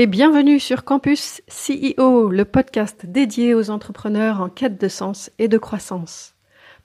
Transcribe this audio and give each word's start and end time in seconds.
Et 0.00 0.06
bienvenue 0.06 0.60
sur 0.60 0.84
Campus 0.84 1.42
CEO, 1.48 2.30
le 2.30 2.44
podcast 2.44 3.04
dédié 3.04 3.52
aux 3.52 3.68
entrepreneurs 3.68 4.40
en 4.40 4.48
quête 4.48 4.80
de 4.80 4.86
sens 4.86 5.32
et 5.40 5.48
de 5.48 5.58
croissance. 5.58 6.36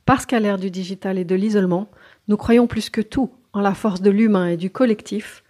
Parce 0.07 0.25
qu'à 0.25 0.39
l'ère 0.39 0.57
du 0.57 0.71
digital 0.71 1.20
et 1.20 1.23
de 1.23 1.36
l'isolement, 1.36 1.91
nous 2.27 2.38
croyons 2.38 2.66
plus 2.66 2.89
que 2.89 3.02
tout 3.02 3.32
en 3.54 3.61
la 3.61 3.75
force 3.75 4.02
de 4.02 4.09
l'humain 4.09 4.48
et 4.48 4.57
du 4.57 4.71
collectif. 4.71 5.43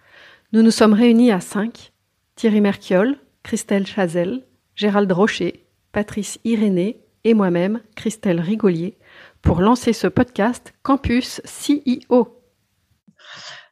Nous 0.52 0.60
nous 0.60 0.70
sommes 0.70 0.92
réunis 0.92 1.32
à 1.32 1.40
cinq 1.40 1.94
Thierry 2.36 2.60
Merchiol, 2.60 3.16
Christelle 3.42 3.86
Chazel, 3.86 4.42
Gérald 4.76 5.10
Rocher, 5.12 5.64
Patrice 5.92 6.38
Irénée 6.44 7.00
et 7.22 7.34
moi-même, 7.34 7.80
Christelle 7.94 8.40
Rigolier, 8.40 8.96
pour 9.40 9.60
lancer 9.60 9.92
ce 9.92 10.06
podcast 10.06 10.74
Campus 10.82 11.40
CEO. 11.44 12.40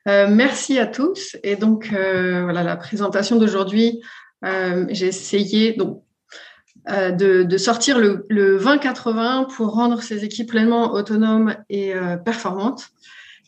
Euh, 0.08 0.28
merci 0.30 0.78
à 0.78 0.86
tous. 0.86 1.36
Et 1.42 1.56
donc, 1.56 1.90
euh, 1.92 2.42
voilà, 2.42 2.62
la 2.62 2.76
présentation 2.76 3.36
d'aujourd'hui, 3.36 4.00
euh, 4.44 4.86
j'ai 4.90 5.06
essayé 5.06 5.76
de, 5.76 7.56
sortir 7.58 7.98
le, 7.98 8.24
le 8.28 8.58
20-80 8.58 9.54
pour 9.54 9.74
rendre 9.74 10.02
ces 10.02 10.24
équipes 10.24 10.50
pleinement 10.50 10.92
autonomes 10.92 11.56
et 11.68 11.94
performantes. 12.24 12.90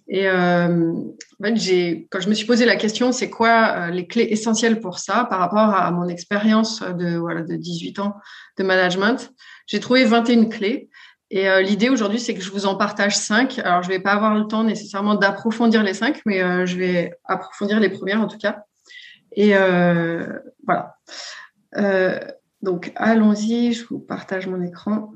Et 0.07 0.29
j'ai, 1.55 2.07
quand 2.11 2.21
je 2.21 2.29
me 2.29 2.35
suis 2.35 2.47
posé 2.47 2.67
la 2.67 2.77
question, 2.77 3.11
c'est 3.13 3.31
quoi 3.31 3.91
les 3.91 4.07
clés 4.07 4.29
essentielles 4.31 4.81
pour 4.81 4.99
ça 4.99 5.27
par 5.31 5.39
rapport 5.39 5.75
à 5.75 5.91
mon 5.91 6.09
expérience 6.09 6.83
de, 6.83 7.17
voilà, 7.17 7.43
de 7.43 7.57
18 7.57 7.99
ans 8.01 8.15
de 8.59 8.65
management, 8.65 9.33
j'ai 9.67 9.81
trouvé 9.81 10.05
21 10.05 10.47
clés. 10.47 10.89
Et 11.31 11.49
euh, 11.49 11.63
l'idée 11.63 11.89
aujourd'hui, 11.89 12.21
c'est 12.21 12.35
que 12.35 12.41
je 12.41 12.51
vous 12.51 12.67
en 12.67 12.77
partage 12.77 13.17
cinq. 13.17 13.59
Alors, 13.59 13.83
je 13.83 13.89
vais 13.89 13.99
pas 13.99 14.13
avoir 14.13 14.35
le 14.35 14.45
temps 14.47 14.63
nécessairement 14.63 15.15
d'approfondir 15.15 15.83
les 15.83 15.95
cinq, 15.95 16.23
mais 16.27 16.43
euh, 16.43 16.67
je 16.67 16.77
vais 16.77 17.19
approfondir 17.25 17.81
les 17.81 17.89
premières 17.89 18.21
en 18.21 18.29
tout 18.29 18.39
cas. 18.39 18.65
Et 19.33 19.57
euh, 19.57 20.39
voilà. 20.65 20.97
donc, 22.63 22.93
allons-y. 22.95 23.73
Je 23.73 23.85
vous 23.87 23.99
partage 23.99 24.47
mon 24.47 24.63
écran. 24.63 25.13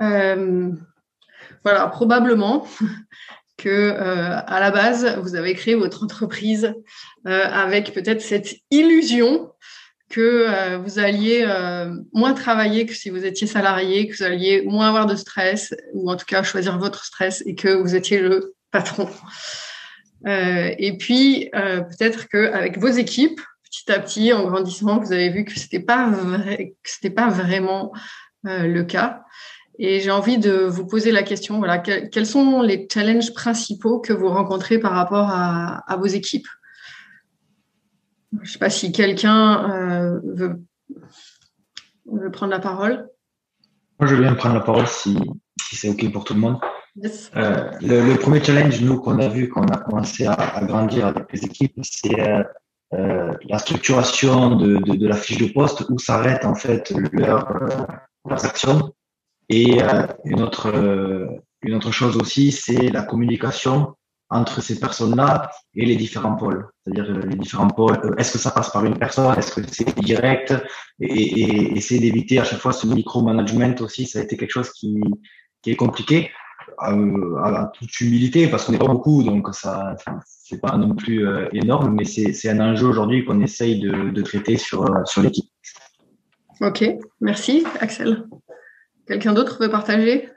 Voilà, 0.00 1.86
probablement 1.88 2.66
que 3.60 3.68
euh, 3.68 4.38
à 4.46 4.60
la 4.60 4.70
base 4.70 5.18
vous 5.22 5.34
avez 5.34 5.54
créé 5.54 5.74
votre 5.74 6.02
entreprise 6.02 6.74
euh, 7.26 7.44
avec 7.44 7.92
peut-être 7.92 8.22
cette 8.22 8.56
illusion 8.70 9.52
que 10.08 10.46
euh, 10.48 10.78
vous 10.78 10.98
alliez 10.98 11.46
moins 12.12 12.32
travailler 12.32 12.86
que 12.86 12.94
si 12.94 13.10
vous 13.10 13.24
étiez 13.24 13.46
salarié, 13.46 14.08
que 14.08 14.16
vous 14.16 14.24
alliez 14.24 14.62
moins 14.62 14.88
avoir 14.88 15.06
de 15.06 15.14
stress 15.14 15.74
ou 15.92 16.10
en 16.10 16.16
tout 16.16 16.24
cas 16.26 16.42
choisir 16.42 16.78
votre 16.78 17.04
stress 17.04 17.42
et 17.46 17.54
que 17.54 17.68
vous 17.68 17.94
étiez 17.94 18.20
le 18.20 18.54
patron. 18.72 19.08
et 20.26 20.96
puis 20.98 21.48
peut-être 21.52 22.28
que 22.28 22.52
avec 22.52 22.78
vos 22.78 22.88
équipes, 22.88 23.40
petit 23.64 23.92
à 23.92 24.00
petit, 24.00 24.32
en 24.32 24.48
grandissant, 24.48 24.98
vous 24.98 25.12
avez 25.12 25.30
vu 25.30 25.44
que 25.44 25.56
c'était 25.56 25.80
pas 25.80 26.12
c'était 26.82 27.10
pas 27.10 27.28
vraiment 27.28 27.92
le 28.42 28.82
cas 28.82 29.22
et 29.82 30.00
j'ai 30.00 30.10
envie 30.10 30.36
de 30.36 30.52
vous 30.52 30.86
poser 30.86 31.10
la 31.10 31.22
question, 31.22 31.56
voilà, 31.56 31.78
quels 31.78 32.26
sont 32.26 32.60
les 32.60 32.86
challenges 32.92 33.32
principaux 33.32 33.98
que 33.98 34.12
vous 34.12 34.28
rencontrez 34.28 34.78
par 34.78 34.92
rapport 34.92 35.30
à, 35.30 35.96
vos 35.98 36.06
équipes? 36.06 36.46
Je 38.34 38.40
ne 38.40 38.44
sais 38.44 38.58
pas 38.58 38.68
si 38.68 38.92
quelqu'un 38.92 39.70
euh, 39.70 40.20
veut, 40.22 40.60
prendre 42.30 42.52
la 42.52 42.58
parole. 42.58 43.08
Moi, 43.98 44.06
je 44.06 44.16
viens 44.16 44.34
prendre 44.34 44.56
la 44.56 44.60
parole 44.60 44.86
si, 44.86 45.18
c'est 45.72 45.88
OK 45.88 46.12
pour 46.12 46.24
tout 46.24 46.34
le 46.34 46.40
monde. 46.40 46.58
Euh, 47.36 47.70
le, 47.80 48.16
premier 48.16 48.44
challenge, 48.44 48.82
nous, 48.82 49.00
qu'on 49.00 49.18
a 49.18 49.28
vu, 49.28 49.48
qu'on 49.48 49.64
a 49.64 49.78
commencé 49.78 50.26
à, 50.26 50.60
grandir 50.62 51.06
avec 51.06 51.32
les 51.32 51.42
équipes, 51.46 51.80
c'est 51.82 52.20
euh, 52.92 53.32
la 53.48 53.58
structuration 53.58 54.56
de, 54.56 55.06
la 55.06 55.16
fiche 55.16 55.38
de 55.38 55.50
poste 55.50 55.86
où 55.88 55.98
s'arrêtent 55.98 56.44
en 56.44 56.54
fait 56.54 56.92
leurs 57.14 58.44
actions 58.44 58.92
et 59.50 59.82
euh, 59.82 60.06
une, 60.24 60.40
autre, 60.40 60.68
euh, 60.68 61.26
une 61.62 61.74
autre 61.74 61.90
chose 61.90 62.16
aussi, 62.16 62.52
c'est 62.52 62.88
la 62.88 63.02
communication 63.02 63.94
entre 64.32 64.62
ces 64.62 64.78
personnes-là 64.78 65.50
et 65.74 65.84
les 65.84 65.96
différents 65.96 66.36
pôles. 66.36 66.68
C'est-à-dire 66.86 67.10
euh, 67.10 67.26
les 67.26 67.34
différents 67.34 67.68
pôles, 67.68 68.14
est-ce 68.16 68.32
que 68.32 68.38
ça 68.38 68.52
passe 68.52 68.70
par 68.70 68.84
une 68.84 68.96
personne, 68.96 69.36
est-ce 69.36 69.52
que 69.52 69.60
c'est 69.68 69.92
direct, 69.98 70.54
et, 71.00 71.76
essayer 71.76 72.00
d'éviter 72.00 72.38
à 72.38 72.44
chaque 72.44 72.60
fois 72.60 72.72
ce 72.72 72.86
micro-management 72.86 73.80
aussi, 73.80 74.06
ça 74.06 74.20
a 74.20 74.22
été 74.22 74.36
quelque 74.36 74.52
chose 74.52 74.70
qui, 74.70 75.00
qui 75.62 75.72
est 75.72 75.76
compliqué, 75.76 76.30
euh, 76.84 77.36
à 77.42 77.72
toute 77.74 78.00
humilité, 78.00 78.46
parce 78.46 78.64
qu'on 78.64 78.72
n'est 78.72 78.78
pas 78.78 78.86
beaucoup, 78.86 79.24
donc 79.24 79.52
ça, 79.52 79.96
c'est 80.24 80.60
pas 80.60 80.76
non 80.76 80.94
plus 80.94 81.26
énorme, 81.52 81.96
mais 81.96 82.04
c'est 82.04 82.48
un 82.48 82.60
enjeu 82.60 82.86
aujourd'hui 82.86 83.24
qu'on 83.24 83.40
essaye 83.40 83.80
de, 83.80 84.10
de 84.10 84.22
traiter 84.22 84.56
sur, 84.56 84.86
sur 85.06 85.22
l'équipe. 85.22 85.50
Ok, 86.60 86.84
merci 87.20 87.64
Axel. 87.80 88.28
Quelqu'un 89.10 89.32
d'autre 89.32 89.58
veut 89.58 89.68
partager? 89.68 90.28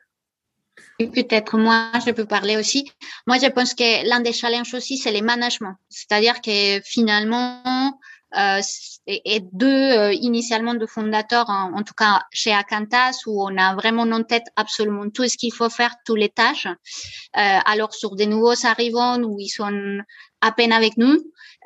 Peut-être 0.97 1.59
moi, 1.59 1.91
je 2.03 2.09
peux 2.09 2.25
parler 2.25 2.57
aussi. 2.57 2.91
Moi, 3.27 3.37
je 3.37 3.45
pense 3.45 3.75
que 3.75 4.09
l'un 4.09 4.19
des 4.19 4.33
challenges 4.33 4.73
aussi, 4.73 4.97
c'est 4.97 5.11
le 5.11 5.23
management. 5.23 5.75
C'est-à-dire 5.89 6.41
que 6.41 6.81
finalement, 6.83 7.99
euh, 8.35 8.61
et, 9.07 9.41
deux 9.51 9.67
euh, 9.67 10.13
initialement 10.13 10.75
de 10.75 10.85
fondateurs, 10.85 11.49
en, 11.49 11.83
tout 11.83 11.93
cas 11.93 12.21
chez 12.31 12.53
Acantas, 12.53 13.19
où 13.25 13.43
on 13.43 13.57
a 13.57 13.75
vraiment 13.75 14.03
en 14.03 14.23
tête 14.23 14.45
absolument 14.55 15.09
tout 15.09 15.27
ce 15.27 15.37
qu'il 15.37 15.53
faut 15.53 15.69
faire, 15.69 15.95
toutes 16.05 16.19
les 16.19 16.29
tâches. 16.29 16.67
Euh, 16.67 17.59
alors 17.65 17.93
sur 17.93 18.15
des 18.15 18.25
nouveaux 18.25 18.65
arrivants 18.65 19.19
où 19.21 19.39
ils 19.39 19.49
sont 19.49 19.99
à 20.41 20.51
peine 20.51 20.71
avec 20.71 20.97
nous, 20.97 21.17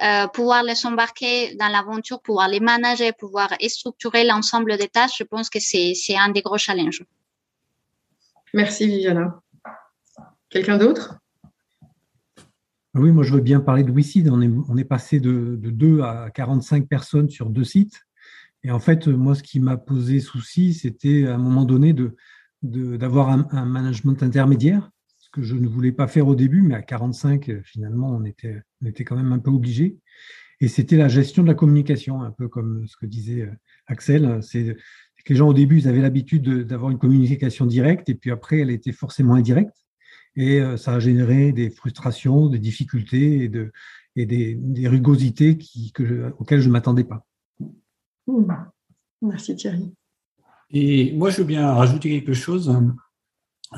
euh, 0.03 0.27
pouvoir 0.27 0.63
les 0.63 0.85
embarquer 0.85 1.55
dans 1.55 1.67
l'aventure, 1.67 2.21
pouvoir 2.21 2.47
les 2.47 2.59
manager, 2.59 3.11
pouvoir 3.17 3.49
structurer 3.67 4.23
l'ensemble 4.23 4.77
des 4.77 4.87
tâches, 4.87 5.17
je 5.19 5.23
pense 5.23 5.49
que 5.49 5.59
c'est 5.59 5.93
un 6.15 6.29
des 6.29 6.41
gros 6.41 6.57
challenges. 6.57 7.03
Merci 8.53 8.87
Viviana. 8.87 9.41
Quelqu'un 10.49 10.77
d'autre? 10.77 11.17
Oui, 12.99 13.11
moi 13.11 13.23
je 13.23 13.33
veux 13.33 13.41
bien 13.41 13.59
parler 13.59 13.83
de 13.83 13.91
WeSeed. 13.91 14.29
On 14.29 14.77
est, 14.77 14.83
passé 14.83 15.19
de, 15.19 15.55
de 15.55 15.69
2 15.69 16.01
à 16.01 16.29
45 16.33 16.87
personnes 16.87 17.29
sur 17.29 17.49
deux 17.49 17.63
sites. 17.63 18.07
Et 18.63 18.71
en 18.71 18.79
fait, 18.79 19.07
moi, 19.07 19.35
ce 19.35 19.43
qui 19.43 19.59
m'a 19.59 19.77
posé 19.77 20.19
souci, 20.19 20.73
c'était 20.73 21.25
à 21.25 21.35
un 21.35 21.37
moment 21.37 21.65
donné 21.65 21.95
d'avoir 22.61 23.29
un, 23.29 23.65
management 23.65 24.21
intermédiaire, 24.23 24.89
ce 25.17 25.29
que 25.29 25.41
je 25.41 25.55
ne 25.55 25.67
voulais 25.67 25.91
pas 25.91 26.07
faire 26.07 26.27
au 26.27 26.35
début, 26.35 26.61
mais 26.61 26.75
à 26.75 26.81
45, 26.81 27.61
finalement, 27.63 28.09
on 28.15 28.25
était, 28.25 28.61
on 28.81 28.87
était 28.87 29.03
quand 29.03 29.15
même 29.15 29.31
un 29.31 29.39
peu 29.39 29.51
obligé. 29.51 29.97
Et 30.59 30.67
c'était 30.67 30.97
la 30.97 31.07
gestion 31.07 31.43
de 31.43 31.47
la 31.47 31.53
communication, 31.53 32.21
un 32.23 32.31
peu 32.31 32.47
comme 32.47 32.87
ce 32.87 32.97
que 32.97 33.05
disait 33.05 33.43
euh, 33.43 33.51
Axel. 33.85 34.39
C'est 34.41 34.75
que 35.23 35.33
les 35.33 35.35
gens, 35.35 35.49
au 35.49 35.53
début, 35.53 35.77
ils 35.77 35.87
avaient 35.87 36.01
l'habitude 36.01 36.63
d'avoir 36.63 36.91
une 36.91 36.97
communication 36.97 37.67
directe, 37.67 38.09
et 38.09 38.15
puis 38.15 38.31
après, 38.31 38.59
elle 38.59 38.71
était 38.71 38.91
forcément 38.91 39.35
indirecte 39.35 39.86
et 40.37 40.61
euh, 40.61 40.77
ça 40.77 40.93
a 40.93 40.99
généré 40.99 41.51
des 41.51 41.69
frustrations, 41.69 42.47
des 42.47 42.59
difficultés 42.59 43.43
et, 43.43 43.49
de, 43.49 43.71
et 44.15 44.25
des, 44.25 44.55
des, 44.55 44.87
rugosités 44.87 45.57
qui, 45.57 45.91
que 45.91 46.31
auxquelles 46.37 46.61
je 46.61 46.67
ne 46.67 46.73
m'attendais 46.73 47.03
pas. 47.03 47.25
Mmh. 48.27 48.45
Merci 49.23 49.55
Thierry. 49.55 49.91
Et 50.69 51.13
moi, 51.13 51.31
je 51.31 51.37
veux 51.37 51.47
bien 51.47 51.73
rajouter 51.73 52.09
quelque 52.09 52.33
chose. 52.33 52.73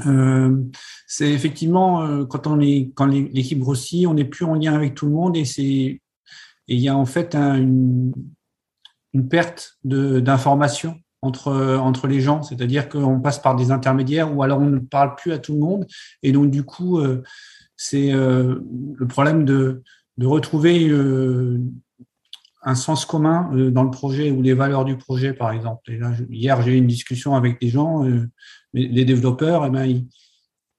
Euh, 0.06 0.64
c'est 1.08 1.32
effectivement 1.32 2.04
euh, 2.04 2.26
quand 2.26 2.46
on 2.46 2.60
est 2.60 2.92
quand 2.94 3.08
l'équipe 3.08 3.60
grossit, 3.60 4.06
on 4.06 4.14
n'est 4.14 4.26
plus 4.26 4.46
en 4.46 4.54
lien 4.54 4.74
avec 4.74 4.94
tout 4.94 5.08
le 5.08 5.14
monde 5.14 5.36
et 5.36 5.46
c'est 5.46 6.00
il 6.68 6.80
y 6.80 6.88
a 6.88 6.96
en 6.96 7.06
fait 7.06 7.34
une, 7.34 8.14
une 9.14 9.28
perte 9.28 9.80
d'informations 9.84 11.00
entre, 11.22 11.78
entre 11.78 12.08
les 12.08 12.22
gens, 12.22 12.42
c'est-à-dire 12.44 12.90
qu'on 12.90 13.20
passe 13.20 13.40
par 13.40 13.56
des 13.56 13.72
intermédiaires 13.72 14.36
ou 14.36 14.44
alors 14.44 14.60
on 14.60 14.66
ne 14.66 14.80
parle 14.80 15.16
plus 15.16 15.32
à 15.32 15.38
tout 15.38 15.54
le 15.54 15.60
monde. 15.60 15.86
Et 16.24 16.32
donc, 16.32 16.50
du 16.52 16.64
coup, 16.64 17.00
euh, 17.00 17.24
c'est 17.76 18.14
euh, 18.14 18.60
le 18.96 19.08
problème 19.08 19.46
de, 19.46 19.84
de 20.18 20.26
retrouver 20.26 20.88
euh, 20.90 21.60
un 22.64 22.76
sens 22.76 23.06
commun 23.06 23.50
dans 23.72 23.84
le 23.84 23.92
projet 23.92 24.32
ou 24.32 24.42
les 24.42 24.54
valeurs 24.54 24.86
du 24.86 24.98
projet, 24.98 25.34
par 25.34 25.52
exemple. 25.52 25.92
Et 25.92 25.98
là, 25.98 26.12
hier, 26.30 26.62
j'ai 26.62 26.74
eu 26.74 26.78
une 26.78 26.88
discussion 26.88 27.36
avec 27.36 27.62
des 27.62 27.70
gens, 27.70 28.06
les 28.74 29.06
développeurs, 29.06 29.66
et 29.66 29.70
ben, 29.70 30.06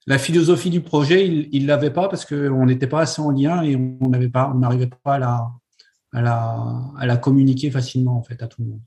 la 0.07 0.19
philosophie 0.19 0.69
du 0.69 0.83
projet, 0.83 1.27
ils 1.27 1.63
ne 1.63 1.69
l'avaient 1.69 1.93
pas 1.93 2.09
parce 2.09 2.27
qu'on 2.27 2.67
n'était 2.67 2.87
pas 2.87 3.01
assez 3.01 3.23
en 3.23 3.31
lien 3.31 3.63
et 3.63 3.77
on 3.77 4.09
n'avait 4.09 4.29
pas, 4.29 4.53
on 4.55 4.59
n'arrivait 4.59 4.91
pas 5.03 5.15
à 5.15 5.19
la, 5.19 5.51
à 6.13 6.21
la, 6.21 6.83
à 6.99 7.07
la 7.07 7.17
communiquer 7.17 7.71
facilement 7.71 8.19
en 8.19 8.23
fait 8.23 8.43
à 8.43 8.47
tout 8.47 8.63
le 8.63 8.69
monde. 8.69 8.81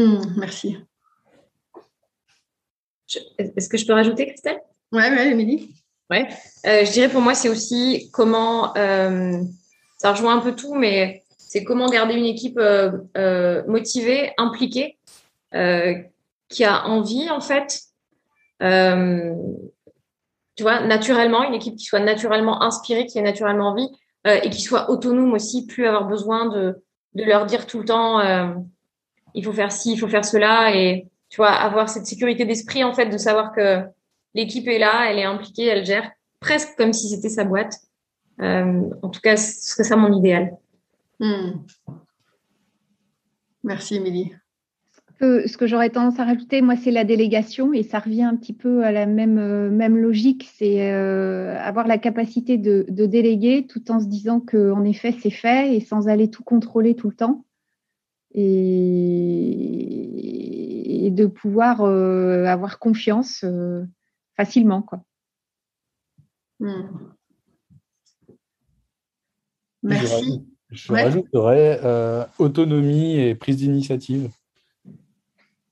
Hmm, 0.00 0.22
merci. 0.38 0.78
Est-ce 3.36 3.68
que 3.68 3.76
je 3.76 3.86
peux 3.86 3.92
rajouter, 3.92 4.28
Christelle? 4.28 4.58
Ouais, 4.92 5.10
ouais, 5.10 5.32
Émilie. 5.32 5.74
Ouais. 6.08 6.26
je 6.64 6.90
dirais 6.90 7.10
pour 7.10 7.20
moi, 7.20 7.34
c'est 7.34 7.50
aussi 7.50 8.08
comment. 8.12 8.72
ça 8.74 10.12
rejoint 10.12 10.38
un 10.38 10.40
peu 10.40 10.56
tout, 10.56 10.74
mais 10.74 11.22
c'est 11.36 11.64
comment 11.64 11.90
garder 11.90 12.14
une 12.14 12.24
équipe 12.24 12.58
motivée, 13.66 14.32
impliquée, 14.38 14.98
qui 15.52 16.64
a 16.64 16.86
envie, 16.86 17.28
en 17.28 17.40
fait. 17.40 17.80
tu 18.60 20.62
vois, 20.62 20.80
naturellement, 20.80 21.42
une 21.42 21.54
équipe 21.54 21.76
qui 21.76 21.84
soit 21.84 22.00
naturellement 22.00 22.62
inspirée, 22.62 23.04
qui 23.04 23.18
ait 23.18 23.22
naturellement 23.22 23.68
envie 23.68 23.88
et 24.24 24.48
qui 24.48 24.62
soit 24.62 24.88
autonome 24.88 25.34
aussi, 25.34 25.66
plus 25.66 25.86
avoir 25.86 26.06
besoin 26.06 26.46
de, 26.46 26.82
de 27.14 27.24
leur 27.24 27.44
dire 27.44 27.66
tout 27.66 27.80
le 27.80 27.84
temps 27.84 28.18
il 29.34 29.44
faut 29.44 29.52
faire 29.52 29.72
ci, 29.72 29.92
il 29.92 29.98
faut 29.98 30.08
faire 30.08 30.24
cela 30.24 30.74
et 30.74 31.06
tu 31.28 31.36
vois 31.36 31.50
avoir 31.50 31.88
cette 31.88 32.06
sécurité 32.06 32.44
d'esprit 32.44 32.84
en 32.84 32.92
fait 32.92 33.06
de 33.06 33.16
savoir 33.16 33.52
que 33.52 33.82
l'équipe 34.34 34.66
est 34.68 34.78
là, 34.78 35.10
elle 35.10 35.18
est 35.18 35.24
impliquée, 35.24 35.66
elle 35.66 35.84
gère 35.84 36.10
presque 36.40 36.76
comme 36.76 36.92
si 36.92 37.08
c'était 37.08 37.28
sa 37.28 37.44
boîte. 37.44 37.74
Euh, 38.40 38.82
en 39.02 39.08
tout 39.08 39.20
cas, 39.20 39.36
ce 39.36 39.70
serait 39.70 39.84
ça 39.84 39.96
mon 39.96 40.16
idéal. 40.16 40.56
Hmm. 41.18 41.52
Merci, 43.62 43.96
Émilie. 43.96 44.32
Ce 45.20 45.58
que 45.58 45.66
j'aurais 45.66 45.90
tendance 45.90 46.18
à 46.18 46.24
rajouter, 46.24 46.62
moi, 46.62 46.76
c'est 46.76 46.90
la 46.90 47.04
délégation 47.04 47.74
et 47.74 47.82
ça 47.82 47.98
revient 47.98 48.22
un 48.22 48.36
petit 48.36 48.54
peu 48.54 48.84
à 48.84 48.90
la 48.90 49.04
même, 49.04 49.36
euh, 49.36 49.68
même 49.68 49.98
logique. 49.98 50.48
C'est 50.56 50.90
euh, 50.90 51.58
avoir 51.58 51.86
la 51.86 51.98
capacité 51.98 52.56
de, 52.56 52.86
de, 52.88 53.04
déléguer 53.04 53.66
tout 53.66 53.90
en 53.90 54.00
se 54.00 54.06
disant 54.06 54.40
qu'en 54.40 54.82
effet, 54.82 55.14
c'est 55.20 55.28
fait 55.28 55.76
et 55.76 55.80
sans 55.80 56.08
aller 56.08 56.30
tout 56.30 56.42
contrôler 56.42 56.94
tout 56.94 57.10
le 57.10 57.14
temps 57.14 57.44
et, 58.34 59.90
de 61.10 61.26
pouvoir 61.26 61.80
euh, 61.82 62.44
avoir 62.46 62.78
confiance 62.78 63.42
euh, 63.44 63.84
facilement. 64.36 64.82
Quoi. 64.82 65.02
Hmm. 66.60 66.82
Merci. 69.82 70.46
Je, 70.70 70.92
rajouterais 70.92 71.80
euh, 71.82 72.24
autonomie 72.38 73.16
et 73.16 73.34
prise 73.34 73.56
d'initiative 73.56 74.30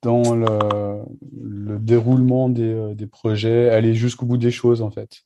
dans 0.03 0.35
le, 0.35 1.79
déroulement 1.79 2.49
des, 2.49 2.97
des, 2.97 3.07
projets, 3.07 3.71
aller 3.71 3.95
jusqu'au 3.95 4.27
bout 4.27 4.39
des 4.39 4.51
choses 4.51 4.83
en 4.83 4.91
fait. 4.91 5.23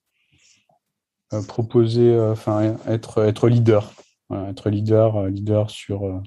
proposer, 1.49 2.19
enfin 2.20 2.76
être, 2.87 3.23
être 3.23 3.49
leader, 3.49 3.94
être 4.31 4.69
leader, 4.69 5.26
leader 5.28 5.70
sur 5.70 6.23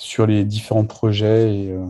sur 0.00 0.26
les 0.26 0.44
différents 0.44 0.86
projets 0.86 1.54
et, 1.54 1.72
euh, 1.72 1.86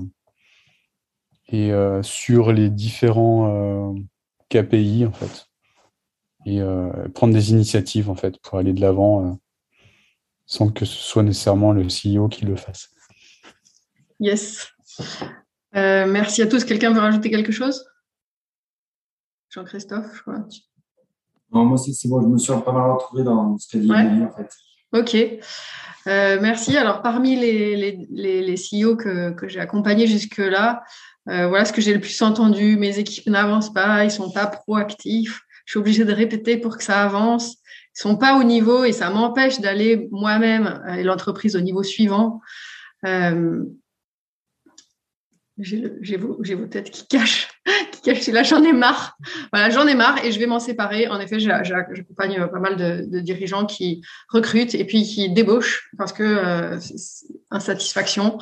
et 1.48 1.72
euh, 1.72 2.02
sur 2.02 2.52
les 2.52 2.68
différents 2.68 3.94
euh, 3.94 4.00
KPI 4.48 5.06
en 5.06 5.12
fait 5.12 5.46
et 6.46 6.62
prendre 7.14 7.34
des 7.34 7.50
initiatives 7.50 8.08
en 8.08 8.14
fait 8.14 8.40
pour 8.40 8.56
aller 8.56 8.72
de 8.72 8.80
l'avant 8.80 9.38
sans 10.46 10.70
que 10.70 10.86
ce 10.86 10.96
soit 10.96 11.22
nécessairement 11.22 11.72
le 11.72 11.82
CEO 11.82 12.28
qui 12.28 12.46
le 12.46 12.56
fasse. 12.56 12.88
Yes. 14.18 14.68
merci 15.74 16.40
à 16.40 16.46
tous. 16.46 16.64
Quelqu'un 16.64 16.94
veut 16.94 17.00
rajouter 17.00 17.28
quelque 17.28 17.52
chose? 17.52 17.84
Jean-Christophe, 19.50 20.16
je 20.16 20.22
crois. 20.22 20.46
Non, 21.52 21.66
moi 21.66 21.74
aussi, 21.74 21.92
c'est 21.92 22.08
bon. 22.08 22.22
Je 22.22 22.28
me 22.28 22.38
suis 22.38 22.54
pas 22.54 22.72
mal 22.72 22.90
retrouvé 22.92 23.22
dans 23.22 23.58
ce 23.58 23.68
qu'a 23.68 23.78
dit 23.78 23.92
en 23.92 24.32
fait. 24.34 24.50
Ok. 24.92 25.14
Euh, 26.06 26.38
merci. 26.40 26.76
Alors, 26.76 27.02
parmi 27.02 27.36
les, 27.36 27.76
les, 28.10 28.42
les, 28.42 28.54
CEO 28.54 28.96
que, 28.96 29.30
que 29.32 29.48
j'ai 29.48 29.60
accompagnés 29.60 30.06
jusque-là, 30.06 30.82
euh, 31.28 31.46
voilà 31.48 31.64
ce 31.64 31.72
que 31.72 31.80
j'ai 31.80 31.94
le 31.94 32.00
plus 32.00 32.20
entendu. 32.22 32.76
Mes 32.76 32.98
équipes 32.98 33.28
n'avancent 33.28 33.72
pas, 33.72 34.04
ils 34.04 34.10
sont 34.10 34.30
pas 34.30 34.46
proactifs. 34.46 35.42
Je 35.66 35.72
suis 35.72 35.78
obligée 35.78 36.04
de 36.04 36.12
répéter 36.12 36.56
pour 36.56 36.78
que 36.78 36.84
ça 36.84 37.02
avance. 37.04 37.56
Ils 37.96 38.00
sont 38.00 38.16
pas 38.16 38.38
au 38.38 38.42
niveau 38.42 38.84
et 38.84 38.92
ça 38.92 39.10
m'empêche 39.10 39.60
d'aller 39.60 40.08
moi-même 40.10 40.82
et 40.98 41.02
l'entreprise 41.02 41.54
au 41.54 41.60
niveau 41.60 41.82
suivant. 41.82 42.40
Euh, 43.06 43.64
j'ai 45.62 46.16
vos, 46.16 46.66
têtes 46.66 46.90
qui 46.90 47.06
cachent, 47.06 47.48
qui. 48.02 48.32
Là, 48.32 48.42
j'en 48.42 48.62
ai 48.62 48.72
marre. 48.72 49.16
Voilà, 49.52 49.70
j'en 49.70 49.86
ai 49.86 49.94
marre 49.94 50.24
et 50.24 50.32
je 50.32 50.38
vais 50.38 50.46
m'en 50.46 50.60
séparer. 50.60 51.08
En 51.08 51.20
effet, 51.20 51.38
j'accompagne 51.38 52.40
euh, 52.40 52.46
pas 52.46 52.60
mal 52.60 52.76
de, 52.76 53.20
dirigeants 53.20 53.66
qui 53.66 54.02
recrutent 54.28 54.74
et 54.74 54.84
puis 54.84 55.02
qui 55.02 55.30
débauchent 55.30 55.90
parce 55.98 56.12
que 56.12 56.22
euh, 56.22 56.78
insatisfaction. 57.50 58.38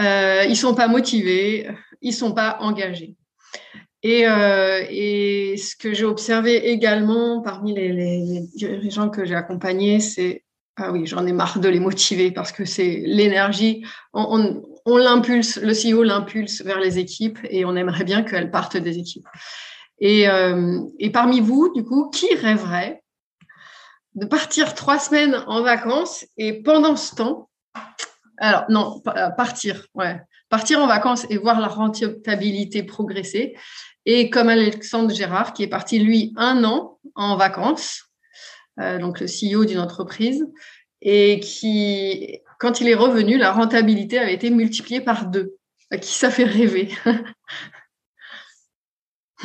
Euh, 0.00 0.44
ils 0.48 0.56
sont 0.56 0.74
pas 0.74 0.88
motivés, 0.88 1.68
ils 2.00 2.14
sont 2.14 2.32
pas 2.32 2.58
engagés. 2.60 3.16
Et, 4.02 4.26
euh, 4.26 4.84
et 4.90 5.56
ce 5.56 5.76
que 5.76 5.94
j'ai 5.94 6.04
observé 6.04 6.70
également 6.70 7.40
parmi 7.40 7.72
les, 7.74 8.40
dirigeants 8.56 9.10
que 9.10 9.24
j'ai 9.24 9.34
accompagnés, 9.34 10.00
c'est 10.00 10.44
ah 10.76 10.90
oui, 10.90 11.06
j'en 11.06 11.26
ai 11.26 11.32
marre 11.32 11.60
de 11.60 11.68
les 11.68 11.78
motiver 11.78 12.30
parce 12.30 12.50
que 12.50 12.64
c'est 12.64 13.02
l'énergie. 13.04 13.84
On, 14.14 14.62
l'impulse, 14.86 15.56
le 15.56 15.72
CEO 15.72 16.02
l'impulse 16.02 16.62
vers 16.62 16.80
les 16.80 16.98
équipes 16.98 17.38
et 17.50 17.64
on 17.64 17.76
aimerait 17.76 18.04
bien 18.04 18.22
qu'elles 18.22 18.50
partent 18.50 18.76
des 18.76 18.98
équipes. 18.98 19.26
Et, 19.98 20.28
euh, 20.28 20.80
et 20.98 21.10
parmi 21.10 21.40
vous, 21.40 21.72
du 21.72 21.84
coup, 21.84 22.10
qui 22.10 22.34
rêverait 22.34 23.02
de 24.14 24.26
partir 24.26 24.74
trois 24.74 24.98
semaines 24.98 25.42
en 25.46 25.62
vacances 25.62 26.26
et 26.36 26.62
pendant 26.62 26.96
ce 26.96 27.14
temps, 27.14 27.48
alors 28.38 28.64
non, 28.68 29.00
euh, 29.06 29.30
partir, 29.30 29.86
ouais, 29.94 30.20
partir 30.48 30.80
en 30.80 30.86
vacances 30.86 31.26
et 31.30 31.38
voir 31.38 31.60
la 31.60 31.68
rentabilité 31.68 32.82
progresser. 32.82 33.54
Et 34.04 34.30
comme 34.30 34.48
Alexandre 34.48 35.14
Gérard, 35.14 35.52
qui 35.52 35.62
est 35.62 35.68
parti 35.68 35.98
lui 35.98 36.32
un 36.36 36.64
an 36.64 36.98
en 37.14 37.36
vacances, 37.36 38.10
euh, 38.80 38.98
donc 38.98 39.20
le 39.20 39.26
CEO 39.26 39.64
d'une 39.64 39.78
entreprise, 39.78 40.44
et 41.00 41.40
qui, 41.40 42.40
quand 42.62 42.80
il 42.80 42.88
est 42.88 42.94
revenu, 42.94 43.36
la 43.38 43.50
rentabilité 43.50 44.20
avait 44.20 44.34
été 44.34 44.48
multipliée 44.48 45.00
par 45.00 45.26
deux. 45.26 45.56
À 45.90 45.98
qui 45.98 46.12
ça 46.14 46.30
fait 46.30 46.44
rêver 46.44 46.90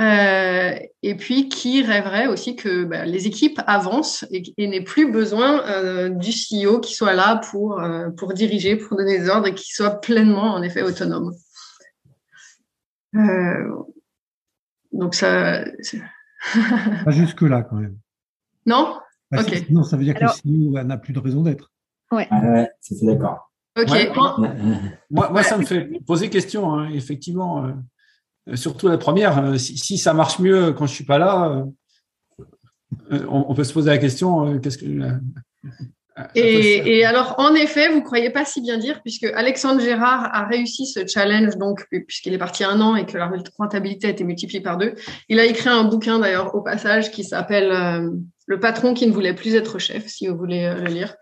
euh, 0.00 0.78
et 1.02 1.16
puis, 1.16 1.48
qui 1.48 1.82
rêverait 1.82 2.28
aussi 2.28 2.54
que 2.54 2.84
bah, 2.84 3.06
les 3.06 3.26
équipes 3.26 3.60
avancent 3.66 4.24
et, 4.30 4.54
et 4.56 4.68
n'aient 4.68 4.84
plus 4.84 5.10
besoin 5.10 5.66
euh, 5.66 6.10
du 6.10 6.30
CEO 6.30 6.78
qui 6.78 6.94
soit 6.94 7.14
là 7.14 7.40
pour, 7.50 7.82
pour 8.16 8.32
diriger, 8.32 8.76
pour 8.76 8.96
donner 8.96 9.18
des 9.18 9.28
ordres 9.28 9.48
et 9.48 9.54
qui 9.54 9.72
soit 9.72 10.00
pleinement, 10.00 10.54
en 10.54 10.62
effet, 10.62 10.82
autonome. 10.82 11.34
donc, 14.92 15.16
ça, 15.16 15.64
Pas 17.04 17.10
jusque-là, 17.10 17.62
quand 17.62 17.76
même. 17.76 17.98
Non? 18.64 19.00
Bah. 19.30 19.42
Non, 19.70 19.82
ça 19.82 19.96
veut 19.96 20.04
dire 20.04 20.14
que 20.14 20.24
le 20.24 20.70
CEO 20.70 20.82
n'a 20.82 20.96
plus 20.96 21.12
de 21.12 21.18
raison 21.18 21.42
d'être. 21.42 21.70
Ouais. 22.10 22.28
ouais, 22.30 22.68
c'est 22.80 23.04
d'accord. 23.04 23.50
Ok. 23.78 23.88
moi, 25.10 25.42
ça 25.42 25.56
me 25.58 25.64
fait 25.64 25.88
poser 26.06 26.28
question, 26.28 26.74
hein, 26.74 26.90
effectivement. 26.90 27.64
Euh, 28.48 28.56
surtout 28.56 28.88
la 28.88 28.98
première, 28.98 29.38
euh, 29.38 29.56
si, 29.56 29.98
ça 29.98 30.12
marche 30.12 30.38
mieux 30.38 30.72
quand 30.72 30.86
je 30.86 30.94
suis 30.94 31.04
pas 31.04 31.18
là, 31.18 31.64
euh, 33.12 33.24
on, 33.28 33.54
peut 33.54 33.64
se 33.64 33.72
poser 33.72 33.90
la 33.90 33.98
question 33.98 34.58
qu'est-ce 34.58 34.78
que 34.78 34.86
et, 36.34 37.04
alors, 37.04 37.34
en 37.38 37.54
effet, 37.54 37.88
vous 37.88 38.02
croyez 38.02 38.30
pas 38.30 38.44
si 38.44 38.60
bien 38.60 38.78
dire, 38.78 39.00
puisque 39.02 39.24
Alexandre 39.24 39.80
Gérard 39.80 40.28
a 40.32 40.44
réussi 40.46 40.86
ce 40.86 41.06
challenge, 41.06 41.56
donc 41.56 41.86
puisqu'il 41.90 42.34
est 42.34 42.38
parti 42.38 42.64
un 42.64 42.80
an 42.80 42.96
et 42.96 43.06
que 43.06 43.16
la 43.16 43.30
rentabilité 43.58 44.08
a 44.08 44.10
été 44.10 44.24
multipliée 44.24 44.60
par 44.60 44.76
deux. 44.76 44.94
Il 45.28 45.38
a 45.40 45.44
écrit 45.44 45.68
un 45.68 45.84
bouquin 45.84 46.18
d'ailleurs 46.18 46.54
au 46.54 46.62
passage 46.62 47.10
qui 47.10 47.24
s'appelle 47.24 47.70
euh, 47.70 48.10
le 48.50 48.58
patron 48.58 48.94
qui 48.94 49.06
ne 49.06 49.12
voulait 49.12 49.32
plus 49.32 49.54
être 49.54 49.78
chef, 49.78 50.08
si 50.08 50.26
vous 50.26 50.36
voulez 50.36 50.64
euh, 50.64 50.74
le 50.74 50.86
lire. 50.86 51.14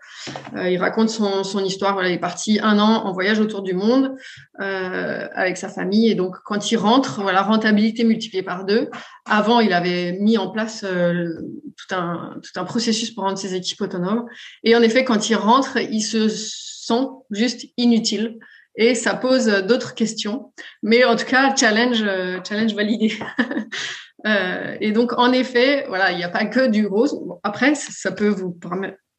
Euh, 0.55 0.67
il 0.67 0.79
raconte 0.79 1.11
son, 1.11 1.43
son, 1.43 1.63
histoire. 1.63 1.93
Voilà, 1.93 2.09
il 2.09 2.15
est 2.15 2.17
parti 2.19 2.59
un 2.59 2.79
an 2.79 3.05
en 3.05 3.13
voyage 3.13 3.39
autour 3.39 3.61
du 3.61 3.75
monde 3.75 4.15
euh, 4.59 5.27
avec 5.35 5.55
sa 5.55 5.69
famille. 5.69 6.09
Et 6.09 6.15
donc, 6.15 6.37
quand 6.43 6.71
il 6.71 6.77
rentre, 6.77 7.21
voilà, 7.21 7.43
rentabilité 7.43 8.03
multipliée 8.03 8.41
par 8.41 8.65
deux. 8.65 8.89
Avant, 9.25 9.59
il 9.59 9.73
avait 9.73 10.13
mis 10.13 10.39
en 10.39 10.49
place 10.49 10.83
euh, 10.83 11.29
tout, 11.77 11.93
un, 11.95 12.39
tout 12.41 12.59
un 12.59 12.63
processus 12.63 13.11
pour 13.11 13.25
rendre 13.25 13.37
ses 13.37 13.53
équipes 13.53 13.81
autonomes. 13.81 14.25
Et 14.63 14.75
en 14.75 14.81
effet, 14.81 15.05
quand 15.05 15.29
il 15.29 15.35
rentre, 15.35 15.77
il 15.77 16.01
se 16.01 16.29
sent 16.29 17.05
juste 17.29 17.67
inutile 17.77 18.39
et 18.75 18.95
ça 18.95 19.13
pose 19.13 19.45
d'autres 19.67 19.93
questions. 19.93 20.51
Mais 20.81 21.03
en 21.03 21.15
tout 21.15 21.25
cas, 21.25 21.55
challenge, 21.55 22.03
challenge 22.43 22.73
validé. 22.73 23.13
Euh, 24.25 24.75
et 24.81 24.91
donc, 24.91 25.17
en 25.17 25.31
effet, 25.31 25.85
voilà, 25.87 26.11
il 26.11 26.17
n'y 26.17 26.23
a 26.23 26.29
pas 26.29 26.45
que 26.45 26.67
du 26.67 26.85
rose. 26.85 27.19
après, 27.43 27.75
ça 27.75 28.11
peut 28.11 28.29
vous 28.29 28.57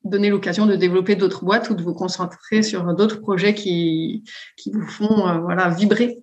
donner 0.04 0.30
l'occasion 0.30 0.66
de 0.66 0.76
développer 0.76 1.16
d'autres 1.16 1.45
boîtes 1.45 1.71
ou 1.71 1.75
de 1.75 1.83
vous 1.83 1.95
concentrer 1.95 2.62
sur 2.62 2.95
d'autres 2.95 3.21
projets 3.21 3.54
qui, 3.54 4.25
qui 4.57 4.71
vous 4.71 4.87
font 4.87 5.28
euh, 5.28 5.38
voilà, 5.38 5.69
vibrer. 5.69 6.19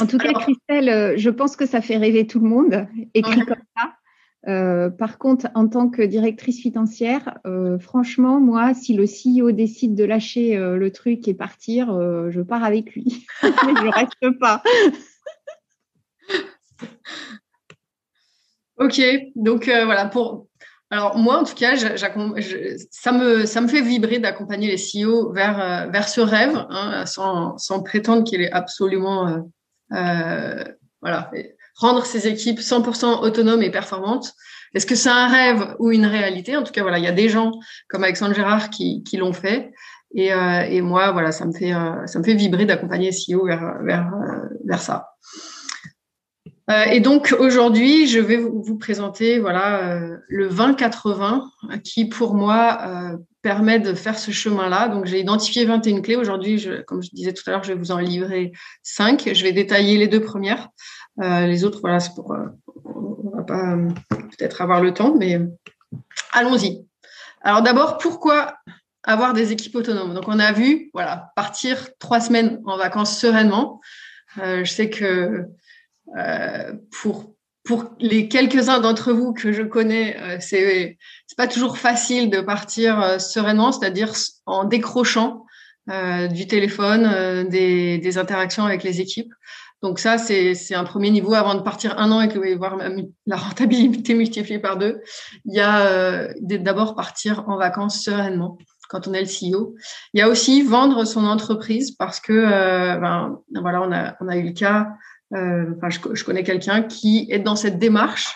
En 0.00 0.06
tout 0.06 0.18
cas, 0.18 0.32
Christelle, 0.32 0.88
euh, 0.88 1.14
je 1.16 1.30
pense 1.30 1.56
que 1.56 1.66
ça 1.66 1.80
fait 1.80 1.96
rêver 1.96 2.26
tout 2.26 2.38
le 2.38 2.48
monde, 2.48 2.86
écrit 3.14 3.44
comme 3.44 3.56
ça. 3.76 3.92
Euh, 4.46 4.88
par 4.88 5.18
contre, 5.18 5.48
en 5.54 5.68
tant 5.68 5.90
que 5.90 6.00
directrice 6.02 6.60
financière, 6.60 7.38
euh, 7.46 7.78
franchement, 7.78 8.40
moi, 8.40 8.72
si 8.72 8.94
le 8.94 9.04
CEO 9.04 9.50
décide 9.50 9.94
de 9.94 10.04
lâcher 10.04 10.56
euh, 10.56 10.76
le 10.76 10.92
truc 10.92 11.26
et 11.26 11.34
partir, 11.34 11.88
je 12.30 12.40
pars 12.40 12.64
avec 12.64 12.94
lui. 12.94 13.26
je 13.42 13.48
ne 13.48 13.92
reste 13.92 14.38
pas. 14.38 14.62
ok, 18.78 19.00
donc 19.36 19.64
voilà, 19.64 20.06
pour, 20.06 20.46
alors 20.90 21.18
moi, 21.18 21.38
en 21.38 21.44
tout 21.44 21.54
cas, 21.54 21.76
ça, 21.76 23.12
me, 23.12 23.46
ça 23.46 23.60
me 23.60 23.68
fait 23.68 23.82
vibrer 23.82 24.18
d'accompagner 24.18 24.68
les 24.68 24.76
CEO 24.76 25.32
vers, 25.32 25.88
vers 25.90 26.08
ce 26.08 26.20
rêve, 26.20 26.66
hein, 26.70 27.04
sans, 27.06 27.58
sans, 27.58 27.82
prétendre 27.82 28.24
qu'il 28.24 28.40
est 28.40 28.52
absolument 28.52 29.50
voilà, 29.90 31.30
rendre 31.76 32.04
ces 32.04 32.26
équipes 32.26 32.60
100% 32.60 33.20
autonomes 33.20 33.62
et 33.62 33.70
performantes. 33.70 34.34
Est-ce 34.74 34.86
que 34.86 34.94
c'est 34.94 35.08
un 35.08 35.28
rêve 35.28 35.76
ou 35.78 35.90
une 35.90 36.06
réalité? 36.06 36.56
En 36.56 36.62
tout 36.62 36.72
cas, 36.72 36.82
voilà, 36.82 36.98
il 36.98 37.04
y 37.04 37.08
a 37.08 37.12
des 37.12 37.28
gens 37.28 37.52
comme 37.88 38.04
Alexandre 38.04 38.34
Gérard 38.34 38.70
qui, 38.70 39.02
qui 39.02 39.16
l'ont 39.16 39.32
fait. 39.32 39.72
Et, 40.14 40.32
euh, 40.32 40.62
et, 40.62 40.80
moi, 40.80 41.12
voilà, 41.12 41.32
ça 41.32 41.44
me 41.44 41.52
fait, 41.52 41.74
euh, 41.74 42.06
ça 42.06 42.18
me 42.18 42.24
fait 42.24 42.34
vibrer 42.34 42.64
d'accompagner 42.64 43.10
CEO 43.10 43.44
vers, 43.46 43.82
vers, 43.82 44.10
euh, 44.14 44.48
vers 44.64 44.80
ça. 44.80 45.10
Euh, 46.70 46.84
et 46.84 47.00
donc 47.00 47.34
aujourd'hui, 47.38 48.06
je 48.06 48.20
vais 48.20 48.36
vous 48.36 48.76
présenter 48.76 49.38
voilà 49.38 49.98
le 50.28 50.48
20-80 50.48 51.42
qui 51.82 52.06
pour 52.06 52.34
moi 52.34 53.18
permet 53.42 53.78
de 53.78 53.94
faire 53.94 54.18
ce 54.18 54.30
chemin-là. 54.30 54.88
Donc 54.88 55.06
j'ai 55.06 55.20
identifié 55.20 55.64
21 55.64 56.02
clés. 56.02 56.16
Aujourd'hui, 56.16 56.68
comme 56.86 57.02
je 57.02 57.10
disais 57.12 57.32
tout 57.32 57.42
à 57.46 57.52
l'heure, 57.52 57.64
je 57.64 57.72
vais 57.72 57.78
vous 57.78 57.92
en 57.92 57.98
livrer 57.98 58.52
5. 58.82 59.30
Je 59.32 59.42
vais 59.42 59.52
détailler 59.52 59.96
les 59.96 60.08
deux 60.08 60.20
premières. 60.20 60.68
Euh, 61.20 61.46
les 61.46 61.64
autres, 61.64 61.80
voilà, 61.80 62.00
c'est 62.00 62.14
pour. 62.14 62.32
Euh, 62.32 62.46
on 62.84 63.36
va 63.36 63.42
pas 63.42 63.72
euh, 63.72 63.88
peut-être 64.10 64.62
avoir 64.62 64.80
le 64.80 64.94
temps, 64.94 65.14
mais 65.14 65.40
allons-y. 66.32 66.86
Alors 67.42 67.62
d'abord, 67.62 67.98
pourquoi 67.98 68.54
avoir 69.02 69.32
des 69.32 69.52
équipes 69.52 69.76
autonomes? 69.76 70.14
Donc 70.14 70.24
on 70.28 70.38
a 70.38 70.52
vu, 70.52 70.90
voilà, 70.92 71.30
partir 71.34 71.88
trois 71.98 72.20
semaines 72.20 72.60
en 72.66 72.76
vacances 72.76 73.18
sereinement. 73.18 73.80
je 74.36 74.64
sais 74.64 74.90
que 74.90 75.44
pour 76.90 77.34
pour 77.64 77.84
les 78.00 78.28
quelques-uns 78.28 78.80
d'entre 78.80 79.12
vous 79.12 79.34
que 79.34 79.52
je 79.52 79.62
connais, 79.62 80.16
c'est 80.40 80.96
c'est 81.26 81.36
pas 81.36 81.46
toujours 81.46 81.76
facile 81.76 82.30
de 82.30 82.40
partir 82.40 83.20
sereinement, 83.20 83.72
c'est-à-dire 83.72 84.12
en 84.46 84.64
décrochant 84.64 85.44
du 85.86 86.46
téléphone, 86.46 87.48
des, 87.48 87.98
des, 87.98 88.18
interactions 88.18 88.64
avec 88.64 88.82
les 88.82 89.00
équipes. 89.00 89.32
Donc 89.82 90.00
ça, 90.00 90.18
c'est 90.18 90.74
un 90.74 90.84
premier 90.84 91.10
niveau 91.10 91.34
avant 91.34 91.54
de 91.54 91.60
partir 91.60 91.98
un 91.98 92.10
an 92.10 92.20
et 92.20 92.28
que 92.28 92.56
voir 92.56 92.78
la 93.26 93.36
rentabilité 93.36 94.14
multipliée 94.14 94.58
par 94.58 94.76
deux. 94.76 95.00
Il 95.44 95.54
y 95.54 95.60
a 95.60 95.86
euh, 95.86 96.32
d'abord 96.40 96.96
partir 96.96 97.48
en 97.48 97.56
vacances 97.56 98.02
sereinement 98.02 98.58
quand 98.88 99.06
on 99.06 99.12
est 99.12 99.20
le 99.20 99.26
CEO. 99.26 99.76
Il 100.14 100.18
y 100.18 100.22
a 100.22 100.28
aussi 100.28 100.62
vendre 100.62 101.04
son 101.04 101.24
entreprise 101.24 101.92
parce 101.92 102.18
que 102.18 102.32
euh, 102.32 102.96
ben, 102.96 103.38
voilà, 103.60 103.82
on 103.82 103.92
a, 103.92 104.16
on 104.20 104.28
a 104.28 104.36
eu 104.36 104.46
le 104.48 104.52
cas. 104.52 104.88
Euh, 105.34 105.66
enfin, 105.76 105.90
je, 105.90 106.24
connais 106.24 106.42
quelqu'un 106.42 106.82
qui 106.82 107.26
est 107.30 107.38
dans 107.38 107.56
cette 107.56 107.78
démarche 107.78 108.34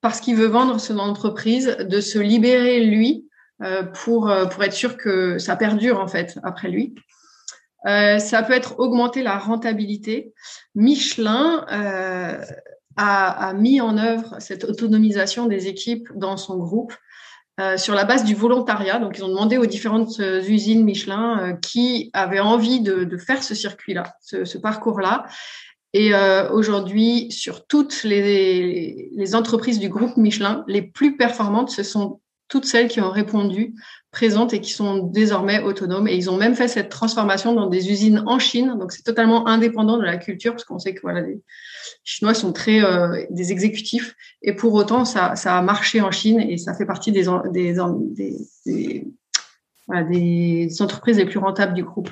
parce 0.00 0.20
qu'il 0.20 0.36
veut 0.36 0.46
vendre 0.46 0.80
son 0.80 0.98
entreprise, 0.98 1.76
de 1.78 2.00
se 2.00 2.18
libérer 2.18 2.80
lui 2.80 3.26
pour 3.92 4.32
pour 4.50 4.64
être 4.64 4.72
sûr 4.72 4.96
que 4.96 5.36
ça 5.36 5.54
perdure 5.54 6.00
en 6.00 6.08
fait 6.08 6.38
après 6.42 6.68
lui. 6.68 6.94
Euh, 7.86 8.18
ça 8.18 8.42
peut 8.42 8.52
être 8.52 8.78
augmenter 8.78 9.22
la 9.22 9.38
rentabilité. 9.38 10.34
Michelin 10.74 11.64
euh, 11.72 12.44
a, 12.96 13.48
a, 13.48 13.52
mis 13.54 13.80
en 13.80 13.96
œuvre 13.96 14.36
cette 14.38 14.64
autonomisation 14.64 15.46
des 15.46 15.66
équipes 15.66 16.08
dans 16.14 16.36
son 16.36 16.58
groupe 16.58 16.92
euh, 17.58 17.76
sur 17.76 17.94
la 17.94 18.04
base 18.04 18.24
du 18.24 18.34
volontariat. 18.34 18.98
Donc, 18.98 19.16
ils 19.16 19.24
ont 19.24 19.28
demandé 19.28 19.56
aux 19.56 19.66
différentes 19.66 20.18
usines 20.18 20.84
Michelin 20.84 21.38
euh, 21.40 21.52
qui 21.54 22.10
avaient 22.12 22.40
envie 22.40 22.80
de, 22.80 23.04
de 23.04 23.16
faire 23.16 23.42
ce 23.42 23.54
circuit-là, 23.54 24.14
ce, 24.20 24.44
ce 24.44 24.58
parcours-là. 24.58 25.24
Et 25.92 26.14
euh, 26.14 26.48
aujourd'hui, 26.50 27.30
sur 27.30 27.66
toutes 27.66 28.04
les, 28.04 29.10
les, 29.12 29.34
entreprises 29.34 29.80
du 29.80 29.88
groupe 29.88 30.16
Michelin, 30.16 30.64
les 30.68 30.82
plus 30.82 31.16
performantes, 31.16 31.70
ce 31.70 31.82
sont 31.82 32.20
toutes 32.48 32.64
celles 32.64 32.88
qui 32.88 33.00
ont 33.00 33.10
répondu 33.10 33.74
présentes 34.10 34.52
et 34.52 34.60
qui 34.60 34.72
sont 34.72 34.98
désormais 34.98 35.62
autonomes. 35.62 36.08
Et 36.08 36.16
ils 36.16 36.30
ont 36.30 36.36
même 36.36 36.54
fait 36.54 36.68
cette 36.68 36.90
transformation 36.90 37.54
dans 37.54 37.66
des 37.66 37.90
usines 37.90 38.22
en 38.26 38.38
Chine. 38.38 38.76
Donc, 38.78 38.92
c'est 38.92 39.02
totalement 39.02 39.46
indépendant 39.48 39.96
de 39.96 40.04
la 40.04 40.16
culture 40.16 40.52
parce 40.52 40.64
qu'on 40.64 40.78
sait 40.78 40.94
que 40.94 41.00
voilà, 41.02 41.22
les 41.22 41.40
Chinois 42.04 42.34
sont 42.34 42.52
très 42.52 42.84
euh, 42.84 43.24
des 43.30 43.52
exécutifs. 43.52 44.14
Et 44.42 44.52
pour 44.52 44.74
autant, 44.74 45.04
ça, 45.04 45.36
ça 45.36 45.56
a 45.56 45.62
marché 45.62 46.00
en 46.00 46.10
Chine 46.10 46.40
et 46.40 46.56
ça 46.56 46.74
fait 46.74 46.86
partie 46.86 47.12
des, 47.12 47.26
des, 47.52 47.74
des, 48.66 49.08
voilà, 49.86 50.02
des 50.04 50.68
entreprises 50.80 51.18
les 51.18 51.26
plus 51.26 51.38
rentables 51.38 51.74
du 51.74 51.84
groupe. 51.84 52.10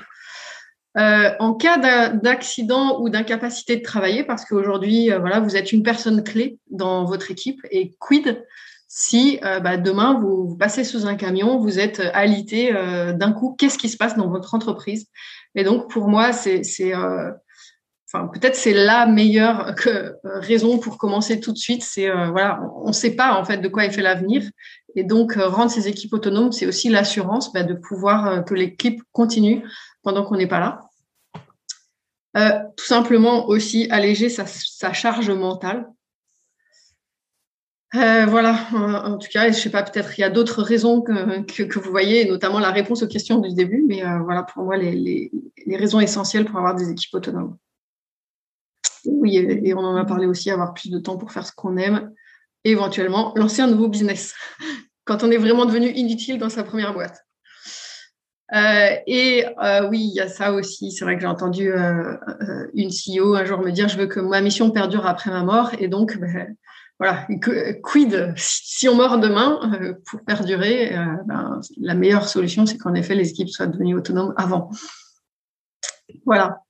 Euh, 0.98 1.30
en 1.38 1.54
cas 1.54 1.78
d'accident 2.12 3.00
ou 3.00 3.08
d'incapacité 3.08 3.76
de 3.76 3.82
travailler, 3.82 4.24
parce 4.24 4.44
qu'aujourd'hui, 4.44 5.12
euh, 5.12 5.20
voilà, 5.20 5.38
vous 5.38 5.54
êtes 5.54 5.72
une 5.72 5.84
personne 5.84 6.24
clé 6.24 6.58
dans 6.70 7.04
votre 7.04 7.30
équipe, 7.30 7.60
et 7.70 7.94
quid 8.00 8.44
si 8.88 9.38
euh, 9.44 9.60
bah, 9.60 9.76
demain 9.76 10.18
vous, 10.18 10.56
passez 10.56 10.82
sous 10.82 11.06
un 11.06 11.14
camion, 11.14 11.58
vous 11.58 11.78
êtes 11.78 12.00
alité 12.14 12.72
d'un 13.14 13.32
coup, 13.32 13.54
qu'est-ce 13.58 13.78
qui 13.78 13.88
se 13.88 13.96
passe 13.96 14.16
dans 14.16 14.28
votre 14.28 14.54
entreprise? 14.54 15.06
Et 15.54 15.62
donc 15.62 15.90
pour 15.90 16.08
moi, 16.08 16.32
c'est, 16.32 16.62
enfin 16.94 18.26
peut-être 18.28 18.56
c'est 18.56 18.72
la 18.72 19.06
meilleure 19.06 19.74
raison 20.24 20.78
pour 20.78 20.96
commencer 20.96 21.38
tout 21.38 21.52
de 21.52 21.58
suite. 21.58 21.84
C'est 21.84 22.08
voilà, 22.08 22.60
on 22.82 22.88
ne 22.88 22.92
sait 22.92 23.14
pas 23.14 23.38
en 23.38 23.44
fait 23.44 23.58
de 23.58 23.68
quoi 23.68 23.84
est 23.84 23.90
fait 23.90 24.00
l'avenir, 24.00 24.42
et 24.96 25.04
donc 25.04 25.34
rendre 25.34 25.70
ces 25.70 25.86
équipes 25.86 26.14
autonomes, 26.14 26.50
c'est 26.50 26.66
aussi 26.66 26.88
l'assurance 26.88 27.52
bah, 27.52 27.64
de 27.64 27.74
pouvoir 27.74 28.42
que 28.46 28.54
l'équipe 28.54 29.02
continue 29.12 29.62
pendant 30.02 30.24
qu'on 30.24 30.36
n'est 30.36 30.48
pas 30.48 30.60
là. 30.60 30.87
Tout 32.76 32.84
simplement 32.84 33.48
aussi 33.48 33.88
alléger 33.90 34.28
sa 34.28 34.92
charge 34.92 35.30
mentale. 35.30 35.88
Euh, 37.94 38.26
voilà, 38.26 38.66
en, 38.74 39.16
tout 39.16 39.28
cas, 39.32 39.50
je 39.50 39.58
sais 39.58 39.70
pas, 39.70 39.82
peut-être 39.82 40.18
il 40.18 40.20
y 40.20 40.24
a 40.24 40.28
d'autres 40.28 40.62
raisons 40.62 41.00
que, 41.00 41.78
vous 41.78 41.90
voyez, 41.90 42.26
notamment 42.26 42.58
la 42.58 42.70
réponse 42.70 43.02
aux 43.02 43.08
questions 43.08 43.38
du 43.38 43.54
début, 43.54 43.82
mais 43.86 44.04
euh, 44.04 44.18
voilà 44.18 44.42
pour 44.42 44.62
moi 44.64 44.76
les, 44.76 45.30
raisons 45.66 45.98
essentielles 45.98 46.44
pour 46.44 46.58
avoir 46.58 46.74
des 46.74 46.90
équipes 46.90 47.14
autonomes. 47.14 47.56
Oui, 49.06 49.36
et 49.38 49.72
on 49.72 49.78
en 49.78 49.96
a 49.96 50.04
parlé 50.04 50.26
aussi, 50.26 50.50
avoir 50.50 50.74
plus 50.74 50.90
de 50.90 50.98
temps 50.98 51.16
pour 51.16 51.32
faire 51.32 51.46
ce 51.46 51.52
qu'on 51.52 51.78
aime, 51.78 52.12
et 52.64 52.72
éventuellement 52.72 53.32
lancer 53.36 53.62
un 53.62 53.68
nouveau 53.68 53.88
business 53.88 54.34
quand 55.04 55.22
on 55.22 55.30
est 55.30 55.38
vraiment 55.38 55.64
devenu 55.64 55.88
inutile 55.88 56.38
dans 56.38 56.50
sa 56.50 56.64
première 56.64 56.92
boîte. 56.92 57.24
Euh, 58.54 58.96
et 59.06 59.44
euh, 59.62 59.88
oui, 59.88 60.08
il 60.10 60.14
y 60.14 60.20
a 60.20 60.28
ça 60.28 60.52
aussi. 60.52 60.90
C'est 60.90 61.04
vrai 61.04 61.16
que 61.16 61.20
j'ai 61.20 61.26
entendu 61.26 61.70
euh, 61.70 62.16
une 62.74 62.90
CEO 62.90 63.34
un 63.34 63.44
jour 63.44 63.58
me 63.60 63.70
dire 63.70 63.88
je 63.88 63.98
veux 63.98 64.06
que 64.06 64.20
ma 64.20 64.40
mission 64.40 64.70
perdure 64.70 65.06
après 65.06 65.30
ma 65.30 65.42
mort, 65.42 65.70
et 65.78 65.88
donc 65.88 66.18
ben, 66.18 66.56
voilà, 66.98 67.26
quid 67.82 68.34
si 68.36 68.88
on 68.88 68.96
meurt 68.96 69.20
demain 69.20 69.60
euh, 69.80 69.94
pour 70.04 70.24
perdurer, 70.24 70.96
euh, 70.96 71.04
ben, 71.26 71.60
la 71.80 71.94
meilleure 71.94 72.28
solution, 72.28 72.66
c'est 72.66 72.76
qu'en 72.76 72.94
effet 72.94 73.14
les 73.14 73.30
équipes 73.30 73.50
soient 73.50 73.68
devenues 73.68 73.94
autonomes 73.94 74.34
avant. 74.36 74.70
Voilà. 76.26 76.60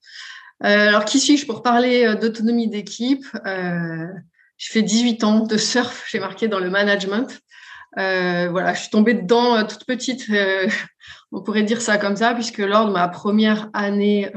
Euh, 0.65 0.89
alors 0.89 1.05
qui 1.05 1.19
suis-je 1.19 1.47
pour 1.47 1.63
parler 1.63 2.15
d'autonomie 2.21 2.69
d'équipe? 2.69 3.25
J'ai 3.45 4.73
fait 4.73 4.83
18 4.83 5.25
ans 5.25 5.41
de 5.41 5.57
surf, 5.57 6.05
j'ai 6.11 6.19
marqué 6.19 6.49
dans 6.49 6.59
le 6.59 6.69
management. 6.69 7.41
voilà, 7.97 8.75
je 8.75 8.81
suis 8.81 8.91
tombée 8.91 9.15
dedans 9.15 9.65
toute 9.65 9.87
petite, 9.87 10.27
on 11.33 11.43
pourrait 11.43 11.63
dire 11.63 11.81
ça 11.81 11.99
comme 11.99 12.17
ça, 12.17 12.35
puisque 12.35 12.59
lors 12.59 12.87
de 12.87 12.93
ma 12.93 13.09
première 13.09 13.71
année 13.73 14.31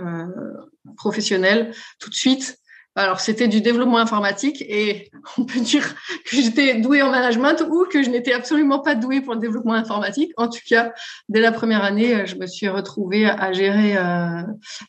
professionnelle, 0.98 1.74
tout 2.00 2.10
de 2.10 2.15
suite, 2.15 2.62
alors, 2.95 3.21
c'était 3.21 3.48
du 3.48 3.62
développement 3.62 4.00
informatique 4.00 4.62
et 4.67 5.10
on 5.38 5.45
peut 5.45 5.62
dire 5.62 5.95
que 6.25 6.36
j'étais 6.36 6.75
douée 6.75 7.01
en 7.01 7.10
management 7.10 7.63
ou 7.69 7.86
que 7.86 8.03
je 8.03 8.10
n'étais 8.10 8.33
absolument 8.33 8.79
pas 8.79 8.95
douée 8.95 9.21
pour 9.21 9.33
le 9.33 9.39
développement 9.39 9.74
informatique. 9.74 10.31
En 10.36 10.50
tout 10.50 10.60
cas, 10.67 10.91
dès 11.29 11.39
la 11.39 11.53
première 11.53 11.83
année, 11.83 12.25
je 12.25 12.36
me 12.36 12.48
suis 12.48 12.67
retrouvée 12.67 13.25
à 13.25 13.53
gérer 13.53 13.98
euh, 13.98 14.41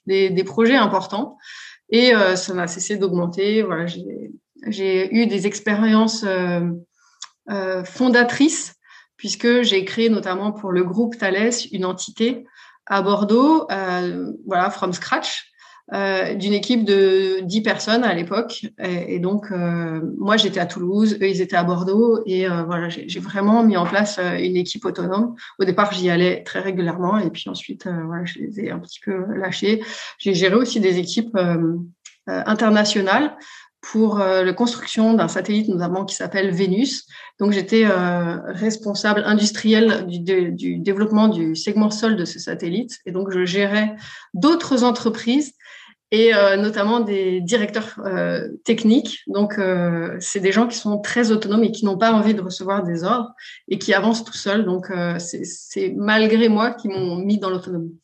des, 0.07 0.31
des, 0.31 0.45
projets 0.45 0.75
importants 0.75 1.39
et 1.91 2.15
euh, 2.15 2.35
ça 2.35 2.55
n'a 2.55 2.67
cessé 2.67 2.97
d'augmenter. 2.97 3.63
Voilà, 3.63 3.87
j'ai 3.87 5.15
eu 5.15 5.27
des 5.27 5.47
expériences 5.47 6.25
euh, 6.25 6.61
euh, 7.51 7.85
fondatrices 7.85 8.75
puisque 9.23 9.63
j'ai 9.63 9.85
créé 9.85 10.09
notamment 10.09 10.51
pour 10.51 10.73
le 10.73 10.83
groupe 10.83 11.17
Thales 11.17 11.53
une 11.71 11.85
entité 11.85 12.45
à 12.87 13.03
Bordeaux, 13.03 13.69
euh, 13.71 14.33
voilà, 14.49 14.69
from 14.69 14.93
scratch 14.93 15.45
euh, 15.95 16.35
d'une 16.35 16.53
équipe 16.53 16.85
de 16.85 17.39
10 17.43 17.61
personnes 17.63 18.03
à 18.03 18.15
l'époque. 18.15 18.67
Et, 18.81 19.21
donc, 19.21 19.53
euh, 19.53 20.01
moi, 20.19 20.37
j'étais 20.37 20.59
à 20.59 20.67
Toulouse, 20.67 21.19
eux, 21.23 21.29
ils 21.29 21.41
étaient 21.41 21.55
à 21.55 21.63
Bordeaux. 21.63 22.21
Et 22.27 22.49
voilà, 22.49 22.89
j'ai 22.89 23.21
vraiment 23.21 23.63
mis 23.63 23.77
en 23.77 23.87
place 23.87 24.19
une 24.19 24.57
équipe 24.57 24.85
autonome. 24.85 25.37
Au 25.61 25.65
départ, 25.65 25.93
j'y 25.93 26.11
allais 26.11 26.43
très 26.43 26.59
régulièrement. 26.59 27.17
Et 27.19 27.31
puis 27.31 27.49
ensuite, 27.49 27.87
voilà, 27.87 28.25
je 28.25 28.41
les 28.41 28.59
ai 28.59 28.71
un 28.73 28.81
petit 28.81 28.99
peu 28.99 29.25
lâchés. 29.37 29.85
J'ai 30.19 30.35
géré 30.35 30.57
aussi 30.57 30.81
des 30.81 30.99
équipes 30.99 31.39
internationales. 32.27 33.37
Pour 33.83 34.19
la 34.19 34.53
construction 34.53 35.13
d'un 35.15 35.27
satellite 35.27 35.69
notamment 35.69 36.05
qui 36.05 36.15
s'appelle 36.15 36.53
Vénus. 36.53 37.07
Donc 37.41 37.51
j'étais 37.51 37.85
responsable 38.47 39.25
industriel 39.27 40.07
du, 40.07 40.53
du, 40.53 40.79
développement 40.79 41.27
du 41.27 41.57
segment 41.57 41.91
sol 41.91 42.15
de 42.15 42.25
ce 42.25 42.39
satellite 42.39 43.01
et 43.07 43.11
donc 43.11 43.33
je 43.33 43.45
gérais 43.45 43.97
d'autres 44.35 44.85
entreprises 44.85 45.55
et 46.13 46.35
euh, 46.35 46.57
notamment 46.57 47.01
des 47.01 47.41
directeurs 47.41 47.99
euh, 48.05 48.47
techniques. 48.65 49.23
Donc, 49.27 49.59
euh, 49.59 50.15
c'est 50.21 50.41
des 50.41 50.53
gens 50.53 50.69
qui 50.69 50.77
sont 50.77 51.01
très 51.01 51.33
autonomes 51.33 51.65
et 51.65 51.73
qui 51.73 51.87
n'ont 51.87 51.97
pas 51.97 52.13
envie 52.13 52.35
de 52.35 52.43
recevoir 52.43 52.85
des 52.85 53.03
ordres 53.03 53.33
et 53.67 53.79
qui 53.79 53.95
avancent 53.95 54.23
tout 54.23 54.35
seuls. 54.35 54.67
Donc, 54.67 54.93
c'est 55.19 55.95
malgré 55.97 56.49
moi 56.49 56.73
qui 56.73 56.89
m'ont 56.89 57.17
mis 57.17 57.39
dans 57.39 57.49
l'autonomie. 57.49 57.99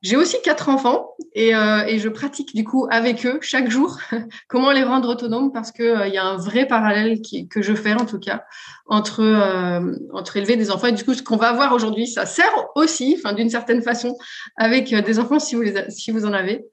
J'ai 0.00 0.16
aussi 0.16 0.36
quatre 0.44 0.68
enfants 0.68 1.14
et, 1.34 1.48
et, 1.48 1.98
je 1.98 2.08
pratique 2.08 2.54
du 2.54 2.62
coup 2.62 2.86
avec 2.88 3.26
eux 3.26 3.38
chaque 3.42 3.68
jour 3.68 3.98
comment 4.48 4.70
les 4.70 4.84
rendre 4.84 5.08
autonomes 5.08 5.50
parce 5.52 5.72
que 5.72 6.06
il 6.06 6.14
y 6.14 6.18
a 6.18 6.24
un 6.24 6.36
vrai 6.36 6.66
parallèle 6.66 7.20
qui, 7.20 7.48
que 7.48 7.62
je 7.62 7.74
fais 7.74 7.94
en 7.94 8.06
tout 8.06 8.20
cas 8.20 8.44
entre 8.86 9.24
entre 10.12 10.36
élever 10.36 10.54
des 10.54 10.70
enfants 10.70 10.86
et 10.86 10.92
du 10.92 11.04
coup 11.04 11.14
ce 11.14 11.22
qu'on 11.24 11.36
va 11.36 11.52
voir 11.52 11.72
aujourd'hui 11.72 12.06
ça 12.06 12.26
sert 12.26 12.54
aussi, 12.76 13.16
enfin 13.18 13.32
d'une 13.32 13.50
certaine 13.50 13.82
façon 13.82 14.16
avec 14.56 14.94
des 14.94 15.18
enfants 15.18 15.40
si 15.40 15.56
vous 15.56 15.62
les, 15.62 15.90
si 15.90 16.12
vous 16.12 16.24
en 16.24 16.32
avez. 16.32 16.64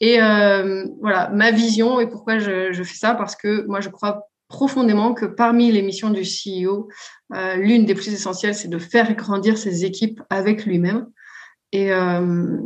Et 0.00 0.20
euh, 0.20 0.86
voilà, 1.00 1.28
ma 1.30 1.50
vision 1.50 2.00
et 2.00 2.06
pourquoi 2.06 2.38
je, 2.38 2.72
je, 2.72 2.82
fais 2.82 2.96
ça, 2.96 3.14
parce 3.14 3.34
que 3.34 3.66
moi, 3.66 3.80
je 3.80 3.88
crois 3.88 4.28
profondément 4.48 5.12
que 5.12 5.26
parmi 5.26 5.72
les 5.72 5.82
missions 5.82 6.10
du 6.10 6.22
CEO, 6.22 6.88
euh, 7.34 7.56
l'une 7.56 7.84
des 7.84 7.94
plus 7.94 8.12
essentielles, 8.12 8.54
c'est 8.54 8.68
de 8.68 8.78
faire 8.78 9.12
grandir 9.14 9.58
ses 9.58 9.84
équipes 9.84 10.22
avec 10.30 10.64
lui-même. 10.64 11.06
Et 11.72 11.92
euh, 11.92 12.58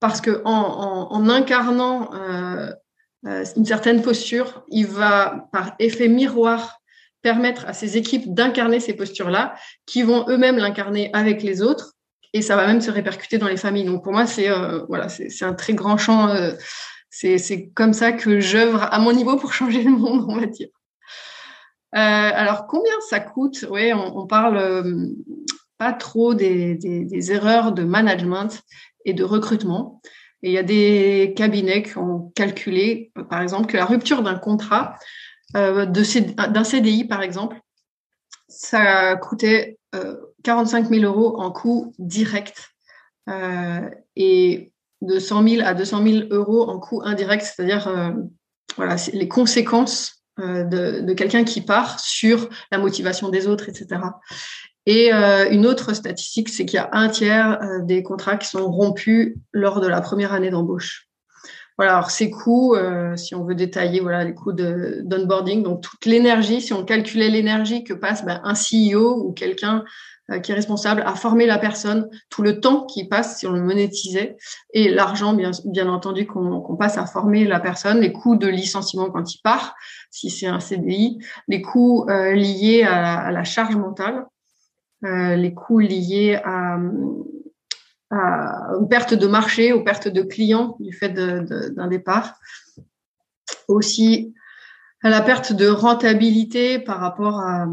parce 0.00 0.20
que 0.20 0.42
en, 0.44 1.28
incarnant 1.28 2.10
euh, 2.14 2.72
euh, 3.26 3.44
une 3.56 3.64
certaine 3.64 4.02
posture, 4.02 4.64
il 4.68 4.86
va, 4.86 5.48
par 5.52 5.74
effet 5.78 6.08
miroir, 6.08 6.80
permettre 7.22 7.66
à 7.66 7.72
ses 7.72 7.96
équipes 7.96 8.32
d'incarner 8.32 8.78
ces 8.80 8.94
postures-là, 8.94 9.56
qui 9.86 10.02
vont 10.02 10.24
eux-mêmes 10.28 10.56
l'incarner 10.56 11.10
avec 11.12 11.42
les 11.42 11.62
autres 11.62 11.94
et 12.32 12.42
ça 12.42 12.56
va 12.56 12.66
même 12.66 12.80
se 12.80 12.90
répercuter 12.90 13.38
dans 13.38 13.48
les 13.48 13.56
familles. 13.56 13.86
Donc 13.86 14.04
pour 14.04 14.12
moi, 14.12 14.26
c'est 14.26 14.48
voilà, 14.88 15.08
c'est 15.08 15.44
un 15.44 15.54
très 15.54 15.74
grand 15.74 15.96
champ. 15.96 16.28
Euh, 16.28 16.52
c'est 17.10 17.70
comme 17.74 17.94
ça 17.94 18.12
que 18.12 18.38
j'œuvre 18.38 18.82
à 18.92 18.98
mon 18.98 19.12
niveau 19.12 19.36
pour 19.36 19.52
changer 19.52 19.82
le 19.82 19.90
monde, 19.90 20.26
on 20.28 20.36
va 20.36 20.46
dire. 20.46 20.68
Alors 21.92 22.66
combien 22.66 22.92
ça 23.08 23.18
coûte? 23.18 23.66
Oui, 23.70 23.92
on, 23.94 24.26
parle 24.26 24.84
pas 25.78 25.92
trop 25.92 26.34
des, 26.34 27.32
erreurs 27.32 27.72
de 27.72 27.84
management 27.84 28.62
et 29.04 29.14
de 29.14 29.24
recrutement. 29.24 30.00
Et 30.42 30.50
il 30.50 30.52
y 30.52 30.58
a 30.58 30.62
des 30.62 31.34
cabinets 31.36 31.82
qui 31.82 31.98
ont 31.98 32.32
calculé, 32.34 33.10
par 33.30 33.42
exemple, 33.42 33.66
que 33.66 33.76
la 33.76 33.86
rupture 33.86 34.22
d'un 34.22 34.38
contrat 34.38 34.96
d'un 35.54 36.64
CDI, 36.64 37.04
par 37.04 37.22
exemple, 37.22 37.58
ça 38.48 39.16
coûtait 39.16 39.78
45 40.44 40.88
000 40.88 41.04
euros 41.04 41.40
en 41.40 41.50
coût 41.50 41.94
direct 41.98 42.70
euh, 43.28 43.88
et 44.16 44.72
de 45.00 45.18
100 45.18 45.48
000 45.48 45.66
à 45.66 45.74
200 45.74 46.02
000 46.02 46.16
euros 46.30 46.68
en 46.68 46.78
coût 46.78 47.02
indirect, 47.04 47.44
c'est-à-dire 47.44 47.88
euh, 47.88 48.10
voilà, 48.76 48.96
les 49.12 49.28
conséquences 49.28 50.24
euh, 50.40 50.64
de 50.64 51.12
quelqu'un 51.14 51.44
qui 51.44 51.60
part 51.60 52.00
sur 52.00 52.48
la 52.70 52.78
motivation 52.78 53.28
des 53.28 53.46
autres, 53.46 53.68
etc. 53.68 54.00
Et 54.90 55.12
euh, 55.12 55.50
une 55.50 55.66
autre 55.66 55.92
statistique, 55.92 56.48
c'est 56.48 56.64
qu'il 56.64 56.78
y 56.78 56.80
a 56.80 56.88
un 56.92 57.10
tiers 57.10 57.60
euh, 57.62 57.82
des 57.82 58.02
contrats 58.02 58.38
qui 58.38 58.48
sont 58.48 58.70
rompus 58.70 59.36
lors 59.52 59.82
de 59.82 59.86
la 59.86 60.00
première 60.00 60.32
année 60.32 60.48
d'embauche. 60.48 61.08
Voilà, 61.76 61.96
alors 61.96 62.10
ces 62.10 62.30
coûts, 62.30 62.74
euh, 62.74 63.14
si 63.14 63.34
on 63.34 63.44
veut 63.44 63.54
détailler, 63.54 64.00
voilà, 64.00 64.24
les 64.24 64.32
coûts 64.32 64.54
d'onboarding, 64.54 65.62
donc 65.62 65.82
toute 65.82 66.06
l'énergie, 66.06 66.62
si 66.62 66.72
on 66.72 66.86
calculait 66.86 67.28
l'énergie 67.28 67.84
que 67.84 67.92
passe 67.92 68.24
ben, 68.24 68.40
un 68.44 68.54
CEO 68.54 69.22
ou 69.26 69.32
quelqu'un 69.32 69.84
euh, 70.30 70.38
qui 70.38 70.52
est 70.52 70.54
responsable 70.54 71.02
à 71.04 71.14
former 71.16 71.44
la 71.44 71.58
personne, 71.58 72.08
tout 72.30 72.42
le 72.42 72.58
temps 72.58 72.86
qui 72.86 73.06
passe 73.06 73.38
si 73.38 73.46
on 73.46 73.52
le 73.52 73.60
monétisait, 73.60 74.38
et 74.72 74.88
l'argent, 74.88 75.34
bien, 75.34 75.50
bien 75.66 75.88
entendu, 75.90 76.26
qu'on 76.26 76.76
passe 76.76 76.96
à 76.96 77.04
former 77.04 77.44
la 77.44 77.60
personne, 77.60 78.00
les 78.00 78.12
coûts 78.12 78.36
de 78.36 78.48
licenciement 78.48 79.10
quand 79.10 79.34
il 79.34 79.40
part, 79.42 79.74
si 80.10 80.30
c'est 80.30 80.46
un 80.46 80.60
CDI, 80.60 81.18
les 81.46 81.60
coûts 81.60 82.06
euh, 82.08 82.32
liés 82.32 82.84
à 82.84 83.30
la, 83.30 83.44
charge 83.44 83.76
mentale, 83.76 84.26
les 85.02 85.54
coûts 85.54 85.78
liés 85.78 86.40
à, 86.44 86.78
aux 88.78 88.86
pertes 88.86 89.14
de 89.14 89.26
marché, 89.26 89.72
aux 89.72 89.82
pertes 89.82 90.08
de 90.08 90.22
clients 90.22 90.76
du 90.80 90.92
fait 90.92 91.10
d'un 91.10 91.86
départ, 91.88 92.38
aussi 93.68 94.34
à 95.02 95.10
la 95.10 95.20
perte 95.20 95.52
de 95.52 95.68
rentabilité 95.68 96.78
par 96.78 96.98
rapport 96.98 97.40
à, 97.40 97.66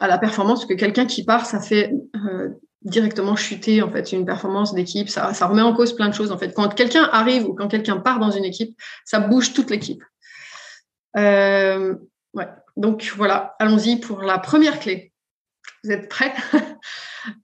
la 0.00 0.18
performance, 0.18 0.66
que 0.66 0.74
quelqu'un 0.74 1.06
qui 1.06 1.24
part, 1.24 1.46
ça 1.46 1.60
fait 1.60 1.90
euh, 2.16 2.50
directement 2.82 3.34
chuter 3.34 3.80
en 3.82 3.90
fait 3.90 4.12
une 4.12 4.26
performance 4.26 4.74
d'équipe. 4.74 5.08
Ça, 5.08 5.30
remet 5.46 5.62
en 5.62 5.74
cause 5.74 5.94
plein 5.94 6.08
de 6.08 6.14
choses 6.14 6.32
en 6.32 6.38
fait. 6.38 6.52
Quand 6.52 6.68
quelqu'un 6.74 7.08
arrive 7.12 7.46
ou 7.46 7.54
quand 7.54 7.68
quelqu'un 7.68 7.96
part 7.96 8.18
dans 8.18 8.30
une 8.30 8.44
équipe, 8.44 8.76
ça 9.04 9.20
bouge 9.20 9.54
toute 9.54 9.70
l'équipe. 9.70 10.02
Euh. 11.16 11.94
Donc 12.76 13.10
voilà, 13.16 13.56
allons-y 13.58 13.96
pour 13.96 14.20
la 14.20 14.38
première 14.38 14.78
clé. 14.78 15.14
Vous 15.86 15.92
êtes 15.92 16.08
prêts? 16.08 16.34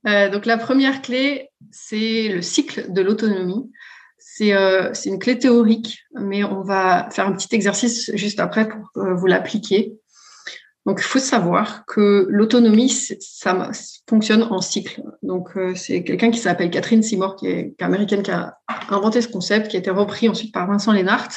Euh, 0.07 0.29
Donc 0.29 0.45
la 0.45 0.57
première 0.57 1.01
clé, 1.01 1.49
c'est 1.69 2.29
le 2.29 2.41
cycle 2.41 2.93
de 2.93 3.01
l'autonomie. 3.01 3.69
C'est 4.17 4.53
euh, 4.53 4.93
une 5.05 5.19
clé 5.19 5.37
théorique, 5.37 6.05
mais 6.13 6.45
on 6.45 6.63
va 6.63 7.09
faire 7.11 7.27
un 7.27 7.33
petit 7.33 7.53
exercice 7.53 8.09
juste 8.13 8.39
après 8.39 8.69
pour 8.69 8.93
que 8.93 9.13
vous 9.13 9.25
l'appliquiez. 9.25 9.97
Donc, 10.85 10.99
il 11.01 11.03
faut 11.03 11.19
savoir 11.19 11.85
que 11.85 12.25
l'autonomie, 12.29 12.87
ça 12.87 13.71
fonctionne 14.09 14.43
en 14.43 14.61
cycle. 14.61 15.01
Donc, 15.21 15.49
euh, 15.57 15.75
c'est 15.75 16.01
quelqu'un 16.05 16.31
qui 16.31 16.39
s'appelle 16.39 16.69
Catherine 16.69 17.03
Seymour, 17.03 17.35
qui 17.35 17.47
est, 17.47 17.75
américaine, 17.81 18.23
qui 18.23 18.31
a 18.31 18.57
inventé 18.87 19.21
ce 19.21 19.27
concept, 19.27 19.67
qui 19.67 19.75
a 19.75 19.79
été 19.79 19.89
repris 19.89 20.29
ensuite 20.29 20.53
par 20.53 20.65
Vincent 20.67 20.93
Lénart. 20.93 21.27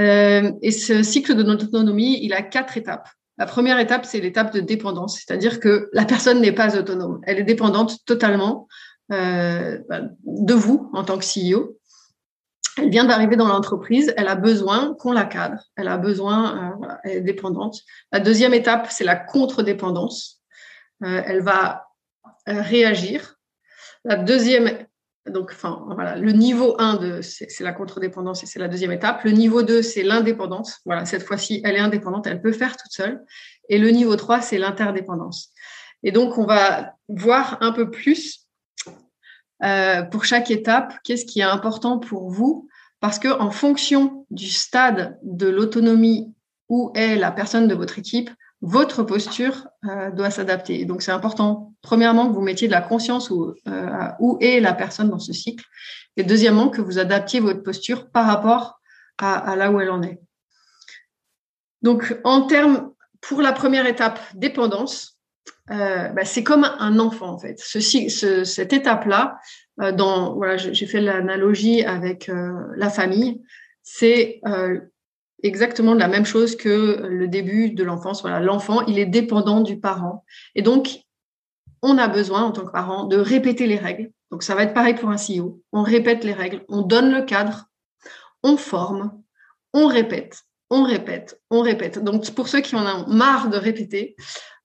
Euh, 0.00 0.50
et 0.60 0.72
ce 0.72 1.04
cycle 1.04 1.36
de 1.36 1.44
notre 1.44 1.66
autonomie, 1.66 2.18
il 2.20 2.32
a 2.32 2.42
quatre 2.42 2.76
étapes. 2.76 3.08
La 3.38 3.46
première 3.46 3.78
étape, 3.78 4.04
c'est 4.04 4.20
l'étape 4.20 4.52
de 4.52 4.60
dépendance, 4.60 5.16
c'est-à-dire 5.16 5.60
que 5.60 5.88
la 5.92 6.04
personne 6.04 6.40
n'est 6.40 6.52
pas 6.52 6.76
autonome. 6.76 7.20
Elle 7.24 7.38
est 7.38 7.44
dépendante 7.44 8.04
totalement 8.04 8.66
euh, 9.12 9.78
bah, 9.88 10.00
de 10.24 10.54
vous 10.54 10.90
en 10.92 11.04
tant 11.04 11.18
que 11.18 11.24
CEO. 11.24 11.78
Elle 12.76 12.90
vient 12.90 13.04
d'arriver 13.04 13.36
dans 13.36 13.48
l'entreprise, 13.48 14.12
elle 14.16 14.28
a 14.28 14.36
besoin 14.36 14.94
qu'on 14.98 15.12
la 15.12 15.24
cadre, 15.24 15.62
elle 15.76 15.88
a 15.88 15.98
besoin, 15.98 16.74
euh, 16.82 16.88
elle 17.04 17.16
est 17.18 17.20
dépendante. 17.22 17.80
La 18.12 18.20
deuxième 18.20 18.54
étape, 18.54 18.88
c'est 18.90 19.04
la 19.04 19.16
contre-dépendance. 19.16 20.40
Euh, 21.04 21.22
elle 21.24 21.40
va 21.40 21.88
euh, 22.48 22.60
réagir. 22.60 23.36
La 24.04 24.16
deuxième, 24.16 24.86
donc, 25.30 25.50
enfin, 25.52 25.84
voilà, 25.94 26.16
le 26.16 26.32
niveau 26.32 26.74
1 26.78 26.96
de, 26.96 27.20
c'est 27.22 27.60
la 27.60 27.72
contre-dépendance 27.72 28.42
et 28.42 28.46
c'est 28.46 28.58
la 28.58 28.68
deuxième 28.68 28.92
étape. 28.92 29.24
Le 29.24 29.30
niveau 29.30 29.62
2, 29.62 29.82
c'est 29.82 30.02
l'indépendance. 30.02 30.80
Voilà, 30.84 31.04
cette 31.04 31.22
fois-ci, 31.22 31.60
elle 31.64 31.76
est 31.76 31.80
indépendante, 31.80 32.26
elle 32.26 32.40
peut 32.40 32.52
faire 32.52 32.76
toute 32.76 32.92
seule. 32.92 33.22
Et 33.68 33.78
le 33.78 33.90
niveau 33.90 34.16
3, 34.16 34.40
c'est 34.40 34.58
l'interdépendance. 34.58 35.52
Et 36.02 36.12
donc, 36.12 36.38
on 36.38 36.44
va 36.44 36.94
voir 37.08 37.58
un 37.60 37.72
peu 37.72 37.90
plus 37.90 38.46
euh, 39.64 40.02
pour 40.02 40.24
chaque 40.24 40.50
étape, 40.50 40.94
qu'est-ce 41.04 41.24
qui 41.24 41.40
est 41.40 41.44
important 41.44 41.98
pour 41.98 42.30
vous 42.30 42.68
Parce 43.00 43.18
que 43.18 43.28
en 43.28 43.50
fonction 43.50 44.26
du 44.30 44.48
stade 44.48 45.18
de 45.22 45.48
l'autonomie 45.48 46.32
où 46.68 46.92
est 46.94 47.16
la 47.16 47.32
personne 47.32 47.66
de 47.66 47.74
votre 47.74 47.98
équipe, 47.98 48.30
votre 48.60 49.02
posture 49.02 49.68
euh, 49.84 50.10
doit 50.10 50.30
s'adapter. 50.30 50.84
Donc 50.84 51.02
c'est 51.02 51.12
important, 51.12 51.74
premièrement, 51.82 52.28
que 52.28 52.34
vous 52.34 52.40
mettiez 52.40 52.66
de 52.66 52.72
la 52.72 52.80
conscience 52.80 53.30
où, 53.30 53.54
euh, 53.68 54.08
où 54.18 54.38
est 54.40 54.60
la 54.60 54.72
personne 54.72 55.10
dans 55.10 55.18
ce 55.18 55.32
cycle, 55.32 55.64
et 56.16 56.24
deuxièmement, 56.24 56.68
que 56.68 56.80
vous 56.80 56.98
adaptiez 56.98 57.40
votre 57.40 57.62
posture 57.62 58.10
par 58.10 58.26
rapport 58.26 58.80
à, 59.18 59.56
là 59.56 59.70
où 59.70 59.80
elle 59.80 59.90
en 59.90 60.02
est. 60.02 60.20
Donc 61.82 62.18
en 62.24 62.42
termes, 62.42 62.92
pour 63.20 63.42
la 63.42 63.52
première 63.52 63.86
étape, 63.86 64.20
dépendance, 64.34 65.18
euh, 65.70 66.08
bah, 66.08 66.24
c'est 66.24 66.44
comme 66.44 66.64
un 66.64 66.98
enfant 66.98 67.30
en 67.30 67.38
fait. 67.38 67.58
Cette 67.58 68.72
étape-là, 68.72 69.38
dans 69.92 70.40
j'ai 70.56 70.86
fait 70.86 71.00
l'analogie 71.00 71.84
avec 71.84 72.30
la 72.76 72.90
famille, 72.90 73.42
c'est 73.82 74.40
exactement 75.42 75.94
la 75.94 76.08
même 76.08 76.26
chose 76.26 76.56
que 76.56 77.06
le 77.08 77.28
début 77.28 77.70
de 77.70 77.84
l'enfance. 77.84 78.22
Voilà, 78.22 78.40
l'enfant, 78.40 78.84
il 78.86 78.98
est 78.98 79.06
dépendant 79.06 79.60
du 79.60 79.78
parent, 79.78 80.24
et 80.54 80.62
donc 80.62 81.00
on 81.82 81.98
a 81.98 82.08
besoin 82.08 82.42
en 82.42 82.50
tant 82.50 82.64
que 82.64 82.72
parent 82.72 83.04
de 83.04 83.16
répéter 83.16 83.66
les 83.66 83.76
règles. 83.76 84.10
Donc 84.30 84.42
ça 84.42 84.54
va 84.54 84.64
être 84.64 84.74
pareil 84.74 84.94
pour 84.94 85.10
un 85.10 85.16
CEO. 85.16 85.62
On 85.72 85.82
répète 85.82 86.24
les 86.24 86.32
règles, 86.32 86.64
on 86.68 86.82
donne 86.82 87.12
le 87.12 87.22
cadre, 87.22 87.66
on 88.42 88.56
forme, 88.56 89.12
on 89.72 89.86
répète, 89.86 90.42
on 90.70 90.82
répète, 90.82 91.40
on 91.50 91.60
répète. 91.62 92.02
Donc 92.02 92.30
pour 92.34 92.48
ceux 92.48 92.60
qui 92.60 92.76
en 92.76 92.84
ont 92.84 93.06
marre 93.08 93.48
de 93.48 93.56
répéter, 93.56 94.16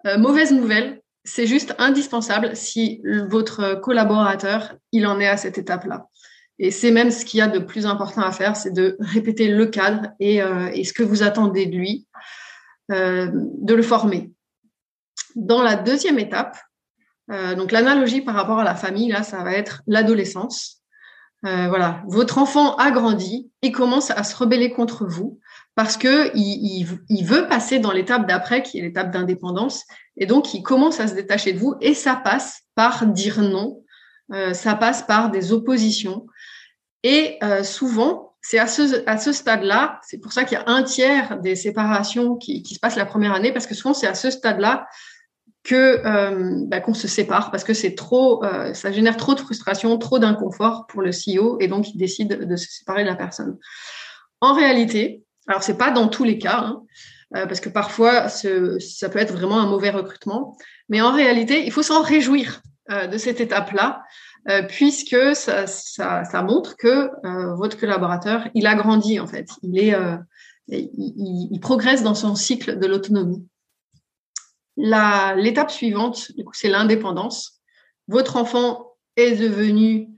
euh, 0.05 0.17
mauvaise 0.17 0.51
nouvelle, 0.51 1.01
c'est 1.23 1.47
juste 1.47 1.73
indispensable 1.77 2.55
si 2.55 3.01
votre 3.29 3.75
collaborateur, 3.75 4.75
il 4.91 5.07
en 5.07 5.19
est 5.19 5.27
à 5.27 5.37
cette 5.37 5.57
étape-là. 5.57 6.07
Et 6.59 6.71
c'est 6.71 6.91
même 6.91 7.11
ce 7.11 7.25
qu'il 7.25 7.39
y 7.39 7.41
a 7.41 7.47
de 7.47 7.59
plus 7.59 7.85
important 7.85 8.21
à 8.21 8.31
faire, 8.31 8.55
c'est 8.55 8.71
de 8.71 8.95
répéter 8.99 9.47
le 9.47 9.65
cadre 9.65 10.09
et, 10.19 10.37
et, 10.37 10.83
ce 10.83 10.93
que 10.93 11.03
vous 11.03 11.23
attendez 11.23 11.65
de 11.65 11.75
lui, 11.75 12.07
de 12.89 13.73
le 13.73 13.81
former. 13.81 14.31
Dans 15.35 15.63
la 15.63 15.75
deuxième 15.75 16.19
étape, 16.19 16.57
donc 17.27 17.71
l'analogie 17.71 18.21
par 18.21 18.35
rapport 18.35 18.59
à 18.59 18.63
la 18.63 18.75
famille, 18.75 19.11
là, 19.11 19.23
ça 19.23 19.43
va 19.43 19.53
être 19.53 19.81
l'adolescence. 19.87 20.83
Euh, 21.45 21.67
voilà, 21.67 22.01
votre 22.07 22.37
enfant 22.37 22.75
a 22.77 22.89
grandi 22.91 23.51
et 23.61 23.73
commence 23.73 24.11
à 24.11 24.23
se 24.23 24.33
rebeller 24.35 24.71
contre 24.71 25.05
vous 25.05 25.41
parce 25.75 25.97
que 25.97 26.31
il, 26.35 26.85
veut 27.25 27.47
passer 27.47 27.79
dans 27.79 27.91
l'étape 27.91 28.27
d'après, 28.27 28.63
qui 28.63 28.79
est 28.79 28.81
l'étape 28.81 29.11
d'indépendance, 29.11 29.83
et 30.15 30.25
donc 30.25 30.53
il 30.53 30.61
commence 30.61 31.01
à 31.01 31.07
se 31.07 31.15
détacher 31.15 31.51
de 31.51 31.59
vous 31.59 31.75
et 31.81 31.95
ça 31.95 32.15
passe 32.15 32.61
par 32.75 33.07
dire 33.07 33.41
non, 33.41 33.83
euh, 34.31 34.53
ça 34.53 34.75
passe 34.75 35.01
par 35.01 35.31
des 35.31 35.51
oppositions 35.51 36.27
et 37.03 37.37
euh, 37.43 37.63
souvent 37.63 38.33
c'est 38.41 38.59
à 38.59 38.67
ce, 38.67 39.07
à 39.07 39.17
ce 39.17 39.31
stade-là, 39.31 40.01
c'est 40.03 40.17
pour 40.17 40.33
ça 40.33 40.43
qu'il 40.43 40.57
y 40.57 40.61
a 40.61 40.67
un 40.67 40.83
tiers 40.83 41.39
des 41.39 41.55
séparations 41.55 42.35
qui, 42.35 42.61
qui 42.61 42.75
se 42.75 42.79
passent 42.79 42.97
la 42.97 43.05
première 43.05 43.33
année, 43.33 43.53
parce 43.53 43.67
que 43.67 43.73
souvent 43.73 43.93
c'est 43.93 44.07
à 44.07 44.15
ce 44.15 44.29
stade-là 44.29 44.85
que 45.63 46.05
euh, 46.05 46.65
bah, 46.67 46.81
qu'on 46.81 46.93
se 46.93 47.07
sépare 47.07 47.49
parce 47.49 47.63
que 47.63 47.73
c'est 47.73 47.95
trop, 47.95 48.43
euh, 48.43 48.73
ça 48.73 48.91
génère 48.91 49.17
trop 49.17 49.33
de 49.33 49.39
frustration, 49.39 49.97
trop 49.97 50.19
d'inconfort 50.19 50.87
pour 50.87 51.01
le 51.01 51.11
CEO 51.11 51.57
et 51.59 51.67
donc 51.67 51.93
il 51.93 51.97
décide 51.97 52.47
de 52.47 52.55
se 52.55 52.69
séparer 52.69 53.03
de 53.03 53.09
la 53.09 53.15
personne. 53.15 53.57
En 54.41 54.53
réalité, 54.53 55.23
alors 55.47 55.63
c'est 55.63 55.77
pas 55.77 55.91
dans 55.91 56.09
tous 56.09 56.25
les 56.25 56.37
cas, 56.37 56.59
hein, 56.59 56.83
euh, 57.37 57.45
parce 57.45 57.61
que 57.61 57.69
parfois 57.69 58.27
ce, 58.27 58.77
ça 58.79 59.07
peut 59.07 59.19
être 59.19 59.33
vraiment 59.33 59.59
un 59.59 59.67
mauvais 59.67 59.89
recrutement, 59.89 60.57
mais 60.89 61.01
en 61.01 61.13
réalité 61.13 61.65
il 61.65 61.71
faut 61.71 61.83
s'en 61.83 62.01
réjouir 62.01 62.61
de 62.89 63.17
cette 63.17 63.39
étape-là. 63.39 64.03
Puisque 64.67 65.35
ça, 65.35 65.67
ça, 65.67 66.23
ça, 66.25 66.41
montre 66.43 66.75
que 66.75 67.09
votre 67.55 67.79
collaborateur, 67.79 68.47
il 68.53 68.67
a 68.67 68.75
grandi 68.75 69.19
en 69.19 69.27
fait, 69.27 69.47
il 69.61 69.79
est, 69.79 69.95
il, 70.67 71.47
il 71.51 71.59
progresse 71.59 72.03
dans 72.03 72.15
son 72.15 72.35
cycle 72.35 72.77
de 72.77 72.87
l'autonomie. 72.87 73.47
L'étape 74.75 75.71
suivante, 75.71 76.31
du 76.35 76.43
coup, 76.43 76.53
c'est 76.53 76.69
l'indépendance. 76.69 77.61
Votre 78.07 78.37
enfant 78.37 78.93
est 79.15 79.35
devenu 79.35 80.09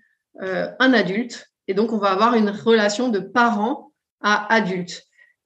euh, 0.41 0.69
un 0.79 0.93
adulte 0.93 1.47
et 1.67 1.73
donc 1.73 1.91
on 1.91 1.97
va 1.97 2.11
avoir 2.11 2.35
une 2.35 2.49
relation 2.49 3.09
de 3.09 3.19
parent 3.19 3.91
à 4.21 4.51
adulte. 4.53 5.03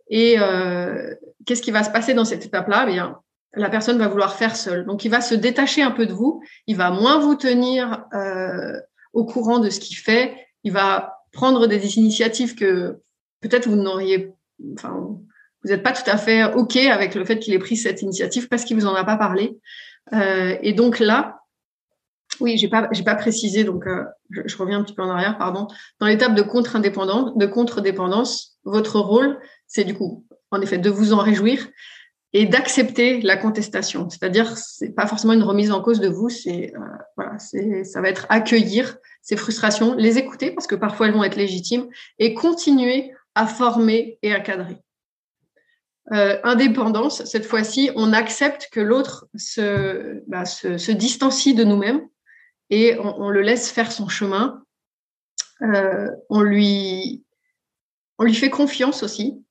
Et 0.09 0.35
euh, 0.39 1.15
qu'est-ce 1.45 1.61
qui 1.61 1.71
va 1.71 1.83
se 1.83 1.89
passer 1.89 2.13
dans 2.13 2.25
cette 2.25 2.45
étape-là? 2.45 2.85
Eh 2.87 2.91
Bien, 2.91 3.19
la 3.53 3.69
personne 3.69 3.97
va 3.97 4.07
vouloir 4.07 4.35
faire 4.35 4.55
seule. 4.55 4.85
Donc, 4.85 5.05
il 5.05 5.09
va 5.09 5.21
se 5.21 5.35
détacher 5.35 5.81
un 5.81 5.91
peu 5.91 6.05
de 6.05 6.13
vous. 6.13 6.41
Il 6.67 6.75
va 6.75 6.91
moins 6.91 7.19
vous 7.19 7.35
tenir 7.35 8.05
euh, 8.13 8.79
au 9.13 9.25
courant 9.25 9.59
de 9.59 9.69
ce 9.69 9.79
qu'il 9.79 9.97
fait. 9.97 10.35
Il 10.63 10.71
va 10.71 11.23
prendre 11.31 11.67
des 11.67 11.97
initiatives 11.97 12.55
que 12.55 12.99
peut-être 13.41 13.67
vous 13.67 13.75
n'auriez, 13.75 14.33
enfin, 14.73 14.89
vous 15.63 15.69
n'êtes 15.69 15.83
pas 15.83 15.91
tout 15.91 16.09
à 16.09 16.17
fait 16.17 16.43
OK 16.53 16.75
avec 16.77 17.15
le 17.15 17.25
fait 17.25 17.39
qu'il 17.39 17.53
ait 17.53 17.59
pris 17.59 17.77
cette 17.77 18.01
initiative 18.01 18.47
parce 18.47 18.63
qu'il 18.65 18.77
vous 18.77 18.85
en 18.85 18.95
a 18.95 19.03
pas 19.03 19.17
parlé. 19.17 19.57
Euh, 20.13 20.57
et 20.61 20.73
donc 20.73 20.99
là, 20.99 21.41
oui, 22.39 22.57
j'ai 22.57 22.69
pas, 22.69 22.87
j'ai 22.91 23.03
pas 23.03 23.15
précisé, 23.15 23.63
donc 23.63 23.85
euh, 23.85 24.03
je, 24.29 24.55
reviens 24.57 24.79
un 24.79 24.83
petit 24.83 24.93
peu 24.93 25.01
en 25.01 25.09
arrière, 25.09 25.37
pardon. 25.37 25.67
Dans 25.99 26.07
l'étape 26.07 26.35
de 26.35 26.41
contre-indépendance, 26.41 27.35
de 27.35 27.45
contre-dépendance, 27.45 28.57
votre 28.63 28.99
rôle, 28.99 29.39
c'est 29.67 29.83
du 29.83 29.93
coup, 29.93 30.25
en 30.51 30.61
effet, 30.61 30.77
de 30.77 30.89
vous 30.89 31.13
en 31.13 31.17
réjouir 31.17 31.67
et 32.33 32.45
d'accepter 32.45 33.21
la 33.21 33.37
contestation. 33.37 34.09
C'est-à-dire, 34.09 34.57
c'est 34.57 34.93
pas 34.93 35.07
forcément 35.07 35.33
une 35.33 35.43
remise 35.43 35.71
en 35.71 35.81
cause 35.81 35.99
de 35.99 36.07
vous, 36.07 36.29
c'est 36.29 36.73
euh, 36.75 36.79
voilà, 37.17 37.39
c'est 37.39 37.83
ça 37.83 38.01
va 38.01 38.09
être 38.09 38.27
accueillir 38.29 38.97
ces 39.21 39.35
frustrations, 39.35 39.95
les 39.95 40.17
écouter 40.17 40.51
parce 40.51 40.67
que 40.67 40.75
parfois 40.75 41.07
elles 41.07 41.13
vont 41.13 41.23
être 41.23 41.35
légitimes 41.35 41.87
et 42.19 42.33
continuer 42.33 43.11
à 43.35 43.47
former 43.47 44.19
et 44.21 44.33
à 44.33 44.39
cadrer. 44.39 44.77
Euh, 46.11 46.39
indépendance, 46.43 47.23
cette 47.25 47.45
fois-ci, 47.45 47.91
on 47.95 48.13
accepte 48.13 48.69
que 48.71 48.79
l'autre 48.79 49.27
se, 49.35 50.23
bah, 50.27 50.45
se, 50.45 50.91
distancie 50.91 51.53
de 51.53 51.63
nous-mêmes 51.63 52.01
et 52.71 52.97
on, 52.99 53.21
on, 53.21 53.29
le 53.29 53.41
laisse 53.41 53.69
faire 53.69 53.91
son 53.91 54.07
chemin. 54.07 54.63
Euh, 55.61 56.09
on, 56.29 56.41
lui, 56.41 57.23
on 58.17 58.23
lui 58.23 58.33
fait 58.33 58.49
confiance 58.49 59.03
aussi. 59.03 59.43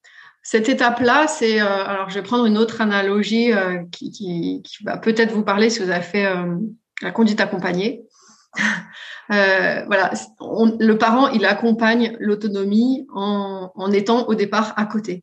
Cette 0.50 0.70
étape-là, 0.70 1.28
c'est. 1.28 1.60
Euh, 1.60 1.66
alors, 1.66 2.08
je 2.08 2.14
vais 2.14 2.22
prendre 2.22 2.46
une 2.46 2.56
autre 2.56 2.80
analogie 2.80 3.52
euh, 3.52 3.84
qui, 3.92 4.62
va 4.82 4.96
peut-être 4.96 5.30
vous 5.30 5.42
parler 5.42 5.68
si 5.68 5.80
vous 5.80 5.90
avez 5.90 6.00
fait 6.00 6.24
euh, 6.24 6.56
la 7.02 7.10
conduite 7.10 7.42
accompagnée. 7.42 8.06
voilà, 9.28 10.10
le 10.40 10.92
parent, 10.94 11.28
il 11.28 11.44
accompagne 11.44 12.16
l'autonomie 12.18 13.06
en, 13.12 13.92
étant 13.92 14.26
au 14.26 14.34
départ 14.34 14.72
à 14.78 14.86
côté. 14.86 15.22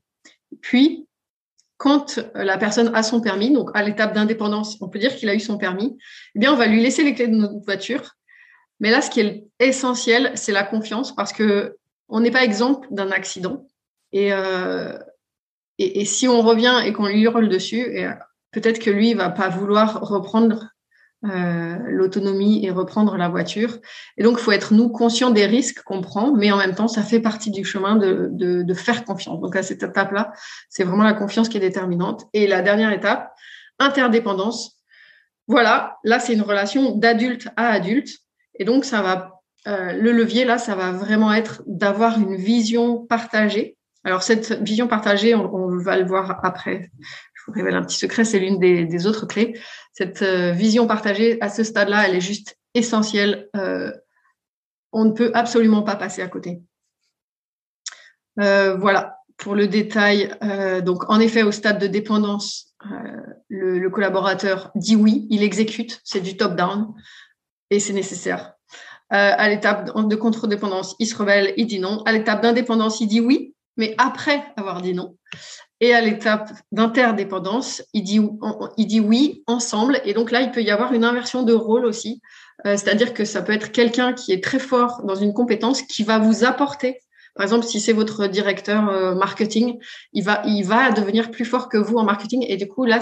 Puis, 0.61 1.07
quand 1.77 2.19
la 2.35 2.59
personne 2.59 2.91
a 2.93 3.01
son 3.01 3.19
permis, 3.19 3.51
donc 3.51 3.71
à 3.73 3.81
l'étape 3.81 4.13
d'indépendance, 4.13 4.79
on 4.79 4.89
peut 4.89 4.99
dire 4.99 5.15
qu'il 5.15 5.27
a 5.29 5.33
eu 5.33 5.39
son 5.39 5.57
permis, 5.57 5.97
eh 6.35 6.39
bien, 6.39 6.53
on 6.53 6.55
va 6.55 6.67
lui 6.67 6.83
laisser 6.83 7.03
les 7.03 7.15
clés 7.15 7.29
de 7.29 7.35
notre 7.35 7.65
voiture. 7.65 8.11
Mais 8.79 8.91
là, 8.91 9.01
ce 9.01 9.09
qui 9.09 9.21
est 9.21 9.47
essentiel, 9.59 10.33
c'est 10.35 10.51
la 10.51 10.63
confiance 10.63 11.15
parce 11.15 11.33
que 11.33 11.77
on 12.09 12.19
n'est 12.19 12.29
pas 12.29 12.43
exemple 12.43 12.88
d'un 12.91 13.09
accident. 13.09 13.65
Et, 14.11 14.31
et, 15.79 16.01
et, 16.01 16.05
si 16.05 16.27
on 16.27 16.41
revient 16.41 16.81
et 16.85 16.93
qu'on 16.93 17.07
lui 17.07 17.21
hurle 17.21 17.49
dessus, 17.49 17.85
peut-être 18.51 18.79
que 18.79 18.89
lui, 18.89 19.11
il 19.11 19.17
va 19.17 19.29
pas 19.29 19.49
vouloir 19.49 19.99
reprendre 20.01 20.69
euh, 21.23 21.77
l'autonomie 21.88 22.65
et 22.65 22.71
reprendre 22.71 23.17
la 23.17 23.29
voiture. 23.29 23.77
Et 24.17 24.23
donc, 24.23 24.38
il 24.38 24.43
faut 24.43 24.51
être, 24.51 24.73
nous, 24.73 24.89
conscients 24.89 25.31
des 25.31 25.47
risques 25.47 25.81
qu'on 25.81 26.01
prend, 26.01 26.33
mais 26.33 26.51
en 26.51 26.57
même 26.57 26.75
temps, 26.75 26.88
ça 26.88 27.01
fait 27.01 27.19
partie 27.19 27.49
du 27.49 27.65
chemin 27.65 27.95
de, 27.95 28.29
de, 28.31 28.61
de 28.61 28.73
faire 28.75 29.05
confiance. 29.05 29.39
Donc, 29.39 29.55
à 29.55 29.63
cette 29.63 29.81
étape-là, 29.81 30.33
c'est 30.69 30.83
vraiment 30.83 31.03
la 31.03 31.13
confiance 31.13 31.49
qui 31.49 31.57
est 31.57 31.61
déterminante. 31.61 32.25
Et 32.33 32.45
la 32.45 32.61
dernière 32.61 32.91
étape, 32.91 33.33
interdépendance. 33.79 34.79
Voilà, 35.47 35.97
là, 36.03 36.19
c'est 36.19 36.33
une 36.33 36.41
relation 36.41 36.95
d'adulte 36.95 37.47
à 37.55 37.69
adulte. 37.69 38.19
Et 38.59 38.65
donc, 38.65 38.85
ça 38.85 39.01
va, 39.01 39.41
euh, 39.67 39.93
le 39.93 40.11
levier, 40.11 40.45
là, 40.45 40.59
ça 40.59 40.75
va 40.75 40.91
vraiment 40.91 41.33
être 41.33 41.63
d'avoir 41.65 42.19
une 42.19 42.35
vision 42.35 43.03
partagée. 43.05 43.77
Alors, 44.05 44.23
cette 44.23 44.53
vision 44.63 44.87
partagée, 44.87 45.35
on, 45.35 45.77
va 45.77 45.97
le 45.97 46.05
voir 46.05 46.39
après 46.43 46.91
vous 47.47 47.53
révèle 47.53 47.75
un 47.75 47.83
petit 47.83 47.97
secret, 47.97 48.25
c'est 48.25 48.39
l'une 48.39 48.59
des, 48.59 49.07
autres 49.07 49.25
clés. 49.25 49.59
Cette 49.93 50.21
euh, 50.21 50.51
vision 50.51 50.87
partagée 50.87 51.41
à 51.41 51.49
ce 51.49 51.63
stade-là, 51.63 52.07
elle 52.07 52.15
est 52.15 52.21
juste 52.21 52.57
essentielle. 52.73 53.49
Euh, 53.55 53.91
on 54.91 55.05
ne 55.05 55.11
peut 55.11 55.31
absolument 55.33 55.83
pas 55.83 55.95
passer 55.95 56.21
à 56.21 56.27
côté. 56.27 56.61
Euh, 58.39 58.75
voilà 58.75 59.17
pour 59.37 59.53
le 59.53 59.67
détail. 59.67 60.33
donc, 60.85 61.09
en 61.09 61.19
effet, 61.19 61.43
au 61.43 61.51
stade 61.51 61.77
de 61.77 61.87
dépendance, 61.87 62.73
le, 63.49 63.79
le, 63.79 63.89
collaborateur 63.89 64.71
dit 64.75 64.95
oui, 64.95 65.27
il 65.29 65.43
exécute, 65.43 65.99
c'est 66.05 66.21
du 66.21 66.37
top-down 66.37 66.93
et 67.69 67.81
c'est 67.81 67.91
nécessaire. 67.91 68.53
à 69.09 69.49
l'étape 69.49 69.93
de 69.93 70.15
contre-dépendance, 70.15 70.95
il 70.99 71.05
se 71.05 71.17
rebelle, 71.17 71.53
il 71.57 71.67
dit 71.67 71.79
non. 71.79 72.01
À 72.03 72.13
l'étape 72.13 72.41
d'indépendance, 72.41 73.01
il 73.01 73.07
dit 73.07 73.19
oui, 73.19 73.54
mais 73.77 73.95
après 73.97 74.43
avoir 74.57 74.81
dit 74.81 74.93
non. 74.93 75.15
Et 75.81 75.93
à 75.93 76.01
l'étape 76.01 76.51
d'interdépendance, 76.71 77.83
il 77.93 78.03
dit, 78.03 78.21
il 78.77 79.01
oui 79.01 79.43
ensemble. 79.45 79.99
Et 80.05 80.13
donc 80.13 80.31
là, 80.31 80.41
il 80.41 80.51
peut 80.51 80.61
y 80.61 80.71
avoir 80.71 80.93
une 80.93 81.03
inversion 81.03 81.43
de 81.43 81.53
rôle 81.53 81.85
aussi. 81.85 82.21
Euh, 82.65 82.77
c'est-à-dire 82.77 83.13
que 83.13 83.25
ça 83.25 83.41
peut 83.41 83.51
être 83.51 83.71
quelqu'un 83.71 84.13
qui 84.13 84.31
est 84.31 84.43
très 84.43 84.59
fort 84.59 85.03
dans 85.03 85.15
une 85.15 85.33
compétence 85.33 85.81
qui 85.81 86.03
va 86.03 86.17
vous 86.17 86.45
apporter. 86.45 87.01
Par 87.35 87.43
exemple, 87.43 87.65
si 87.65 87.81
c'est 87.81 87.91
votre 87.91 88.27
directeur 88.27 88.88
euh, 88.88 89.13
marketing, 89.15 89.77
il 90.13 90.23
va, 90.23 90.41
il 90.45 90.63
va 90.63 90.91
devenir 90.93 91.31
plus 91.31 91.43
fort 91.43 91.67
que 91.67 91.77
vous 91.77 91.97
en 91.97 92.05
marketing. 92.05 92.45
Et 92.47 92.55
du 92.55 92.69
coup, 92.69 92.85
là, 92.85 92.99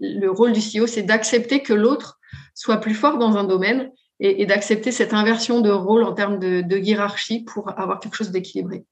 le 0.00 0.28
rôle 0.28 0.52
du 0.52 0.60
CEO, 0.60 0.86
c'est 0.86 1.02
d'accepter 1.02 1.60
que 1.62 1.74
l'autre 1.74 2.18
soit 2.54 2.78
plus 2.78 2.94
fort 2.94 3.18
dans 3.18 3.36
un 3.36 3.44
domaine 3.44 3.90
et, 4.20 4.46
d'accepter 4.46 4.92
cette 4.92 5.12
inversion 5.12 5.60
de 5.60 5.70
rôle 5.70 6.04
en 6.04 6.14
termes 6.14 6.38
de 6.38 6.78
hiérarchie 6.78 7.44
pour 7.44 7.78
avoir 7.78 8.00
quelque 8.00 8.16
chose 8.16 8.30
d'équilibré. 8.30 8.86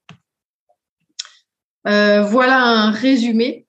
Euh, 1.86 2.22
voilà 2.22 2.62
un 2.62 2.90
résumé. 2.90 3.66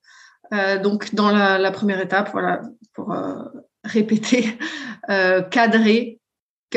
Euh, 0.54 0.80
donc, 0.80 1.15
dans 1.15 1.32
la, 1.32 1.71
première 1.71 1.99
étape, 1.99 2.30
voilà, 2.32 2.62
pour 2.93 3.12
euh, 3.13 3.43
répéter, 3.84 4.58
cadrer, 5.52 6.19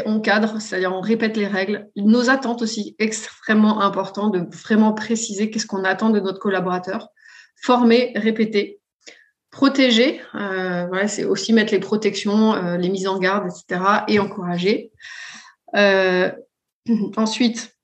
on 0.05 0.20
cadre, 0.20 0.61
c'est-à-dire 0.61 0.92
on 0.92 1.01
répète 1.01 1.37
les 1.37 1.46
règles. 1.46 1.88
Nos 1.96 2.29
attentes 2.31 2.62
aussi, 2.62 2.96
extrêmement 2.99 3.81
important 3.81 4.29
de 4.29 4.46
vraiment 4.55 4.92
préciser 4.92 5.51
qu'est-ce 5.51 5.66
qu'on 5.66 5.85
attend 5.85 6.11
de 6.11 6.20
notre 6.20 6.38
collaborateur. 6.38 7.09
Former, 7.62 8.12
répéter, 8.16 8.81
protéger, 9.51 10.20
voilà, 10.33 11.09
c'est 11.09 11.25
aussi 11.25 11.55
mettre 11.55 11.72
les 11.72 11.81
protections, 11.81 12.77
les 12.77 12.90
mises 12.90 13.09
en 13.09 13.18
garde, 13.18 13.49
etc. 13.49 14.05
et 14.09 14.18
encourager. 14.18 14.90
Ensuite, 17.16 17.76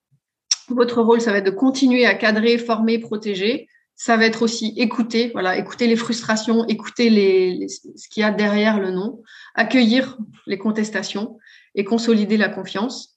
votre 0.68 1.02
rôle, 1.02 1.20
ça 1.20 1.32
va 1.32 1.38
être 1.38 1.46
de 1.46 1.50
continuer 1.50 2.06
à 2.06 2.14
cadrer, 2.14 2.58
former, 2.58 2.98
protéger. 2.98 3.68
Ça 3.94 4.16
va 4.16 4.24
être 4.24 4.42
aussi 4.42 4.72
écouter, 4.76 5.30
voilà, 5.32 5.56
écouter 5.56 5.86
les 5.86 5.96
frustrations, 5.96 6.66
écouter 6.66 7.10
les, 7.10 7.68
ce 7.68 8.08
qu'il 8.08 8.22
y 8.22 8.24
a 8.24 8.30
derrière 8.30 8.80
le 8.80 8.90
nom, 8.90 9.22
accueillir 9.54 10.18
les 10.46 10.58
contestations 10.58 11.38
et 11.74 11.84
consolider 11.84 12.36
la 12.36 12.48
confiance. 12.48 13.16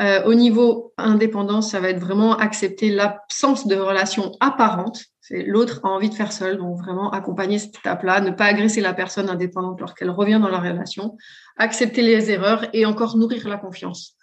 Euh, 0.00 0.22
au 0.24 0.34
niveau 0.34 0.92
indépendance, 0.98 1.70
ça 1.70 1.80
va 1.80 1.88
être 1.88 1.98
vraiment 1.98 2.36
accepter 2.36 2.90
l'absence 2.90 3.66
de 3.66 3.74
relation 3.74 4.32
apparente. 4.40 5.06
L'autre 5.30 5.80
a 5.84 5.88
envie 5.88 6.10
de 6.10 6.14
faire 6.14 6.32
seul, 6.32 6.58
donc 6.58 6.78
vraiment 6.78 7.10
accompagner 7.10 7.58
cette 7.58 7.76
étape-là, 7.76 8.20
ne 8.20 8.30
pas 8.30 8.46
agresser 8.46 8.80
la 8.80 8.94
personne 8.94 9.28
indépendante 9.28 9.80
lorsqu'elle 9.80 10.10
revient 10.10 10.38
dans 10.40 10.48
la 10.48 10.58
relation, 10.58 11.16
accepter 11.56 12.02
les 12.02 12.30
erreurs 12.30 12.66
et 12.72 12.84
encore 12.86 13.16
nourrir 13.16 13.48
la 13.48 13.56
confiance. 13.56 14.16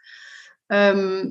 Euh, 0.74 1.26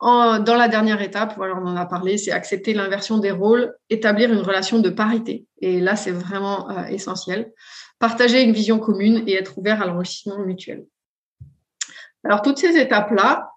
dans 0.00 0.56
la 0.56 0.68
dernière 0.68 1.00
étape, 1.00 1.34
voilà, 1.36 1.54
on 1.56 1.66
en 1.66 1.76
a 1.76 1.86
parlé, 1.86 2.18
c'est 2.18 2.32
accepter 2.32 2.74
l'inversion 2.74 3.18
des 3.18 3.30
rôles, 3.30 3.74
établir 3.88 4.32
une 4.32 4.40
relation 4.40 4.78
de 4.78 4.90
parité. 4.90 5.46
Et 5.60 5.80
là, 5.80 5.96
c'est 5.96 6.10
vraiment 6.10 6.70
euh, 6.70 6.84
essentiel. 6.86 7.52
Partager 7.98 8.42
une 8.42 8.52
vision 8.52 8.78
commune 8.78 9.24
et 9.26 9.34
être 9.34 9.56
ouvert 9.56 9.80
à 9.80 9.86
l'enrichissement 9.86 10.38
mutuel. 10.38 10.84
Alors, 12.24 12.42
toutes 12.42 12.58
ces 12.58 12.76
étapes-là, 12.76 13.50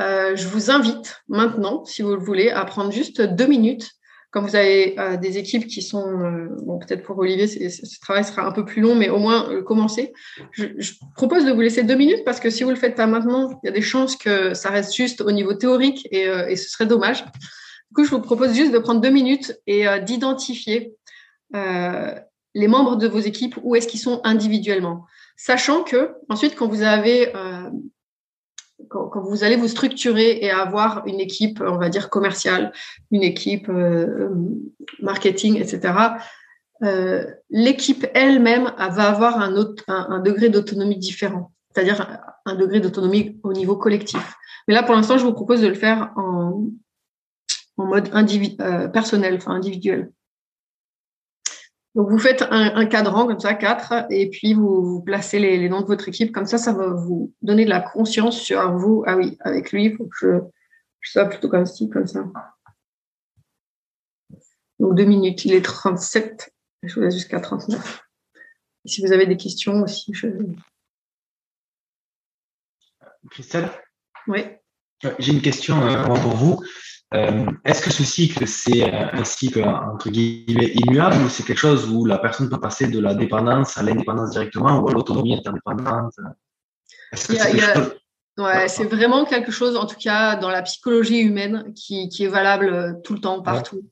euh, 0.00 0.36
je 0.36 0.46
vous 0.46 0.70
invite 0.70 1.22
maintenant, 1.28 1.84
si 1.84 2.02
vous 2.02 2.14
le 2.14 2.20
voulez, 2.20 2.50
à 2.50 2.64
prendre 2.64 2.92
juste 2.92 3.22
deux 3.22 3.46
minutes. 3.46 3.90
Quand 4.30 4.42
vous 4.42 4.56
avez 4.56 4.98
euh, 4.98 5.16
des 5.16 5.38
équipes 5.38 5.66
qui 5.66 5.80
sont, 5.80 6.06
euh, 6.06 6.48
bon, 6.62 6.78
peut-être 6.78 7.02
pour 7.02 7.16
Olivier, 7.18 7.46
ce 7.46 8.00
travail 8.00 8.24
sera 8.24 8.46
un 8.46 8.52
peu 8.52 8.64
plus 8.64 8.82
long, 8.82 8.94
mais 8.94 9.08
au 9.08 9.18
moins 9.18 9.62
commencer. 9.62 10.12
Je, 10.52 10.66
je, 10.76 10.92
propose 11.14 11.46
de 11.46 11.52
vous 11.52 11.60
laisser 11.62 11.82
deux 11.82 11.94
minutes 11.94 12.24
parce 12.26 12.38
que 12.38 12.50
si 12.50 12.62
vous 12.62 12.70
le 12.70 12.76
faites 12.76 12.94
pas 12.94 13.06
maintenant, 13.06 13.58
il 13.62 13.66
y 13.66 13.70
a 13.70 13.72
des 13.72 13.80
chances 13.80 14.16
que 14.16 14.52
ça 14.52 14.68
reste 14.68 14.94
juste 14.94 15.22
au 15.22 15.30
niveau 15.30 15.54
théorique 15.54 16.06
et, 16.10 16.24
et 16.24 16.56
ce 16.56 16.68
serait 16.68 16.86
dommage. 16.86 17.24
Du 17.24 17.94
coup, 17.94 18.04
je 18.04 18.10
vous 18.10 18.20
propose 18.20 18.54
juste 18.54 18.72
de 18.72 18.78
prendre 18.78 19.00
deux 19.00 19.10
minutes 19.10 19.58
et 19.66 19.86
d'identifier 20.04 20.94
les 21.54 22.68
membres 22.68 22.96
de 22.96 23.08
vos 23.08 23.20
équipes, 23.20 23.56
où 23.62 23.76
est-ce 23.76 23.88
qu'ils 23.88 24.00
sont 24.00 24.20
individuellement. 24.24 25.06
Sachant 25.36 25.84
que, 25.84 26.12
ensuite, 26.28 26.54
quand 26.54 26.68
vous 26.68 26.82
avez 26.82 27.32
quand, 28.88 29.20
vous 29.20 29.44
allez 29.44 29.56
vous 29.56 29.68
structurer 29.68 30.38
et 30.44 30.50
avoir 30.50 31.06
une 31.06 31.20
équipe, 31.20 31.60
on 31.60 31.76
va 31.76 31.88
dire 31.88 32.10
commerciale, 32.10 32.72
une 33.10 33.22
équipe 33.22 33.68
euh, 33.68 34.28
marketing, 35.00 35.56
etc., 35.56 35.94
euh, 36.84 37.26
l'équipe 37.50 38.06
elle-même 38.14 38.72
va 38.78 39.08
avoir 39.08 39.40
un, 39.40 39.56
autre, 39.56 39.82
un, 39.88 40.20
degré 40.20 40.48
d'autonomie 40.48 40.96
différent, 40.96 41.52
c'est-à-dire 41.74 42.20
un, 42.44 42.54
degré 42.54 42.80
d'autonomie 42.80 43.40
au 43.42 43.52
niveau 43.52 43.76
collectif. 43.76 44.36
Mais 44.68 44.74
là, 44.74 44.84
pour 44.84 44.94
l'instant, 44.94 45.18
je 45.18 45.24
vous 45.24 45.32
propose 45.32 45.60
de 45.60 45.66
le 45.66 45.74
faire 45.74 46.12
en, 46.16 46.68
en 47.78 47.84
mode 47.84 48.10
euh, 48.60 48.88
personnel, 48.88 49.34
enfin 49.36 49.52
individuel. 49.52 50.12
Donc, 51.94 52.10
vous 52.10 52.18
faites 52.18 52.44
un, 52.50 52.86
cadran 52.86 53.26
comme 53.26 53.40
ça, 53.40 53.54
quatre, 53.54 54.06
et 54.10 54.28
puis 54.30 54.54
vous, 54.54 55.02
placez 55.02 55.38
les, 55.38 55.68
noms 55.68 55.80
de 55.80 55.86
votre 55.86 56.08
équipe. 56.08 56.32
Comme 56.32 56.46
ça, 56.46 56.58
ça 56.58 56.72
va 56.72 56.88
vous 56.88 57.32
donner 57.42 57.64
de 57.64 57.70
la 57.70 57.80
conscience 57.80 58.38
sur 58.38 58.76
vous. 58.76 59.02
Ah 59.06 59.16
oui, 59.16 59.36
avec 59.40 59.72
lui, 59.72 59.86
il 59.86 59.96
faut 59.96 60.04
que 60.04 60.16
je, 60.20 60.40
je 61.00 61.10
sois 61.10 61.24
plutôt 61.24 61.48
comme 61.48 61.66
ci, 61.66 61.88
comme 61.88 62.06
ça. 62.06 62.24
Donc, 64.78 64.94
deux 64.94 65.04
minutes. 65.04 65.44
Il 65.44 65.54
est 65.54 65.64
37. 65.64 66.52
Je 66.82 66.94
vous 66.94 67.00
laisse 67.00 67.14
jusqu'à 67.14 67.40
39. 67.40 68.04
si 68.84 69.04
vous 69.04 69.12
avez 69.12 69.26
des 69.26 69.36
questions 69.36 69.82
aussi, 69.82 70.12
je. 70.14 70.28
Christelle? 73.30 73.70
Oui. 74.26 74.44
J'ai 75.18 75.32
une 75.32 75.42
question 75.42 75.80
euh, 75.82 76.04
pour 76.04 76.16
vous. 76.16 76.64
Euh, 77.14 77.46
est-ce 77.64 77.82
que 77.82 77.90
ce 77.90 78.04
cycle, 78.04 78.46
c'est 78.46 78.92
un 78.92 79.24
cycle 79.24 79.64
entre 79.64 80.10
guillemets 80.10 80.72
immuable 80.74 81.16
ou 81.24 81.28
c'est 81.30 81.42
quelque 81.42 81.58
chose 81.58 81.88
où 81.90 82.04
la 82.04 82.18
personne 82.18 82.50
peut 82.50 82.60
passer 82.60 82.88
de 82.88 83.00
la 83.00 83.14
dépendance 83.14 83.78
à 83.78 83.82
l'indépendance 83.82 84.30
directement 84.30 84.78
ou 84.80 84.88
à 84.88 84.92
l'autonomie 84.92 85.34
interdépendante 85.34 86.12
Ouais, 88.36 88.68
c'est 88.68 88.84
vraiment 88.84 89.24
quelque 89.24 89.50
chose, 89.50 89.76
en 89.76 89.86
tout 89.86 89.96
cas 89.96 90.36
dans 90.36 90.50
la 90.50 90.62
psychologie 90.62 91.18
humaine, 91.18 91.72
qui, 91.74 92.08
qui 92.08 92.24
est 92.24 92.28
valable 92.28 93.00
tout 93.02 93.14
le 93.14 93.20
temps, 93.20 93.42
partout. 93.42 93.82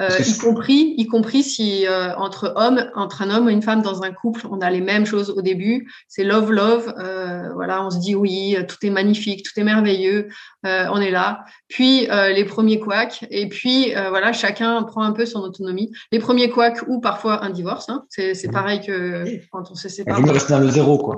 Euh, 0.00 0.08
y 0.26 0.38
compris, 0.38 0.94
y 0.96 1.06
compris 1.06 1.42
si 1.42 1.86
euh, 1.86 2.14
entre 2.16 2.54
hommes, 2.56 2.90
entre 2.94 3.20
un 3.20 3.30
homme 3.30 3.50
et 3.50 3.52
une 3.52 3.60
femme 3.60 3.82
dans 3.82 4.02
un 4.02 4.10
couple, 4.10 4.46
on 4.50 4.60
a 4.60 4.70
les 4.70 4.80
mêmes 4.80 5.04
choses 5.04 5.28
au 5.30 5.42
début. 5.42 5.92
C'est 6.08 6.24
love, 6.24 6.50
love. 6.50 6.94
Euh, 6.98 7.52
voilà, 7.52 7.84
on 7.84 7.90
se 7.90 7.98
dit 7.98 8.14
oui, 8.14 8.56
tout 8.66 8.78
est 8.86 8.90
magnifique, 8.90 9.44
tout 9.44 9.58
est 9.60 9.64
merveilleux, 9.64 10.28
euh, 10.66 10.86
on 10.90 11.00
est 11.00 11.10
là. 11.10 11.44
Puis 11.68 12.06
les 12.06 12.44
premiers 12.44 12.78
couacs, 12.78 13.26
et 13.30 13.48
puis 13.48 13.92
voilà, 13.92 14.32
chacun 14.32 14.82
prend 14.82 15.02
un 15.02 15.12
peu 15.12 15.26
son 15.26 15.40
autonomie. 15.40 15.92
Les 16.10 16.18
premiers 16.18 16.48
couacs 16.48 16.82
ou 16.88 17.00
parfois 17.00 17.44
un 17.44 17.50
divorce. 17.50 17.88
Hein, 17.88 18.04
c'est 18.08 18.34
c'est 18.34 18.48
mmh. 18.48 18.52
pareil 18.52 18.80
que 18.80 19.24
quand 19.50 19.70
on 19.70 19.74
se 19.74 19.88
sépare. 19.88 20.20
Vous 20.20 20.32
restez 20.32 20.52
dans 20.52 20.60
le 20.60 20.70
zéro, 20.70 20.98
quoi. 20.98 21.16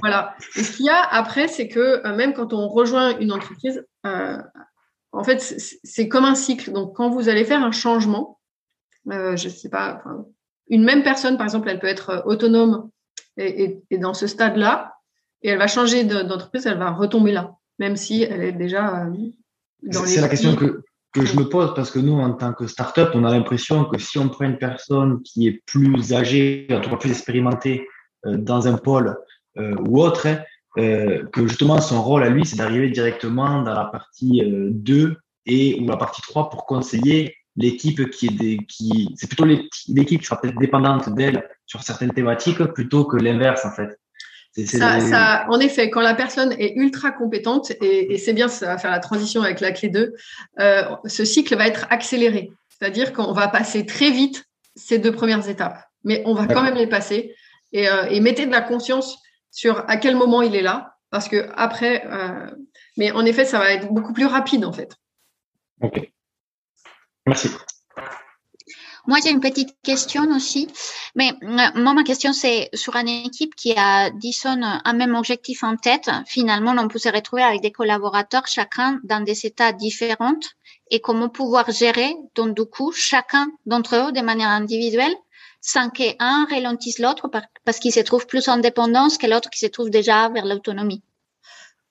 Voilà. 0.00 0.34
Et 0.56 0.62
ce 0.62 0.76
qu'il 0.76 0.86
y 0.86 0.90
a 0.90 1.00
après, 1.10 1.46
c'est 1.46 1.68
que 1.68 2.06
même 2.16 2.32
quand 2.32 2.52
on 2.52 2.68
rejoint 2.68 3.16
une 3.18 3.32
entreprise, 3.32 3.84
en 5.16 5.24
fait, 5.24 5.40
c'est 5.40 6.08
comme 6.08 6.24
un 6.24 6.34
cycle. 6.34 6.72
Donc, 6.72 6.94
quand 6.94 7.08
vous 7.08 7.28
allez 7.28 7.44
faire 7.44 7.62
un 7.62 7.72
changement, 7.72 8.38
euh, 9.10 9.36
je 9.36 9.46
ne 9.46 9.52
sais 9.52 9.70
pas, 9.70 10.02
une 10.68 10.84
même 10.84 11.02
personne, 11.02 11.36
par 11.36 11.46
exemple, 11.46 11.70
elle 11.70 11.78
peut 11.78 11.86
être 11.86 12.22
autonome 12.26 12.90
et, 13.38 13.80
dans 13.92 14.14
ce 14.14 14.26
stade-là, 14.26 14.94
et 15.42 15.50
elle 15.50 15.58
va 15.58 15.68
changer 15.68 16.04
d'entreprise, 16.04 16.66
elle 16.66 16.78
va 16.78 16.90
retomber 16.90 17.32
là, 17.32 17.54
même 17.78 17.96
si 17.96 18.22
elle 18.22 18.42
est 18.42 18.52
déjà 18.52 19.04
euh, 19.04 19.10
dans 19.82 20.02
les. 20.02 20.08
C'est 20.08 20.20
la 20.20 20.28
question 20.28 20.54
que, 20.54 20.82
je 21.14 21.38
me 21.38 21.48
pose 21.48 21.72
parce 21.74 21.90
que 21.90 21.98
nous, 21.98 22.12
en 22.12 22.34
tant 22.34 22.52
que 22.52 22.66
start-up, 22.66 23.12
on 23.14 23.24
a 23.24 23.30
l'impression 23.30 23.86
que 23.86 23.96
si 23.98 24.18
on 24.18 24.28
prend 24.28 24.44
une 24.44 24.58
personne 24.58 25.22
qui 25.22 25.48
est 25.48 25.62
plus 25.64 26.12
âgée, 26.12 26.66
en 26.70 26.80
tout 26.82 26.90
cas 26.90 26.96
plus 26.96 27.10
expérimentée 27.10 27.88
euh, 28.26 28.36
dans 28.36 28.68
un 28.68 28.76
pôle 28.76 29.16
ou 29.58 30.02
autre, 30.02 30.26
euh, 30.78 31.24
que 31.32 31.46
justement 31.46 31.80
son 31.80 32.02
rôle 32.02 32.22
à 32.22 32.28
lui, 32.28 32.44
c'est 32.44 32.56
d'arriver 32.56 32.90
directement 32.90 33.62
dans 33.62 33.74
la 33.74 33.86
partie 33.86 34.42
2 34.44 34.94
euh, 34.94 35.14
et 35.46 35.78
ou 35.80 35.86
la 35.86 35.96
partie 35.96 36.22
3 36.22 36.50
pour 36.50 36.66
conseiller 36.66 37.34
l'équipe 37.56 38.10
qui 38.10 38.26
est 38.26 38.38
des, 38.38 38.58
qui 38.68 39.08
c'est 39.16 39.26
plutôt 39.26 39.46
l'équipe 39.46 40.20
qui 40.20 40.26
sera 40.26 40.40
peut-être 40.40 40.58
dépendante 40.58 41.14
d'elle 41.14 41.48
sur 41.64 41.82
certaines 41.82 42.12
thématiques 42.12 42.62
plutôt 42.74 43.04
que 43.04 43.16
l'inverse 43.16 43.64
en 43.64 43.70
fait. 43.70 43.98
ça, 44.66 45.00
ça, 45.00 45.46
en 45.48 45.58
effet, 45.60 45.88
quand 45.88 46.02
la 46.02 46.14
personne 46.14 46.52
est 46.58 46.74
ultra 46.76 47.10
compétente, 47.10 47.70
et, 47.80 48.12
et 48.12 48.18
c'est 48.18 48.34
bien, 48.34 48.48
ça 48.48 48.66
va 48.66 48.78
faire 48.78 48.90
la 48.90 48.98
transition 48.98 49.42
avec 49.42 49.60
la 49.60 49.72
clé 49.72 49.88
2, 49.88 50.12
euh, 50.60 50.82
ce 51.06 51.24
cycle 51.24 51.56
va 51.56 51.66
être 51.66 51.86
accéléré. 51.88 52.50
C'est-à-dire 52.68 53.14
qu'on 53.14 53.32
va 53.32 53.48
passer 53.48 53.86
très 53.86 54.10
vite 54.10 54.44
ces 54.74 54.98
deux 54.98 55.12
premières 55.12 55.48
étapes, 55.48 55.82
mais 56.04 56.22
on 56.26 56.34
va 56.34 56.46
quand 56.46 56.62
même 56.62 56.74
les 56.74 56.86
passer. 56.86 57.34
Et, 57.72 57.88
euh, 57.88 58.04
et 58.10 58.20
mettez 58.20 58.44
de 58.44 58.52
la 58.52 58.60
conscience 58.60 59.18
sur 59.56 59.88
à 59.88 59.96
quel 59.96 60.16
moment 60.16 60.42
il 60.42 60.54
est 60.54 60.60
là, 60.60 60.98
parce 61.10 61.28
que 61.28 61.48
après, 61.56 62.06
euh, 62.06 62.50
mais 62.98 63.10
en 63.12 63.24
effet, 63.24 63.46
ça 63.46 63.58
va 63.58 63.72
être 63.72 63.90
beaucoup 63.90 64.12
plus 64.12 64.26
rapide 64.26 64.66
en 64.66 64.72
fait. 64.72 64.94
Ok. 65.80 66.12
Merci. 67.24 67.48
Moi, 69.06 69.18
j'ai 69.24 69.30
une 69.30 69.40
petite 69.40 69.74
question 69.82 70.24
aussi. 70.34 70.68
Mais 71.14 71.30
euh, 71.42 71.80
moi, 71.80 71.94
ma 71.94 72.02
question, 72.02 72.34
c'est 72.34 72.68
sur 72.74 72.96
une 72.96 73.08
équipe 73.08 73.54
qui 73.54 73.72
a, 73.76 74.10
disons, 74.10 74.60
un 74.62 74.92
même 74.92 75.14
objectif 75.14 75.62
en 75.62 75.76
tête. 75.76 76.10
Finalement, 76.26 76.74
on 76.76 76.88
peut 76.88 76.98
se 76.98 77.08
retrouver 77.08 77.42
avec 77.42 77.62
des 77.62 77.70
collaborateurs, 77.70 78.46
chacun 78.48 79.00
dans 79.04 79.24
des 79.24 79.46
états 79.46 79.72
différents. 79.72 80.40
Et 80.90 81.00
comment 81.00 81.30
pouvoir 81.30 81.70
gérer, 81.70 82.14
donc, 82.34 82.56
du 82.56 82.66
coup, 82.66 82.92
chacun 82.92 83.46
d'entre 83.64 83.94
eux 83.96 84.12
de 84.12 84.20
manière 84.20 84.50
individuelle? 84.50 85.14
Sans 85.66 85.90
qu'un 85.90 86.46
ralentisse 86.48 87.00
l'autre 87.00 87.28
parce 87.64 87.80
qu'il 87.80 87.92
se 87.92 87.98
trouve 88.00 88.26
plus 88.26 88.48
en 88.48 88.58
dépendance 88.58 89.18
que 89.18 89.26
l'autre 89.26 89.50
qui 89.50 89.58
se 89.58 89.66
trouve 89.66 89.90
déjà 89.90 90.28
vers 90.28 90.46
l'autonomie 90.46 91.02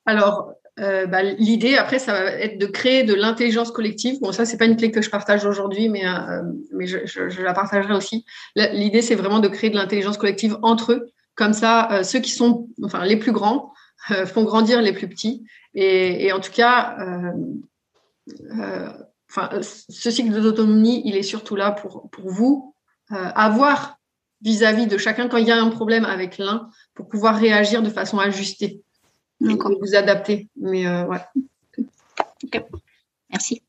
Alors, 0.06 0.54
euh, 0.80 1.06
bah, 1.06 1.22
l'idée 1.22 1.76
après, 1.76 1.98
ça 1.98 2.14
va 2.14 2.24
être 2.32 2.58
de 2.58 2.64
créer 2.64 3.04
de 3.04 3.12
l'intelligence 3.12 3.70
collective. 3.70 4.18
Bon, 4.20 4.32
ça, 4.32 4.46
c'est 4.46 4.56
pas 4.56 4.64
une 4.64 4.78
clé 4.78 4.90
que 4.90 5.02
je 5.02 5.10
partage 5.10 5.44
aujourd'hui, 5.44 5.90
mais, 5.90 6.06
euh, 6.06 6.42
mais 6.72 6.86
je, 6.86 7.42
la 7.42 7.52
partagerai 7.52 7.92
aussi. 7.92 8.24
L'idée, 8.54 9.02
c'est 9.02 9.14
vraiment 9.14 9.40
de 9.40 9.48
créer 9.48 9.68
de 9.68 9.76
l'intelligence 9.76 10.16
collective 10.16 10.58
entre 10.62 10.92
eux. 10.92 11.10
Comme 11.34 11.52
ça, 11.52 11.92
euh, 11.92 12.02
ceux 12.02 12.20
qui 12.20 12.30
sont, 12.30 12.68
enfin, 12.82 13.04
les 13.04 13.16
plus 13.16 13.32
grands 13.32 13.72
font 14.26 14.44
grandir 14.44 14.80
les 14.80 14.92
plus 14.92 15.08
petits. 15.08 15.44
Et, 15.74 16.26
et 16.26 16.32
en 16.32 16.38
tout 16.38 16.52
cas, 16.52 16.96
enfin, 19.28 19.50
ce 19.60 20.10
cycle 20.10 20.40
d'autonomie, 20.40 21.02
il 21.04 21.16
est 21.16 21.24
surtout 21.24 21.56
là 21.56 21.72
pour, 21.72 22.08
pour 22.10 22.30
vous, 22.30 22.75
avoir 23.10 23.96
vis-à-vis 24.42 24.86
de 24.86 24.98
chacun 24.98 25.28
quand 25.28 25.38
il 25.38 25.46
y 25.46 25.50
a 25.50 25.60
un 25.60 25.70
problème 25.70 26.04
avec 26.04 26.38
l'un 26.38 26.70
pour 26.94 27.08
pouvoir 27.08 27.36
réagir 27.36 27.82
de 27.82 27.90
façon 27.90 28.18
ajustée. 28.18 28.82
Donc, 29.40 29.62
vous 29.80 29.94
adapter. 29.94 30.48
Mais 30.56 30.86
euh, 30.86 31.04
ouais. 31.04 31.20
Merci. 33.30 33.62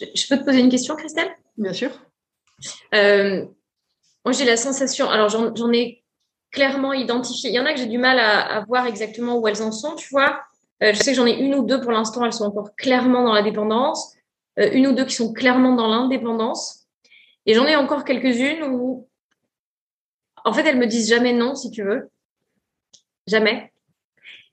Je 0.00 0.28
peux 0.28 0.38
te 0.38 0.44
poser 0.44 0.60
une 0.60 0.70
question, 0.70 0.96
Christelle? 0.96 1.30
Bien 1.56 1.72
sûr. 1.72 1.90
Euh, 2.94 3.44
moi, 4.24 4.32
j'ai 4.32 4.44
la 4.44 4.56
sensation, 4.56 5.10
alors 5.10 5.28
j'en 5.28 5.72
ai 5.72 6.04
clairement 6.50 6.92
identifié. 6.92 7.50
Il 7.50 7.54
y 7.54 7.60
en 7.60 7.66
a 7.66 7.72
que 7.72 7.78
j'ai 7.78 7.86
du 7.86 7.98
mal 7.98 8.18
à, 8.18 8.64
voir 8.68 8.86
exactement 8.86 9.38
où 9.38 9.48
elles 9.48 9.62
en 9.62 9.72
sont, 9.72 9.96
tu 9.96 10.08
vois. 10.10 10.40
je 10.80 10.94
sais 10.94 11.10
que 11.10 11.16
j'en 11.16 11.26
ai 11.26 11.34
une 11.34 11.54
ou 11.54 11.64
deux 11.64 11.80
pour 11.80 11.92
l'instant, 11.92 12.24
elles 12.24 12.32
sont 12.32 12.46
encore 12.46 12.74
clairement 12.76 13.24
dans 13.24 13.32
la 13.32 13.42
dépendance. 13.42 14.14
une 14.56 14.86
ou 14.86 14.92
deux 14.92 15.04
qui 15.04 15.14
sont 15.14 15.32
clairement 15.32 15.74
dans 15.74 15.88
l'indépendance. 15.88 16.87
Et 17.48 17.54
j'en 17.54 17.66
ai 17.66 17.76
encore 17.76 18.04
quelques-unes 18.04 18.62
où, 18.64 19.08
en 20.44 20.52
fait, 20.52 20.66
elles 20.66 20.76
me 20.76 20.86
disent 20.86 21.08
jamais 21.08 21.32
non, 21.32 21.54
si 21.54 21.70
tu 21.70 21.82
veux. 21.82 22.10
Jamais. 23.26 23.72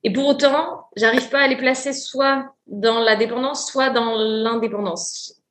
Et 0.04 0.14
pour 0.14 0.26
autant, 0.26 0.88
j'arrive 0.96 1.28
pas 1.30 1.42
à 1.42 1.48
les 1.48 1.58
placer 1.58 1.92
soit 1.92 2.56
dans 2.68 3.00
la 3.02 3.18
dépendance, 3.18 3.70
soit 3.70 3.90
dans 3.90 4.16
l'indépendance. 4.16 5.42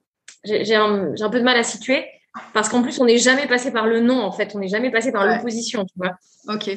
J'ai 0.44 0.74
un, 0.74 1.12
un, 1.20 1.28
peu 1.28 1.38
de 1.38 1.44
mal 1.44 1.58
à 1.58 1.62
situer 1.62 2.06
parce 2.54 2.70
qu'en 2.70 2.82
plus, 2.82 2.98
on 2.98 3.04
n'est 3.04 3.18
jamais 3.18 3.46
passé 3.46 3.72
par 3.72 3.86
le 3.86 4.00
non, 4.00 4.22
en 4.22 4.32
fait. 4.32 4.52
On 4.54 4.58
n'est 4.58 4.68
jamais 4.68 4.90
passé 4.90 5.12
par 5.12 5.26
l'opposition, 5.26 5.84
tu 5.84 5.94
vois. 5.96 6.16
Ok. 6.48 6.68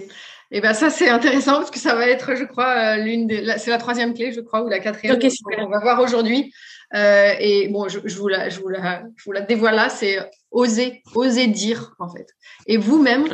Et 0.49 0.59
eh 0.59 0.61
ben 0.61 0.73
ça, 0.73 0.89
c'est 0.89 1.09
intéressant 1.09 1.55
parce 1.55 1.71
que 1.71 1.79
ça 1.79 1.95
va 1.95 2.07
être, 2.07 2.35
je 2.35 2.45
crois, 2.45 2.95
euh, 2.95 2.97
l'une 2.97 3.27
des. 3.27 3.57
C'est 3.57 3.69
la 3.69 3.77
troisième 3.77 4.13
clé, 4.13 4.31
je 4.31 4.39
crois, 4.39 4.63
ou 4.63 4.69
la 4.69 4.79
quatrième. 4.79 5.15
Ok, 5.15 5.29
super. 5.29 5.59
On 5.65 5.69
va 5.69 5.79
voir 5.79 5.99
aujourd'hui. 6.01 6.53
Euh, 6.93 7.33
et 7.39 7.67
bon, 7.67 7.87
je, 7.87 7.99
je, 8.05 8.17
vous 8.17 8.27
la, 8.27 8.49
je, 8.49 8.59
vous 8.59 8.69
la, 8.69 9.03
je 9.15 9.23
vous 9.25 9.31
la 9.31 9.41
dévoile 9.41 9.75
là, 9.75 9.89
c'est 9.89 10.19
oser, 10.51 11.01
oser 11.15 11.47
dire, 11.47 11.93
en 11.99 12.09
fait. 12.09 12.27
Et 12.65 12.77
vous-même, 12.77 13.27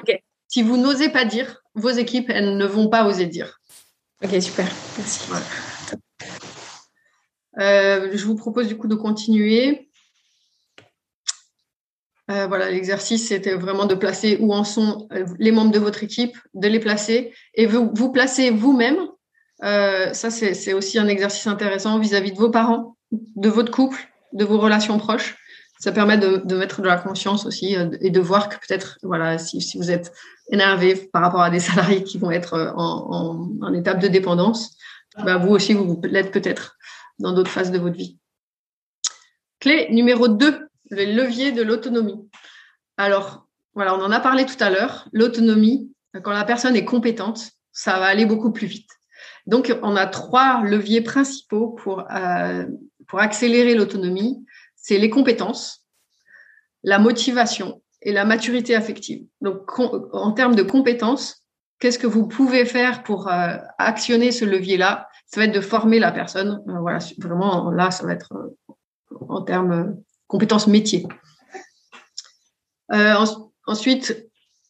si 0.48 0.64
vous 0.64 0.78
n'osez 0.78 1.10
pas 1.10 1.26
dire, 1.26 1.62
vos 1.76 1.90
équipes, 1.90 2.30
elles 2.30 2.58
ne 2.58 2.66
vont 2.66 2.90
pas 2.90 3.06
oser 3.06 3.28
dire. 3.28 3.60
Ok, 4.24 4.42
super. 4.42 4.68
Merci. 4.98 5.30
Euh, 7.60 8.10
je 8.14 8.26
vous 8.26 8.36
propose 8.36 8.68
du 8.68 8.78
coup 8.78 8.88
de 8.88 8.96
continuer. 8.96 9.90
Euh, 12.32 12.48
voilà, 12.48 12.72
l'exercice, 12.72 13.28
c'était 13.28 13.56
vraiment 13.56 13.86
de 13.86 13.96
placer 13.96 14.38
où 14.40 14.54
en 14.54 14.64
sont 14.64 15.08
les 15.40 15.52
membres 15.52 15.72
de 15.72 15.80
votre 15.80 16.04
équipe, 16.04 16.38
de 16.54 16.68
les 16.68 16.80
placer 16.80 17.34
et 17.54 17.66
vous, 17.66 17.92
vous 17.94 18.12
placez 18.12 18.50
vous-même. 18.50 18.98
Euh, 19.64 20.14
ça, 20.14 20.30
c'est 20.30 20.74
aussi 20.74 21.00
un 21.00 21.08
exercice 21.08 21.48
intéressant 21.48 22.00
vis-à-vis 22.00 22.32
de 22.32 22.38
vos 22.38 22.50
parents, 22.50 22.96
de 23.36 23.50
votre 23.50 23.72
couple, 23.72 24.10
de 24.34 24.46
vos 24.46 24.60
relations 24.60 24.98
proches. 24.98 25.38
Ça 25.80 25.92
permet 25.92 26.18
de, 26.18 26.56
mettre 26.56 26.82
de 26.82 26.88
la 26.88 26.98
conscience 26.98 27.46
aussi 27.46 27.76
et 28.00 28.10
de 28.10 28.20
voir 28.22 28.48
que 28.48 28.56
peut-être, 28.56 29.00
voilà, 29.04 29.38
si, 29.38 29.78
vous 29.78 29.92
êtes 29.92 30.14
énervé 30.50 30.96
par 31.12 31.22
rapport 31.22 31.42
à 31.42 31.50
des 31.50 31.60
salariés 31.70 32.04
qui 32.04 32.18
vont 32.18 32.32
être 32.32 32.74
en, 32.76 33.12
en, 33.12 33.50
en 33.62 33.74
étape 33.74 34.00
de 34.00 34.08
dépendance, 34.08 34.78
bah, 35.18 35.38
vous 35.38 35.50
aussi, 35.50 35.74
vous 35.74 36.00
l'êtes 36.04 36.32
peut-être 36.32 36.78
dans 37.20 37.34
d'autres 37.34 37.52
phases 37.52 37.72
de 37.72 37.78
votre 37.78 37.96
vie. 37.96 38.18
Clé 39.60 39.88
numéro 39.92 40.28
2, 40.28 40.68
le 40.90 41.06
levier 41.06 41.52
de 41.52 41.62
l'autonomie. 41.62 42.30
Alors, 42.98 43.48
voilà, 43.76 43.96
on 43.96 44.02
en 44.02 44.12
a 44.12 44.20
parlé 44.20 44.46
tout 44.46 44.62
à 44.62 44.70
l'heure. 44.70 45.08
L'autonomie, 45.14 45.92
quand 46.22 46.32
la 46.32 46.44
personne 46.44 46.76
est 46.76 46.86
compétente, 46.86 47.52
ça 47.72 48.00
va 48.00 48.06
aller 48.06 48.26
beaucoup 48.26 48.52
plus 48.52 48.68
vite. 48.68 48.90
Donc, 49.46 49.76
on 49.82 49.96
a 49.96 50.06
trois 50.06 50.62
leviers 50.64 51.02
principaux 51.02 51.70
pour, 51.70 52.06
euh, 52.12 52.66
pour 53.08 53.20
accélérer 53.20 53.76
l'autonomie. 53.76 54.46
C'est 54.76 54.98
les 54.98 55.10
compétences, 55.10 55.86
la 56.84 57.00
motivation 57.00 57.82
et 58.02 58.12
la 58.12 58.26
maturité 58.26 58.76
affective. 58.76 59.26
Donc, 59.42 59.80
en 59.80 60.32
termes 60.34 60.56
de 60.56 60.64
compétences, 60.64 61.44
qu'est-ce 61.80 62.00
que 62.00 62.08
vous 62.08 62.28
pouvez 62.28 62.66
faire 62.66 63.04
pour 63.04 63.28
euh, 63.28 63.58
actionner 63.78 64.32
ce 64.32 64.46
levier-là? 64.46 65.08
Ça 65.26 65.40
va 65.40 65.46
être 65.46 65.56
de 65.56 65.62
former 65.62 66.00
la 66.00 66.12
personne. 66.12 66.62
Euh, 66.68 66.80
voilà, 66.80 67.00
vraiment, 67.18 67.72
là, 67.72 67.92
ça 67.92 68.06
va 68.06 68.14
être 68.14 68.34
en 69.30 69.42
termes 69.42 69.98
compétences 70.28 70.68
métiers. 70.68 71.06
Euh, 72.92 73.16
ensuite, 73.66 74.28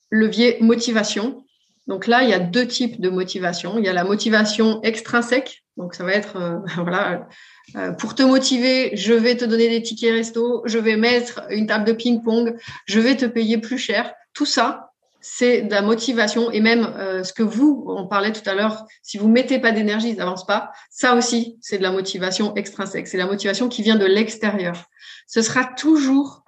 levier 0.09 0.57
motivation. 0.61 1.43
Donc 1.87 2.07
là, 2.07 2.23
il 2.23 2.29
y 2.29 2.33
a 2.33 2.39
deux 2.39 2.67
types 2.67 3.01
de 3.01 3.09
motivation. 3.09 3.77
Il 3.77 3.85
y 3.85 3.89
a 3.89 3.93
la 3.93 4.03
motivation 4.03 4.81
extrinsèque. 4.83 5.62
Donc 5.77 5.95
ça 5.95 6.03
va 6.03 6.13
être, 6.13 6.37
euh, 6.37 6.59
voilà, 6.81 7.27
euh, 7.75 7.91
pour 7.91 8.15
te 8.15 8.23
motiver, 8.23 8.95
je 8.95 9.13
vais 9.13 9.35
te 9.35 9.45
donner 9.45 9.69
des 9.69 9.81
tickets 9.81 10.13
resto, 10.13 10.61
je 10.65 10.77
vais 10.77 10.97
mettre 10.97 11.41
une 11.49 11.67
table 11.67 11.85
de 11.85 11.93
ping-pong, 11.93 12.55
je 12.85 12.99
vais 12.99 13.15
te 13.15 13.25
payer 13.25 13.57
plus 13.57 13.77
cher. 13.77 14.13
Tout 14.33 14.45
ça, 14.45 14.91
c'est 15.21 15.61
de 15.61 15.71
la 15.71 15.81
motivation 15.81 16.51
et 16.51 16.59
même 16.59 16.85
euh, 16.97 17.23
ce 17.23 17.33
que 17.33 17.43
vous, 17.43 17.85
on 17.87 18.07
parlait 18.07 18.33
tout 18.33 18.47
à 18.47 18.53
l'heure, 18.53 18.85
si 19.01 19.17
vous 19.17 19.29
mettez 19.29 19.59
pas 19.59 19.71
d'énergie, 19.71 20.11
ça 20.11 20.19
n'avance 20.19 20.45
pas. 20.45 20.71
Ça 20.89 21.15
aussi, 21.15 21.57
c'est 21.61 21.77
de 21.77 21.83
la 21.83 21.91
motivation 21.91 22.53
extrinsèque. 22.55 23.07
C'est 23.07 23.17
la 23.17 23.25
motivation 23.25 23.69
qui 23.69 23.83
vient 23.83 23.95
de 23.95 24.05
l'extérieur. 24.05 24.85
Ce 25.27 25.41
sera 25.41 25.65
toujours 25.65 26.43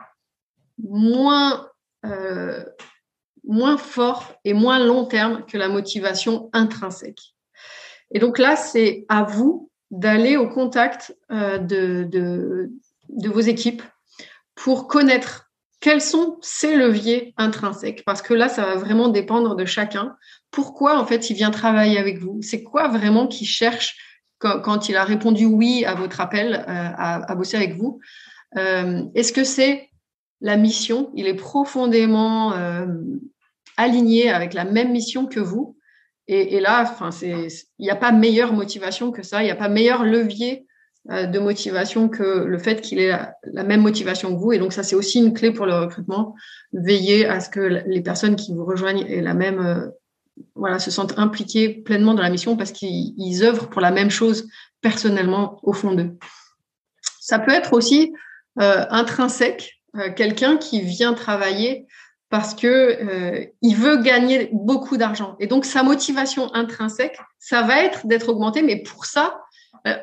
moins 0.77 1.69
moins 3.47 3.77
fort 3.77 4.35
et 4.43 4.53
moins 4.53 4.77
long 4.77 5.05
terme 5.05 5.43
que 5.45 5.57
la 5.57 5.69
motivation 5.69 6.49
intrinsèque. 6.53 7.34
Et 8.15 8.19
donc 8.19 8.39
là, 8.39 8.55
c'est 8.55 9.05
à 9.09 9.23
vous 9.23 9.69
d'aller 9.91 10.37
au 10.37 10.47
contact 10.47 11.13
euh, 11.31 11.57
de, 11.57 12.71
vos 13.09 13.41
équipes 13.41 13.83
pour 14.55 14.87
connaître 14.87 15.51
quels 15.81 16.01
sont 16.01 16.37
ces 16.41 16.77
leviers 16.77 17.33
intrinsèques 17.35 18.03
Parce 18.05 18.21
que 18.21 18.33
là, 18.33 18.47
ça 18.47 18.65
va 18.65 18.75
vraiment 18.75 19.09
dépendre 19.09 19.53
de 19.53 19.65
chacun. 19.65 20.15
Pourquoi, 20.49 20.97
en 20.97 21.05
fait, 21.05 21.29
il 21.29 21.35
vient 21.35 21.51
travailler 21.51 21.99
avec 21.99 22.19
vous? 22.19 22.39
C'est 22.41 22.63
quoi 22.63 22.87
vraiment 22.87 23.27
qu'il 23.27 23.47
cherche 23.47 23.97
quand, 24.39 24.87
il 24.87 24.95
a 24.95 25.03
répondu 25.03 25.45
oui 25.45 25.83
à 25.83 25.93
votre 25.93 26.21
appel 26.21 26.53
euh, 26.55 26.91
à, 26.97 27.35
bosser 27.35 27.57
avec 27.57 27.75
vous? 27.75 27.99
Euh, 28.57 29.03
Est-ce 29.13 29.33
que 29.33 29.43
c'est 29.43 29.89
la 30.39 30.55
mission? 30.55 31.11
Il 31.15 31.27
est 31.27 31.35
profondément 31.35 32.53
aligné 33.75 34.31
avec 34.31 34.53
la 34.53 34.63
même 34.63 34.93
mission 34.93 35.25
que 35.25 35.41
vous? 35.41 35.75
Et, 36.27 36.55
et 36.55 36.59
là, 36.59 36.81
enfin, 36.81 37.09
il 37.21 37.49
n'y 37.79 37.89
a 37.89 37.95
pas 37.95 38.11
meilleure 38.11 38.53
motivation 38.53 39.11
que 39.11 39.23
ça. 39.23 39.41
Il 39.41 39.45
n'y 39.45 39.51
a 39.51 39.55
pas 39.55 39.69
meilleur 39.69 40.03
levier 40.03 40.65
euh, 41.11 41.27
de 41.27 41.37
motivation 41.37 42.09
que 42.09 42.45
le 42.45 42.57
fait 42.57 42.81
qu'il 42.81 42.97
ait 42.97 43.15
la, 43.43 43.63
même 43.63 43.81
motivation 43.81 44.33
que 44.33 44.39
vous. 44.39 44.53
Et 44.53 44.57
donc 44.57 44.73
ça, 44.73 44.81
c'est 44.81 44.95
aussi 44.95 45.19
une 45.19 45.35
clé 45.35 45.51
pour 45.51 45.67
le 45.67 45.75
recrutement. 45.75 46.33
Veiller 46.73 47.27
à 47.27 47.39
ce 47.39 47.49
que 47.49 47.59
les 47.59 48.01
personnes 48.01 48.35
qui 48.35 48.55
vous 48.55 48.65
rejoignent 48.65 49.05
aient 49.05 49.21
la 49.21 49.35
même, 49.35 49.59
euh, 49.59 49.87
voilà, 50.55 50.79
se 50.79 50.89
sentent 50.89 51.19
impliquées 51.19 51.69
pleinement 51.69 52.15
dans 52.15 52.23
la 52.23 52.31
mission 52.31 52.57
parce 52.57 52.71
qu'ils 52.71 53.43
œuvrent 53.43 53.69
pour 53.69 53.81
la 53.81 53.91
même 53.91 54.09
chose 54.09 54.47
personnellement 54.81 55.59
au 55.61 55.73
fond 55.73 55.93
d'eux. 55.93 56.17
Ça 57.19 57.37
peut 57.37 57.51
être 57.51 57.73
aussi 57.73 58.11
euh, 58.59 58.85
intrinsèque, 58.89 59.73
quelqu'un 60.15 60.57
qui 60.57 60.81
vient 60.81 61.13
travailler 61.13 61.87
parce 62.29 62.53
que 62.53 63.49
il 63.61 63.75
veut 63.75 63.97
gagner 63.97 64.49
beaucoup 64.51 64.97
d'argent. 64.97 65.35
Et 65.39 65.47
donc 65.47 65.65
sa 65.65 65.83
motivation 65.83 66.53
intrinsèque, 66.53 67.17
ça 67.39 67.61
va 67.61 67.83
être 67.83 68.07
d'être 68.07 68.29
augmenté, 68.29 68.61
mais 68.61 68.81
pour 68.81 69.05
ça, 69.05 69.39
euh, 69.87 69.95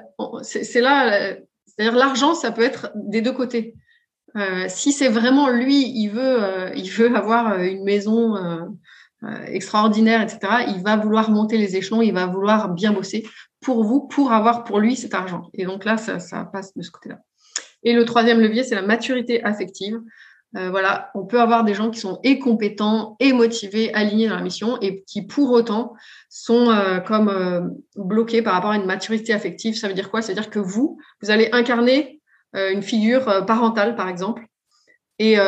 c'est 0.42 0.80
là, 0.80 1.14
euh, 1.14 1.36
c'est-à-dire 1.66 1.96
l'argent, 1.96 2.34
ça 2.34 2.52
peut 2.52 2.62
être 2.62 2.92
des 2.94 3.20
deux 3.20 3.32
côtés. 3.32 3.74
Euh, 4.36 4.66
si 4.68 4.92
c'est 4.92 5.08
vraiment 5.08 5.48
lui, 5.48 5.88
il 5.88 6.08
veut, 6.08 6.70
il 6.76 6.88
veut 6.90 7.14
avoir 7.14 7.60
une 7.60 7.84
maison 7.84 8.36
extraordinaire, 9.46 10.22
etc. 10.22 10.64
Il 10.68 10.82
va 10.82 10.96
vouloir 10.96 11.30
monter 11.30 11.58
les 11.58 11.76
échelons, 11.76 12.02
il 12.02 12.12
va 12.12 12.26
vouloir 12.26 12.70
bien 12.70 12.92
bosser 12.92 13.26
pour 13.60 13.84
vous, 13.84 14.00
pour 14.00 14.32
avoir 14.32 14.64
pour 14.64 14.80
lui 14.80 14.96
cet 14.96 15.14
argent. 15.14 15.50
Et 15.54 15.64
donc 15.64 15.84
là, 15.84 15.96
ça, 15.96 16.18
ça 16.18 16.44
passe 16.44 16.74
de 16.76 16.82
ce 16.82 16.90
côté-là. 16.90 17.18
Et 17.84 17.92
le 17.92 18.04
troisième 18.04 18.40
levier, 18.40 18.64
c'est 18.64 18.74
la 18.74 18.82
maturité 18.82 19.42
affective. 19.44 20.00
Euh, 20.56 20.70
voilà, 20.70 21.10
on 21.14 21.24
peut 21.24 21.40
avoir 21.40 21.64
des 21.64 21.74
gens 21.74 21.90
qui 21.90 21.98
sont 21.98 22.20
et 22.22 22.38
compétents 22.38 23.16
et 23.20 23.32
motivés, 23.32 23.92
alignés 23.94 24.28
dans 24.28 24.36
la 24.36 24.42
mission 24.42 24.78
et 24.82 25.02
qui 25.04 25.22
pour 25.22 25.50
autant 25.50 25.94
sont 26.28 26.70
euh, 26.70 27.00
comme 27.00 27.28
euh, 27.28 27.62
bloqués 27.96 28.42
par 28.42 28.54
rapport 28.54 28.70
à 28.70 28.76
une 28.76 28.84
maturité 28.84 29.32
affective. 29.32 29.76
Ça 29.76 29.88
veut 29.88 29.94
dire 29.94 30.10
quoi? 30.10 30.20
Ça 30.20 30.28
veut 30.28 30.40
dire 30.40 30.50
que 30.50 30.58
vous, 30.58 30.98
vous 31.22 31.30
allez 31.30 31.48
incarner 31.52 32.20
une 32.54 32.82
figure 32.82 33.46
parentale, 33.46 33.96
par 33.96 34.10
exemple. 34.10 34.44
Et, 35.18 35.38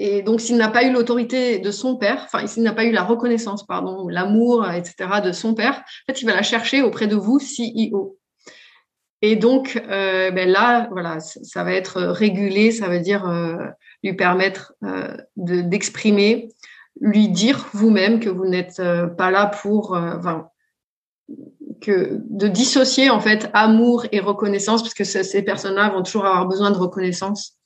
et 0.00 0.22
donc, 0.22 0.40
s'il 0.40 0.56
n'a 0.56 0.68
pas 0.68 0.82
eu 0.82 0.92
l'autorité 0.92 1.60
de 1.60 1.70
son 1.70 1.94
père, 1.94 2.22
enfin, 2.24 2.48
s'il 2.48 2.64
n'a 2.64 2.72
pas 2.72 2.82
eu 2.82 2.90
la 2.90 3.04
reconnaissance, 3.04 3.64
pardon, 3.64 4.08
l'amour, 4.08 4.68
etc., 4.68 5.20
de 5.24 5.30
son 5.30 5.54
père, 5.54 5.74
en 5.76 6.12
fait, 6.12 6.20
il 6.20 6.24
va 6.24 6.34
la 6.34 6.42
chercher 6.42 6.82
auprès 6.82 7.06
de 7.06 7.14
vous, 7.14 7.38
CEO. 7.38 8.18
Et 9.24 9.36
donc, 9.36 9.80
euh, 9.88 10.32
ben 10.32 10.48
là, 10.48 10.88
voilà, 10.90 11.20
ça, 11.20 11.62
va 11.62 11.72
être 11.72 12.02
régulé, 12.02 12.72
ça 12.72 12.88
veut 12.88 12.98
dire 12.98 13.28
euh, 13.28 13.56
lui 14.02 14.14
permettre 14.14 14.74
euh, 14.82 15.16
d'exprimer, 15.36 16.48
lui 17.00 17.28
dire 17.28 17.68
vous-même 17.72 18.18
que 18.18 18.28
vous 18.28 18.46
n'êtes 18.46 18.82
pas 19.16 19.30
là 19.30 19.46
pour, 19.46 19.92
enfin, 19.92 20.48
que 21.80 22.18
de 22.28 22.48
dissocier 22.48 23.10
en 23.10 23.20
fait 23.20 23.48
amour 23.54 24.06
et 24.10 24.18
reconnaissance, 24.18 24.82
parce 24.82 24.94
que 24.94 25.04
ces 25.04 25.42
personnes-là 25.42 25.90
vont 25.90 26.02
toujours 26.02 26.26
avoir 26.26 26.46
besoin 26.46 26.72
de 26.72 26.76
reconnaissance. 26.76 27.58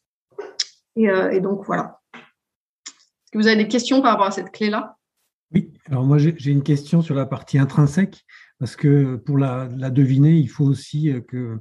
Et 0.94 1.40
donc 1.40 1.64
voilà. 1.64 2.00
Est-ce 2.14 3.32
que 3.32 3.38
vous 3.38 3.46
avez 3.46 3.56
des 3.56 3.68
questions 3.68 4.02
par 4.02 4.12
rapport 4.12 4.26
à 4.26 4.30
cette 4.30 4.52
clé-là? 4.52 4.96
Oui. 5.52 5.72
Alors 5.88 6.04
moi, 6.04 6.18
j'ai 6.18 6.50
une 6.50 6.62
question 6.62 7.00
sur 7.02 7.14
la 7.14 7.24
partie 7.24 7.58
intrinsèque 7.58 8.25
parce 8.58 8.76
que 8.76 9.16
pour 9.16 9.38
la, 9.38 9.68
deviner, 9.90 10.36
il 10.36 10.48
faut 10.48 10.64
aussi 10.64 11.10
euh, 11.10 11.20
que, 11.20 11.60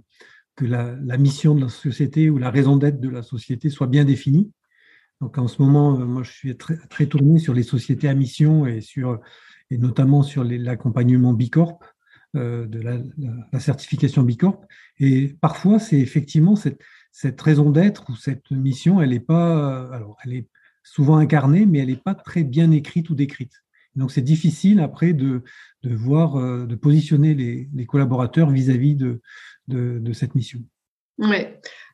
la, 0.62 1.18
mission 1.18 1.56
de 1.56 1.62
la 1.62 1.70
société 1.70 2.30
ou 2.30 2.38
la 2.38 2.50
raison 2.50 2.78
d'être 2.78 3.00
de 3.00 3.10
la 3.10 3.24
société 3.24 3.70
soit 3.70 3.88
bien 3.88 4.06
définie. 4.06 4.52
Donc 5.22 5.38
en 5.38 5.48
ce 5.48 5.62
moment, 5.62 6.00
euh, 6.00 6.06
moi 6.06 6.24
je 6.24 6.32
suis 6.32 6.56
très, 6.58 6.78
très 6.88 7.08
tourné 7.08 7.40
sur 7.40 7.54
les 7.54 7.64
sociétés 7.64 8.08
à 8.08 8.14
mission 8.14 8.66
et, 8.66 8.82
sur, 8.82 9.20
et 9.70 9.78
notamment 9.78 10.24
sur 10.24 10.44
l'accompagnement 10.44 11.34
Bicorp, 11.34 11.80
euh, 12.36 12.66
de 12.66 12.80
la, 12.80 13.00
la, 13.52 13.60
certification 13.60 14.24
Bicorp. 14.24 14.62
Et 15.00 15.36
parfois, 15.42 15.80
c'est 15.80 16.00
effectivement 16.00 16.56
cette, 16.56 16.82
cette 17.12 17.42
raison 17.42 17.70
d'être 17.72 18.10
ou 18.10 18.16
cette 18.16 18.52
mission, 18.52 19.02
elle 19.02 19.10
n'est 19.10 19.20
pas, 19.20 19.90
alors 19.94 20.18
elle 20.24 20.34
est 20.34 20.48
souvent 20.84 21.18
incarnée, 21.18 21.66
mais 21.66 21.80
elle 21.80 21.88
n'est 21.88 21.96
pas 21.96 22.16
très 22.16 22.44
bien 22.44 22.72
écrite 22.72 23.10
ou 23.10 23.16
décrite. 23.16 23.64
Donc 23.96 24.12
c'est 24.12 24.22
difficile 24.22 24.80
après 24.80 25.14
de, 25.14 25.44
de 25.86 25.96
voir, 25.96 26.38
euh, 26.38 26.66
de 26.66 26.76
positionner 26.76 27.34
les, 27.34 27.86
collaborateurs 27.86 28.50
vis-à-vis 28.50 28.96
de, 28.96 29.22
cette 30.14 30.36
mission. 30.36 30.60
Oui, 31.18 31.48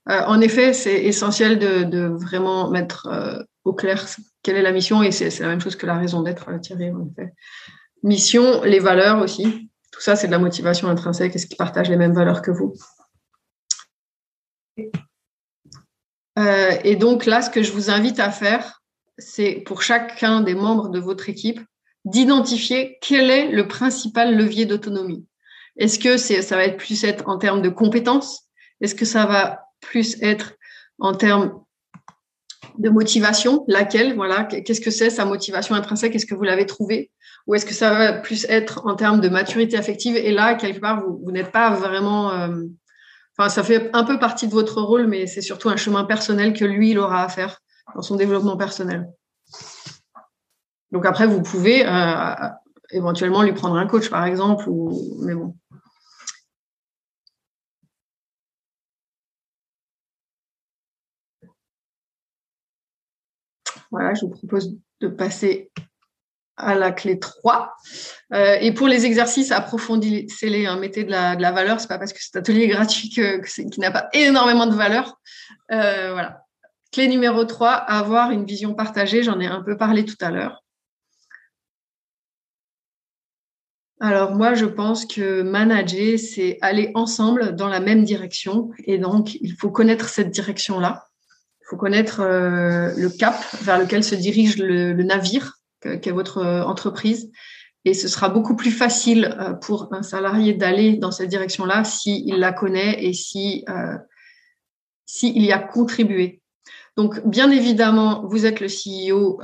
en 0.08 0.42
effet, 0.42 0.74
c'est 0.74 1.04
essentiel 1.04 1.60
de, 1.60 2.08
vraiment 2.08 2.70
mettre 2.70 3.46
au 3.64 3.74
clair 3.74 4.04
quelle 4.44 4.58
est 4.58 4.62
la 4.62 4.72
mission 4.72 5.04
et 5.04 5.12
c'est 5.12 5.40
la 5.40 5.48
même 5.48 5.62
chose 5.62 5.76
que 5.76 5.86
la 5.86 5.98
raison 5.98 6.22
d'être, 6.22 6.60
Thierry, 6.60 6.92
en 6.92 7.08
effet. 7.08 7.34
Mission, 8.04 8.64
les 8.64 8.80
valeurs 8.80 9.22
aussi. 9.22 9.70
Tout 9.92 10.02
ça, 10.02 10.16
c'est 10.16 10.28
de 10.28 10.32
la 10.32 10.40
motivation 10.40 10.88
intrinsèque. 10.88 11.36
Est-ce 11.36 11.46
qu'ils 11.46 11.58
partagent 11.58 11.90
les 11.90 11.98
mêmes 11.98 12.14
valeurs 12.14 12.42
que 12.42 12.52
vous 12.52 12.74
euh, 16.40 16.72
Et 16.84 16.96
donc 16.96 17.26
là, 17.26 17.42
ce 17.42 17.50
que 17.50 17.62
je 17.62 17.72
vous 17.72 17.92
invite 17.92 18.20
à 18.20 18.32
faire, 18.32 18.82
c'est 19.18 19.64
pour 19.66 19.84
chacun 19.84 20.42
des 20.42 20.56
membres 20.56 20.90
de 20.90 21.00
votre 21.00 21.30
équipe 21.30 21.60
d'identifier 22.06 22.98
quel 23.02 23.30
est 23.30 23.52
le 23.52 23.68
principal 23.68 24.36
levier 24.36 24.66
d'autonomie. 24.66 25.26
Est-ce 25.78 26.00
que 26.00 26.18
ça 26.18 26.56
va 26.56 26.66
être 26.66 26.78
plus 26.78 27.04
être 27.04 27.28
en 27.28 27.38
termes 27.38 27.62
de 27.62 27.70
compétences? 27.70 28.44
Est-ce 28.82 28.96
que 28.96 29.06
ça 29.06 29.26
va 29.26 29.66
plus 29.80 30.22
être 30.22 30.54
en 31.00 31.14
termes 31.14 31.62
de 32.78 32.90
motivation? 32.90 33.64
Laquelle? 33.68 34.16
Voilà, 34.16 34.44
qu'est-ce 34.44 34.82
que 34.82 34.92
c'est 34.92 35.10
sa 35.10 35.26
motivation 35.26 35.76
intrinsèque? 35.76 36.16
Est-ce 36.16 36.26
que 36.26 36.36
vous 36.36 36.44
l'avez 36.44 36.66
trouvé? 36.66 37.12
Ou 37.48 37.56
est-ce 37.56 37.66
que 37.66 37.74
ça 37.74 37.94
va 37.94 38.14
plus 38.14 38.46
être 38.50 38.86
en 38.86 38.96
termes 38.96 39.22
de 39.22 39.30
maturité 39.30 39.78
affective? 39.78 40.16
Et 40.16 40.32
là, 40.32 40.56
quelque 40.56 40.80
part, 40.80 41.04
vous, 41.06 41.32
n'êtes 41.32 41.52
pas 41.52 41.72
vraiment. 41.72 42.32
Euh, 42.32 42.64
enfin, 43.38 43.50
ça 43.50 43.64
fait 43.64 43.90
un 43.94 44.04
peu 44.04 44.20
partie 44.20 44.48
de 44.48 44.54
votre 44.54 44.82
rôle, 44.82 45.08
mais 45.08 45.28
c'est 45.28 45.42
surtout 45.42 45.70
un 45.70 45.78
chemin 45.78 46.04
personnel 46.04 46.54
que 46.54 46.66
lui, 46.66 46.92
il 46.92 47.00
aura 47.00 47.24
à 47.24 47.30
faire 47.30 47.60
dans 47.96 48.02
son 48.02 48.16
développement 48.16 48.58
personnel. 48.58 49.08
Donc 50.92 51.06
après, 51.06 51.28
vous 51.28 51.42
pouvez 51.42 51.86
euh, 51.86 52.36
éventuellement 52.92 53.44
lui 53.44 53.54
prendre 53.54 53.76
un 53.78 53.88
coach, 53.88 54.10
par 54.10 54.26
exemple, 54.26 54.70
mais 55.22 55.36
bon. 55.36 55.56
Voilà, 63.92 64.14
je 64.14 64.22
vous 64.22 64.30
propose 64.30 64.78
de 65.02 65.08
passer 65.08 65.70
à 66.58 66.76
la 66.76 66.92
clé 66.92 67.20
3. 67.20 67.76
Euh, 68.34 68.58
et 68.62 68.72
pour 68.74 68.88
les 68.88 69.06
exercices, 69.06 69.52
approfondissez-les, 69.52 70.66
hein, 70.66 70.78
mettez 70.78 71.04
de 71.04 71.12
la, 71.12 71.36
de 71.36 71.42
la 71.42 71.52
valeur. 71.52 71.80
C'est 71.80 71.88
pas 71.88 71.98
parce 71.98 72.14
que 72.14 72.24
cet 72.24 72.36
atelier 72.36 72.64
est 72.64 72.68
gratuit 72.70 73.10
que, 73.10 73.42
qui 73.42 73.80
n'a 73.80 73.92
pas 73.92 74.10
énormément 74.14 74.68
de 74.68 74.76
valeur. 74.76 75.20
Euh, 75.72 76.12
voilà. 76.14 76.46
Clé 76.92 77.08
numéro 77.08 77.44
3, 77.44 77.72
avoir 77.72 78.32
une 78.32 78.46
vision 78.46 78.74
partagée. 78.74 79.24
J'en 79.24 79.40
ai 79.40 79.48
un 79.48 79.62
peu 79.62 79.78
parlé 79.78 80.06
tout 80.06 80.18
à 80.22 80.32
l'heure. 80.32 80.61
Alors 84.02 84.36
moi, 84.36 84.56
je 84.56 84.66
pense 84.66 85.06
que 85.06 85.44
manager, 85.44 86.18
c'est 86.18 86.58
aller 86.62 86.92
ensemble 86.96 87.56
dans 87.56 87.68
la 87.68 87.80
même 87.80 88.04
direction. 88.04 88.72
Et 88.86 88.98
donc, 88.98 89.36
il 89.36 89.54
faut 89.54 89.70
connaître 89.70 90.10
cette 90.10 90.32
direction-là. 90.32 91.06
Il 91.62 91.66
faut 91.70 91.78
connaître 91.78 92.20
euh, 92.20 92.92
le 92.98 93.10
cap 93.10 93.36
vers 93.62 93.80
lequel 93.80 94.04
se 94.04 94.16
dirige 94.16 94.58
le 94.58 95.04
navire 95.04 95.62
qu'est 95.82 96.12
votre 96.12 96.40
euh, 96.40 96.64
entreprise. 96.64 97.32
Et 97.84 97.94
ce 97.94 98.08
sera 98.08 98.30
beaucoup 98.30 98.56
plus 98.56 98.72
facile 98.72 99.36
euh, 99.40 99.54
pour 99.54 99.90
un 99.92 100.04
salarié 100.04 100.54
d'aller 100.54 100.98
dans 100.98 101.12
cette 101.12 101.30
direction-là 101.30 101.84
s'il 101.84 102.36
la 102.36 102.54
connaît 102.54 103.04
et 103.04 103.14
si 103.14 103.66
euh, 103.70 103.98
s'il 105.06 105.44
y 105.44 105.52
a 105.52 105.60
contribué. 105.60 106.42
Donc, 106.96 107.26
bien 107.28 107.52
évidemment, 107.52 108.26
vous 108.28 108.46
êtes 108.46 108.60
le 108.62 108.68
CEO 108.68 109.42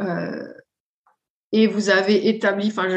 et 1.62 1.68
vous 1.68 1.90
avez 1.90 2.28
établi, 2.30 2.68
enfin, 2.68 2.88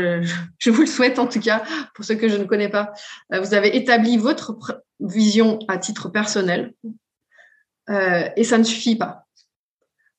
je, 0.58 0.70
vous 0.70 0.80
le 0.82 0.86
souhaite 0.86 1.18
en 1.18 1.26
tout 1.26 1.40
cas, 1.40 1.62
pour 1.94 2.04
ceux 2.04 2.14
que 2.14 2.28
je 2.28 2.36
ne 2.36 2.44
connais 2.44 2.68
pas, 2.68 2.92
vous 3.30 3.54
avez 3.54 3.76
établi 3.76 4.16
votre 4.16 4.82
vision 5.00 5.58
à 5.68 5.78
titre 5.78 6.08
personnel 6.08 6.74
euh, 7.88 8.28
et 8.36 8.44
ça 8.44 8.58
ne 8.58 8.64
suffit 8.64 8.96
pas. 8.96 9.26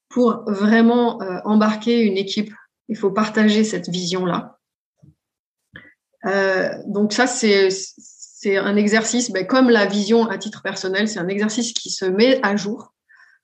Pour 0.10 0.44
vraiment 0.46 1.20
embarquer 1.46 2.02
une 2.02 2.18
équipe 2.18 2.52
il 2.92 2.98
faut 2.98 3.10
partager 3.10 3.64
cette 3.64 3.88
vision-là. 3.88 4.60
Euh, 6.26 6.70
donc 6.86 7.14
ça, 7.14 7.26
c'est 7.26 8.58
un 8.58 8.76
exercice, 8.76 9.32
ben, 9.32 9.48
comme 9.48 9.70
la 9.70 9.86
vision 9.86 10.28
à 10.28 10.38
titre 10.38 10.62
personnel, 10.62 11.08
c'est 11.08 11.20
un 11.20 11.30
exercice 11.30 11.72
qui 11.72 11.90
se 11.90 12.04
met 12.04 12.40
à 12.44 12.58
jour 12.58 12.94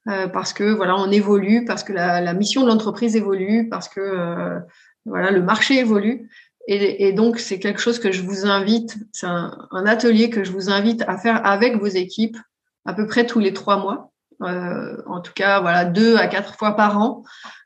euh, 0.09 0.27
parce 0.27 0.51
que 0.51 0.65
voilà, 0.65 0.97
on 0.97 1.09
évolue, 1.11 1.63
parce 1.63 1.85
que 1.85 1.93
la, 1.93 2.33
mission 2.33 2.63
de 2.63 2.67
l'entreprise 2.67 3.15
évolue, 3.15 3.69
parce 3.69 3.87
que 3.87 4.01
euh, 4.01 4.59
voilà, 5.07 5.31
le 5.31 5.41
marché 5.41 5.79
évolue. 5.79 6.29
Et, 6.69 7.13
donc, 7.13 7.39
c'est 7.39 7.59
quelque 7.59 7.79
chose 7.79 7.97
que 7.97 8.11
je 8.11 8.21
vous 8.21 8.45
invite, 8.45 8.97
c'est 9.13 9.25
un, 9.25 9.69
atelier 9.85 10.29
que 10.29 10.43
je 10.43 10.51
vous 10.51 10.69
invite 10.69 11.01
à 11.07 11.17
faire 11.17 11.45
avec 11.45 11.77
vos 11.77 11.87
équipes 11.87 12.35
à 12.83 12.93
peu 12.93 13.07
près 13.07 13.25
tous 13.25 13.39
les 13.39 13.53
trois 13.53 13.77
mois. 13.77 14.11
en 14.41 15.21
tout 15.21 15.31
cas, 15.33 15.61
voilà, 15.61 15.85
deux 15.85 16.17
à 16.17 16.27
quatre 16.27 16.55
fois 16.55 16.75
par 16.75 16.97
an, 17.01 17.23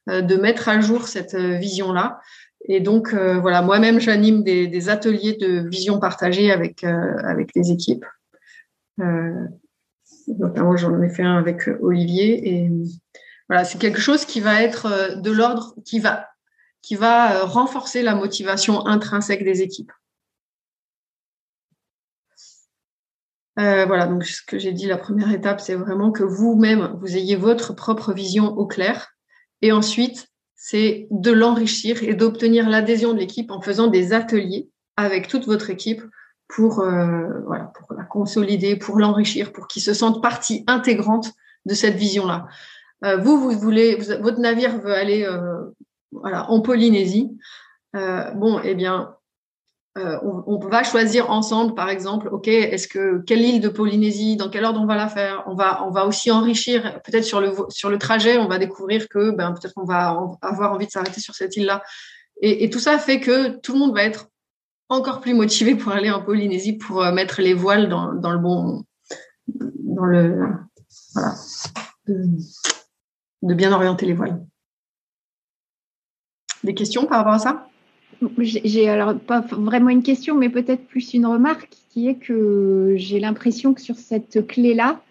euh, 0.09 0.21
de 0.21 0.35
mettre 0.35 0.67
à 0.67 0.81
jour 0.81 1.07
cette 1.07 1.35
euh, 1.35 1.57
vision-là. 1.57 2.19
Et 2.67 2.79
donc, 2.79 3.13
euh, 3.13 3.39
voilà, 3.39 3.61
moi-même, 3.61 3.99
j'anime 3.99 4.43
des, 4.43 4.89
ateliers 4.89 5.33
de 5.33 5.67
vision 5.69 5.99
partagée 5.99 6.51
avec, 6.51 6.83
avec 6.83 7.51
les 7.55 7.71
équipes. 7.71 8.05
notamment, 10.27 10.77
j'en 10.77 11.01
ai 11.01 11.09
fait 11.09 11.23
un 11.23 11.37
avec 11.37 11.69
Olivier. 11.81 12.49
Et 12.53 12.71
voilà, 13.49 13.63
c'est 13.63 13.79
quelque 13.79 13.99
chose 13.99 14.25
qui 14.25 14.41
va 14.41 14.61
être 14.61 15.19
de 15.21 15.31
l'ordre, 15.31 15.75
qui 15.85 15.99
va, 15.99 16.27
qui 16.81 16.95
va 16.95 17.45
renforcer 17.45 18.01
la 18.01 18.15
motivation 18.15 18.85
intrinsèque 18.87 19.43
des 19.43 19.61
équipes. 19.61 19.91
voilà, 23.57 24.07
donc 24.07 24.23
ce 24.25 24.41
que 24.41 24.57
j'ai 24.57 24.71
dit, 24.71 24.87
la 24.87 24.97
première 24.97 25.31
étape, 25.31 25.61
c'est 25.61 25.75
vraiment 25.75 26.11
que 26.11 26.23
vous-même, 26.23 26.97
vous 26.99 27.15
ayez 27.15 27.35
votre 27.35 27.73
propre 27.73 28.11
vision 28.11 28.47
au 28.57 28.65
clair 28.65 29.11
et 29.61 29.71
ensuite, 29.71 30.27
c'est 30.55 31.07
de 31.11 31.31
l'enrichir 31.31 32.03
et 32.03 32.13
d'obtenir 32.13 32.69
l'adhésion 32.69 33.13
de 33.13 33.19
l'équipe 33.19 33.51
en 33.51 33.61
faisant 33.61 33.87
des 33.87 34.13
ateliers 34.13 34.69
avec 34.97 35.27
toute 35.27 35.45
votre 35.45 35.69
équipe 35.69 36.01
pour, 36.47 36.81
euh, 36.81 37.27
voilà, 37.45 37.71
pour 37.75 37.93
la 37.93 38.03
consolider, 38.03 38.75
pour 38.75 38.99
l'enrichir, 38.99 39.53
pour 39.53 39.67
qu'ils 39.67 39.81
se 39.81 39.93
sentent 39.93 40.21
partie 40.21 40.63
intégrante 40.67 41.31
de 41.65 41.73
cette 41.73 41.95
vision-là. 41.95 42.47
Euh, 43.05 43.17
vous, 43.17 43.39
vous 43.39 43.57
voulez, 43.57 43.95
votre 44.21 44.39
navire 44.39 44.79
veut 44.79 44.93
aller 44.93 45.23
euh, 45.23 45.60
voilà, 46.11 46.49
en 46.49 46.61
Polynésie. 46.61 47.37
Euh, 47.95 48.31
bon, 48.31 48.59
eh 48.63 48.75
bien, 48.75 49.15
euh, 49.97 50.17
on, 50.23 50.57
va 50.57 50.83
choisir 50.83 51.29
ensemble, 51.29 51.75
par 51.75 51.89
exemple, 51.89 52.29
ok, 52.31 52.47
est-ce 52.47 52.87
que 52.87 53.21
quelle 53.25 53.41
île 53.41 53.59
de 53.59 53.67
Polynésie, 53.67 54.37
dans 54.37 54.49
quel 54.49 54.63
ordre 54.63 54.79
on 54.79 54.85
va 54.85 54.95
la 54.95 55.09
faire? 55.09 55.43
On 55.47 55.53
va, 55.53 55.85
on 55.85 55.91
va 55.91 56.05
aussi 56.05 56.31
enrichir, 56.31 57.01
peut-être 57.03 57.25
sur 57.25 57.41
le 57.41 57.51
sur 57.67 57.89
le 57.89 57.97
trajet, 57.97 58.37
on 58.37 58.47
va 58.47 58.57
découvrir 58.57 59.09
que 59.09 59.31
ben 59.31 59.51
peut-être 59.51 59.73
qu'on 59.73 59.83
va 59.83 60.17
avoir 60.41 60.71
envie 60.71 60.85
de 60.85 60.91
s'arrêter 60.91 61.19
sur 61.19 61.35
cette 61.35 61.57
île-là. 61.57 61.83
Et, 62.41 62.69
tout 62.69 62.79
ça 62.79 62.97
fait 62.97 63.19
que 63.19 63.59
tout 63.59 63.73
le 63.73 63.79
monde 63.79 63.93
va 63.93 64.03
être 64.03 64.29
encore 64.87 65.19
plus 65.19 65.33
motivé 65.33 65.75
pour 65.75 65.91
aller 65.91 66.09
en 66.09 66.23
Polynésie 66.23 66.77
pour 66.77 67.03
euh, 67.03 67.11
mettre 67.11 67.41
les 67.41 67.53
voiles 67.53 67.89
dans, 67.89 68.13
dans 68.13 68.31
le 68.31 68.39
bon, 68.39 68.85
dans 69.47 70.05
le 70.05 70.39
de 73.41 73.53
bien 73.53 73.73
orienter 73.73 74.05
les 74.05 74.13
voiles. 74.13 74.41
Des 76.63 76.73
questions 76.73 77.05
par 77.05 77.19
rapport 77.19 77.33
à 77.33 77.39
ça? 77.39 77.67
J'ai 78.37 78.87
alors 78.87 79.17
pas 79.19 79.41
vraiment 79.41 79.89
une 79.89 80.03
question, 80.03 80.37
mais 80.37 80.49
peut-être 80.49 80.85
plus 80.85 81.13
une 81.13 81.25
remarque 81.25 81.69
qui 81.89 82.07
est 82.07 82.15
que 82.15 82.93
j'ai 82.95 83.19
l'impression 83.19 83.73
que 83.73 83.81
sur 83.81 83.95
cette 83.95 84.45
clé-là, 84.45 85.01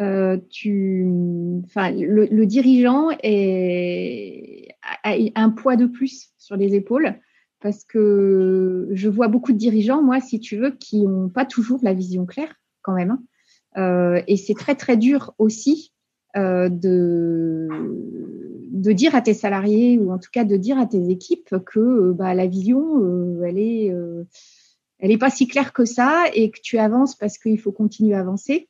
euh, 0.00 0.38
tu, 0.50 1.04
le, 1.04 2.44
dirigeant 2.44 3.10
est, 3.22 4.68
a 5.02 5.14
un 5.36 5.50
poids 5.50 5.76
de 5.76 5.86
plus 5.86 6.30
sur 6.38 6.56
les 6.56 6.74
épaules 6.74 7.14
parce 7.60 7.84
que 7.84 8.88
je 8.92 9.08
vois 9.08 9.28
beaucoup 9.28 9.52
de 9.52 9.58
dirigeants, 9.58 10.02
moi, 10.02 10.20
si 10.20 10.40
tu 10.40 10.56
veux, 10.56 10.72
qui 10.72 11.06
n'ont 11.06 11.28
pas 11.30 11.46
toujours 11.46 11.80
la 11.82 11.94
vision 11.94 12.26
claire 12.26 12.54
quand 12.82 12.92
même. 12.92 13.12
Hein. 13.12 13.22
Euh, 13.76 14.22
et 14.26 14.36
c'est 14.36 14.54
très 14.54 14.74
très 14.74 14.96
dur 14.96 15.32
aussi 15.38 15.93
euh, 16.36 16.68
de 16.68 17.68
de 18.74 18.92
dire 18.92 19.14
à 19.14 19.22
tes 19.22 19.34
salariés 19.34 19.98
ou 19.98 20.12
en 20.12 20.18
tout 20.18 20.30
cas 20.32 20.44
de 20.44 20.56
dire 20.56 20.78
à 20.78 20.86
tes 20.86 21.08
équipes 21.08 21.56
que 21.64 21.80
euh, 21.80 22.12
bah, 22.12 22.34
la 22.34 22.46
vision, 22.46 23.02
euh, 23.02 23.42
elle 23.44 23.58
est, 23.58 23.90
euh, 23.90 24.24
elle 24.98 25.12
est 25.12 25.18
pas 25.18 25.30
si 25.30 25.46
claire 25.46 25.72
que 25.72 25.84
ça 25.84 26.24
et 26.34 26.50
que 26.50 26.58
tu 26.60 26.76
avances 26.76 27.14
parce 27.14 27.38
qu'il 27.38 27.58
faut 27.58 27.72
continuer 27.72 28.14
à 28.14 28.20
avancer 28.20 28.68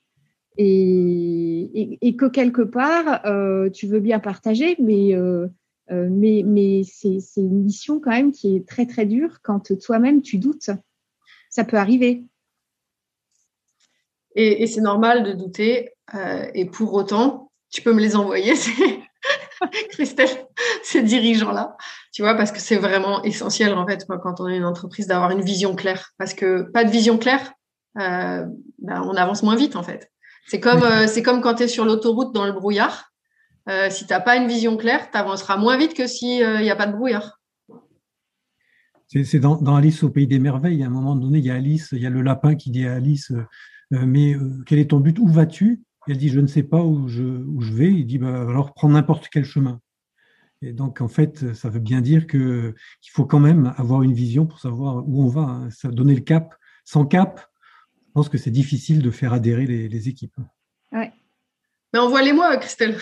et, 0.56 1.98
et, 2.00 2.14
que 2.14 2.26
quelque 2.26 2.62
part 2.62 3.22
tu 3.72 3.88
veux 3.88 3.98
bien 3.98 4.20
partager, 4.20 4.76
mais 4.78 5.12
mais, 5.90 6.44
mais 6.46 6.82
c'est 6.84 7.18
une 7.38 7.64
mission 7.64 7.98
quand 7.98 8.12
même 8.12 8.30
qui 8.30 8.54
est 8.54 8.68
très 8.68 8.86
très 8.86 9.04
dure 9.04 9.40
quand 9.42 9.76
toi-même 9.80 10.22
tu 10.22 10.38
doutes. 10.38 10.70
Ça 11.50 11.64
peut 11.64 11.76
arriver. 11.76 12.22
Et 14.36 14.68
c'est 14.68 14.80
normal 14.80 15.24
de 15.24 15.32
douter. 15.32 15.90
et 16.54 16.66
pour 16.66 16.94
autant, 16.94 17.43
tu 17.74 17.82
peux 17.82 17.92
me 17.92 18.00
les 18.00 18.14
envoyer. 18.14 18.54
Christelle, 19.90 20.28
ces 20.82 21.02
dirigeants-là, 21.02 21.76
tu 22.12 22.22
vois, 22.22 22.34
parce 22.34 22.52
que 22.52 22.60
c'est 22.60 22.76
vraiment 22.76 23.22
essentiel, 23.24 23.74
en 23.74 23.86
fait, 23.86 24.06
quand 24.22 24.40
on 24.40 24.48
est 24.48 24.56
une 24.56 24.64
entreprise, 24.64 25.08
d'avoir 25.08 25.32
une 25.32 25.42
vision 25.42 25.74
claire. 25.74 26.12
Parce 26.16 26.34
que 26.34 26.70
pas 26.70 26.84
de 26.84 26.90
vision 26.90 27.18
claire, 27.18 27.52
euh, 27.98 28.46
ben, 28.78 29.02
on 29.02 29.14
avance 29.16 29.42
moins 29.42 29.56
vite, 29.56 29.74
en 29.74 29.82
fait. 29.82 30.10
C'est 30.46 30.60
comme, 30.60 30.84
euh, 30.84 31.08
c'est 31.08 31.22
comme 31.22 31.40
quand 31.40 31.54
tu 31.54 31.64
es 31.64 31.68
sur 31.68 31.84
l'autoroute 31.84 32.32
dans 32.32 32.46
le 32.46 32.52
brouillard. 32.52 33.10
Euh, 33.68 33.90
si 33.90 34.06
tu 34.06 34.12
n'as 34.12 34.20
pas 34.20 34.36
une 34.36 34.46
vision 34.46 34.76
claire, 34.76 35.10
tu 35.10 35.18
avanceras 35.18 35.56
moins 35.56 35.76
vite 35.76 35.94
que 35.94 36.06
s'il 36.06 36.46
n'y 36.60 36.70
a 36.70 36.76
pas 36.76 36.86
de 36.86 36.92
brouillard. 36.92 37.40
C'est 39.08 39.38
dans, 39.38 39.56
dans, 39.56 39.76
Alice 39.76 40.02
au 40.02 40.10
pays 40.10 40.26
des 40.26 40.38
merveilles, 40.38 40.82
à 40.82 40.86
un 40.86 40.90
moment 40.90 41.16
donné, 41.16 41.38
il 41.38 41.44
y 41.44 41.50
a 41.50 41.54
Alice, 41.54 41.88
il 41.92 42.02
y 42.02 42.06
a 42.06 42.10
le 42.10 42.22
lapin 42.22 42.54
qui 42.54 42.70
dit 42.70 42.86
à 42.86 42.94
Alice, 42.94 43.32
mais 43.90 44.36
quel 44.66 44.78
est 44.78 44.90
ton 44.90 45.00
but? 45.00 45.18
Où 45.18 45.28
vas-tu? 45.28 45.82
Elle 46.08 46.18
dit, 46.18 46.28
je 46.28 46.40
ne 46.40 46.46
sais 46.46 46.62
pas 46.62 46.82
où 46.82 47.08
je, 47.08 47.22
où 47.22 47.60
je 47.60 47.72
vais. 47.72 47.92
Il 47.92 48.06
dit, 48.06 48.18
bah, 48.18 48.42
alors 48.42 48.74
prends 48.74 48.88
n'importe 48.88 49.28
quel 49.30 49.44
chemin. 49.44 49.80
Et 50.62 50.72
donc, 50.72 51.00
en 51.00 51.08
fait, 51.08 51.52
ça 51.54 51.68
veut 51.68 51.80
bien 51.80 52.00
dire 52.00 52.26
qu'il 52.26 52.74
faut 53.10 53.26
quand 53.26 53.40
même 53.40 53.74
avoir 53.76 54.02
une 54.02 54.14
vision 54.14 54.46
pour 54.46 54.60
savoir 54.60 55.06
où 55.06 55.22
on 55.22 55.28
va, 55.28 55.42
hein. 55.42 55.70
ça 55.70 55.88
donner 55.88 56.14
le 56.14 56.22
cap. 56.22 56.54
Sans 56.84 57.04
cap, 57.04 57.50
je 58.06 58.12
pense 58.12 58.28
que 58.28 58.38
c'est 58.38 58.50
difficile 58.50 59.02
de 59.02 59.10
faire 59.10 59.32
adhérer 59.32 59.66
les, 59.66 60.08
équipes. 60.08 60.36
Ouais. 60.92 61.12
Mais 61.92 61.98
envoie-les-moi, 61.98 62.56
Christelle. 62.58 62.96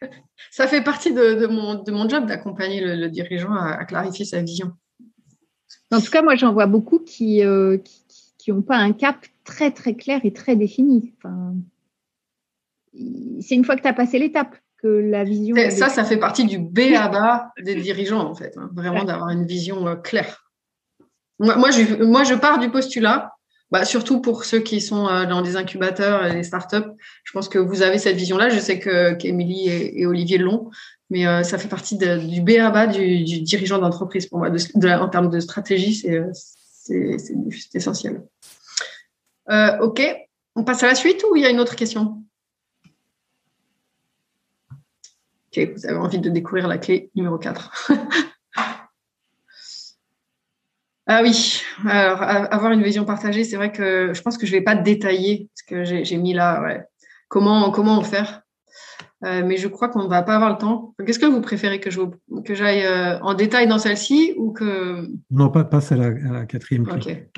ça 0.50 0.66
fait 0.66 0.82
partie 0.82 1.12
de, 1.12 1.46
mon, 1.46 1.82
de 1.82 1.90
mon, 1.90 2.08
job 2.08 2.26
d'accompagner 2.26 2.80
le, 2.80 3.08
dirigeant 3.08 3.52
à, 3.52 3.84
clarifier 3.84 4.24
sa 4.24 4.42
vision. 4.42 4.72
En 5.90 6.00
tout 6.00 6.10
cas, 6.10 6.22
moi, 6.22 6.36
j'en 6.36 6.52
vois 6.52 6.66
beaucoup 6.66 6.98
qui 6.98 7.42
n'ont 7.42 7.48
euh, 7.48 7.78
qui, 8.38 8.52
pas 8.52 8.76
un 8.76 8.92
cap 8.92 9.26
très, 9.44 9.70
très 9.70 9.94
clair 9.94 10.20
et 10.24 10.32
très 10.32 10.54
défini. 10.54 11.14
Enfin, 11.16 11.54
c'est 13.40 13.54
une 13.54 13.64
fois 13.64 13.76
que 13.76 13.82
tu 13.82 13.88
as 13.88 13.92
passé 13.92 14.18
l'étape 14.18 14.54
que 14.82 14.86
la 14.86 15.24
vision. 15.24 15.56
Ça, 15.70 15.88
ça 15.88 16.04
fait 16.04 16.16
partie 16.16 16.44
du 16.44 16.58
B 16.58 16.94
à 16.96 17.08
bas 17.08 17.52
des 17.62 17.74
dirigeants, 17.74 18.24
en 18.24 18.34
fait. 18.34 18.54
Hein. 18.56 18.70
vraiment 18.74 19.04
d'avoir 19.04 19.30
une 19.30 19.46
vision 19.46 19.86
euh, 19.86 19.96
claire. 19.96 20.44
Moi, 21.40 21.70
je, 21.70 22.02
moi, 22.02 22.24
je 22.24 22.34
pars 22.34 22.58
du 22.58 22.68
postulat, 22.68 23.32
bah, 23.70 23.84
surtout 23.84 24.20
pour 24.20 24.44
ceux 24.44 24.58
qui 24.60 24.80
sont 24.80 25.06
euh, 25.06 25.24
dans 25.26 25.42
des 25.42 25.56
incubateurs 25.56 26.26
et 26.26 26.32
des 26.32 26.42
startups. 26.42 26.90
Je 27.24 27.32
pense 27.32 27.48
que 27.48 27.58
vous 27.58 27.82
avez 27.82 27.98
cette 27.98 28.16
vision-là. 28.16 28.48
Je 28.48 28.58
sais 28.58 28.78
que 28.78 29.14
qu'Émilie 29.14 29.68
et, 29.68 30.06
Olivier 30.06 30.38
l'ont, 30.38 30.70
mais 31.10 31.26
euh, 31.26 31.42
ça 31.42 31.58
fait 31.58 31.68
partie 31.68 31.96
du 31.96 32.40
B 32.40 32.50
à 32.60 32.70
bas 32.70 32.86
du, 32.86 33.24
dirigeant 33.42 33.78
d'entreprise 33.78 34.26
pour 34.26 34.38
moi. 34.38 34.50
en 34.50 35.08
termes 35.08 35.30
de 35.30 35.40
stratégie, 35.40 35.94
c'est 35.94 37.16
essentiel. 37.74 38.22
ok, 39.80 40.02
on 40.54 40.64
passe 40.64 40.82
à 40.82 40.88
la 40.88 40.94
suite 40.96 41.24
ou 41.30 41.36
il 41.36 41.42
y 41.42 41.46
a 41.46 41.50
une 41.50 41.60
autre 41.60 41.76
question? 41.76 42.22
Ok, 45.50 45.70
vous 45.74 45.86
avez 45.86 45.96
envie 45.96 46.18
de 46.18 46.28
découvrir 46.28 46.68
la 46.68 46.78
clé 46.78 47.10
numéro 47.14 47.38
4. 47.38 47.90
ah 51.06 51.20
oui, 51.22 51.62
alors 51.86 52.22
avoir 52.22 52.72
une 52.72 52.82
vision 52.82 53.04
partagée, 53.04 53.44
c'est 53.44 53.56
vrai 53.56 53.72
que 53.72 54.12
je 54.12 54.20
pense 54.22 54.36
que 54.36 54.46
je 54.46 54.52
ne 54.52 54.58
vais 54.58 54.64
pas 54.64 54.74
détailler 54.74 55.48
ce 55.54 55.62
que 55.64 55.84
j'ai 55.84 56.16
mis 56.18 56.34
là. 56.34 56.84
Comment, 57.28 57.70
comment 57.70 57.96
en 57.96 58.02
faire? 58.02 58.42
Euh, 59.24 59.42
mais 59.44 59.56
je 59.56 59.66
crois 59.66 59.88
qu'on 59.88 60.04
ne 60.04 60.08
va 60.08 60.22
pas 60.22 60.36
avoir 60.36 60.50
le 60.50 60.58
temps. 60.58 60.94
Qu'est-ce 61.04 61.18
que 61.18 61.26
vous 61.26 61.40
préférez 61.40 61.80
que 61.80 61.90
je 61.90 62.00
que 62.44 62.54
j'aille 62.54 62.84
euh, 62.86 63.18
en 63.20 63.34
détail 63.34 63.66
dans 63.66 63.78
celle-ci 63.78 64.34
ou 64.36 64.52
que 64.52 65.08
non 65.30 65.50
pas 65.50 65.64
passe 65.64 65.90
à 65.90 65.96
la, 65.96 66.46
quatrième 66.46 66.86
clé. 66.86 67.28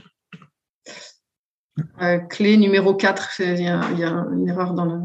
Euh, 2.02 2.18
clé 2.18 2.58
numéro 2.58 2.94
4, 2.94 3.40
il 3.40 3.62
y, 3.62 3.68
a, 3.68 3.80
une 4.32 4.48
erreur 4.48 4.74
dans 4.74 4.84
le 4.84 5.00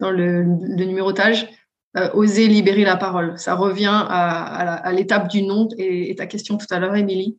dans 0.00 0.10
le, 0.10 0.42
le 0.42 0.84
numérotage. 0.84 1.48
Euh, 1.96 2.08
oser 2.14 2.48
libérer 2.48 2.84
la 2.84 2.96
parole. 2.96 3.38
Ça 3.38 3.54
revient 3.54 4.06
à, 4.08 4.90
l'étape 4.92 5.28
du 5.28 5.42
nom 5.42 5.68
et, 5.76 6.14
ta 6.16 6.26
question 6.26 6.56
tout 6.56 6.66
à 6.70 6.78
l'heure, 6.78 6.96
Émilie. 6.96 7.38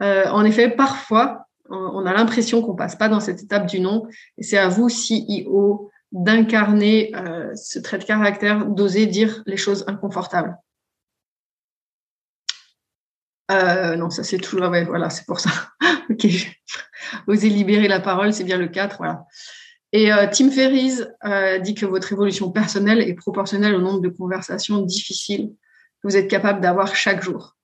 Euh, 0.00 0.26
en 0.30 0.44
effet, 0.44 0.68
parfois, 0.68 1.46
on, 1.70 2.04
a 2.04 2.12
l'impression 2.12 2.60
qu'on 2.60 2.74
passe 2.74 2.96
pas 2.96 3.08
dans 3.08 3.20
cette 3.20 3.42
étape 3.42 3.66
du 3.66 3.78
nom 3.78 4.06
et 4.36 4.42
c'est 4.42 4.58
à 4.58 4.68
vous, 4.68 4.88
CEO, 4.88 5.90
d'incarner 6.10 7.12
euh, 7.14 7.54
ce 7.54 7.78
trait 7.78 7.98
de 7.98 8.04
caractère, 8.04 8.66
d'oser 8.66 9.06
dire 9.06 9.42
les 9.46 9.56
choses 9.56 9.84
inconfortables. 9.86 10.56
non, 13.50 14.10
ça 14.10 14.24
c'est 14.24 14.38
toujours, 14.38 14.68
ouais, 14.70 14.84
voilà, 14.84 15.08
c'est 15.08 15.24
pour 15.24 15.38
ça. 15.38 15.50
ok. 16.10 16.26
Oser 17.28 17.48
libérer 17.48 17.86
la 17.86 18.00
parole, 18.00 18.32
c'est 18.32 18.42
bien 18.42 18.58
le 18.58 18.66
4, 18.66 18.96
voilà. 18.96 19.24
Et 19.94 20.12
euh, 20.12 20.26
Tim 20.30 20.50
Ferriss 20.50 21.06
euh, 21.24 21.60
dit 21.60 21.74
que 21.74 21.86
votre 21.86 22.12
évolution 22.12 22.50
personnelle 22.50 23.00
est 23.00 23.14
proportionnelle 23.14 23.76
au 23.76 23.80
nombre 23.80 24.00
de 24.00 24.08
conversations 24.08 24.82
difficiles 24.82 25.52
que 26.02 26.08
vous 26.08 26.16
êtes 26.16 26.26
capable 26.26 26.60
d'avoir 26.60 26.96
chaque 26.96 27.22
jour. 27.22 27.56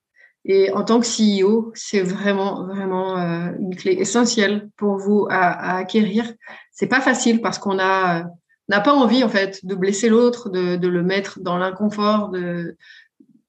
Et 0.45 0.71
en 0.71 0.85
tant 0.85 1.01
que 1.01 1.05
CEO, 1.05 1.73
c'est 1.75 1.99
vraiment, 1.99 2.65
vraiment 2.65 3.19
euh, 3.19 3.51
une 3.59 3.75
clé 3.75 3.91
essentielle 3.91 4.69
pour 4.77 4.95
vous 4.95 5.27
à, 5.29 5.73
à 5.73 5.77
acquérir. 5.79 6.33
C'est 6.71 6.87
pas 6.87 7.01
facile 7.01 7.41
parce 7.41 7.59
qu'on 7.59 7.77
a 7.79 8.23
n'a 8.69 8.79
pas 8.79 8.93
envie 8.93 9.25
en 9.25 9.29
fait 9.29 9.65
de 9.65 9.75
blesser 9.75 10.07
l'autre, 10.07 10.49
de, 10.49 10.77
de, 10.77 10.87
le 10.87 11.03
mettre 11.03 11.41
dans 11.41 11.57
l'inconfort, 11.57 12.29
de, 12.29 12.77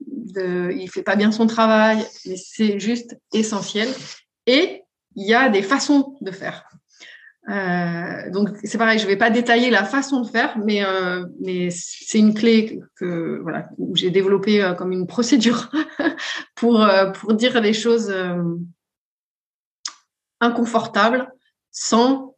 de, 0.01 0.73
il 0.77 0.91
fait 0.91 1.05
pas 1.05 1.15
bien 1.15 1.31
son 1.31 1.47
travail, 1.47 2.05
mais 2.27 2.35
c'est 2.37 2.81
juste 2.81 3.17
essentiel. 3.33 3.89
Et 4.49 4.83
il 5.15 5.25
y 5.25 5.35
a 5.35 5.49
des 5.51 5.63
façons 5.63 6.17
de 6.21 6.33
faire. 6.33 6.69
Euh, 7.49 8.31
donc 8.31 8.51
c'est 8.63 8.79
pareil, 8.79 9.01
je 9.01 9.07
vais 9.07 9.17
pas 9.17 9.31
détailler 9.31 9.71
la 9.71 9.85
façon 9.85 10.21
de 10.21 10.29
faire, 10.29 10.57
mais 10.59 10.85
euh, 10.85 11.27
mais 11.41 11.71
c'est 11.71 12.19
une 12.19 12.35
clé 12.35 12.81
que 12.95 13.41
voilà 13.43 13.69
où 13.79 13.97
j'ai 13.97 14.11
développé 14.11 14.63
euh, 14.63 14.75
comme 14.75 14.93
une 14.93 15.09
procédure 15.09 15.69
pour 16.55 16.83
euh, 16.83 17.11
pour 17.11 17.35
dire 17.35 17.61
les 17.61 17.73
choses 17.73 18.15
inconfortables 20.41 21.33
sans 21.73 22.37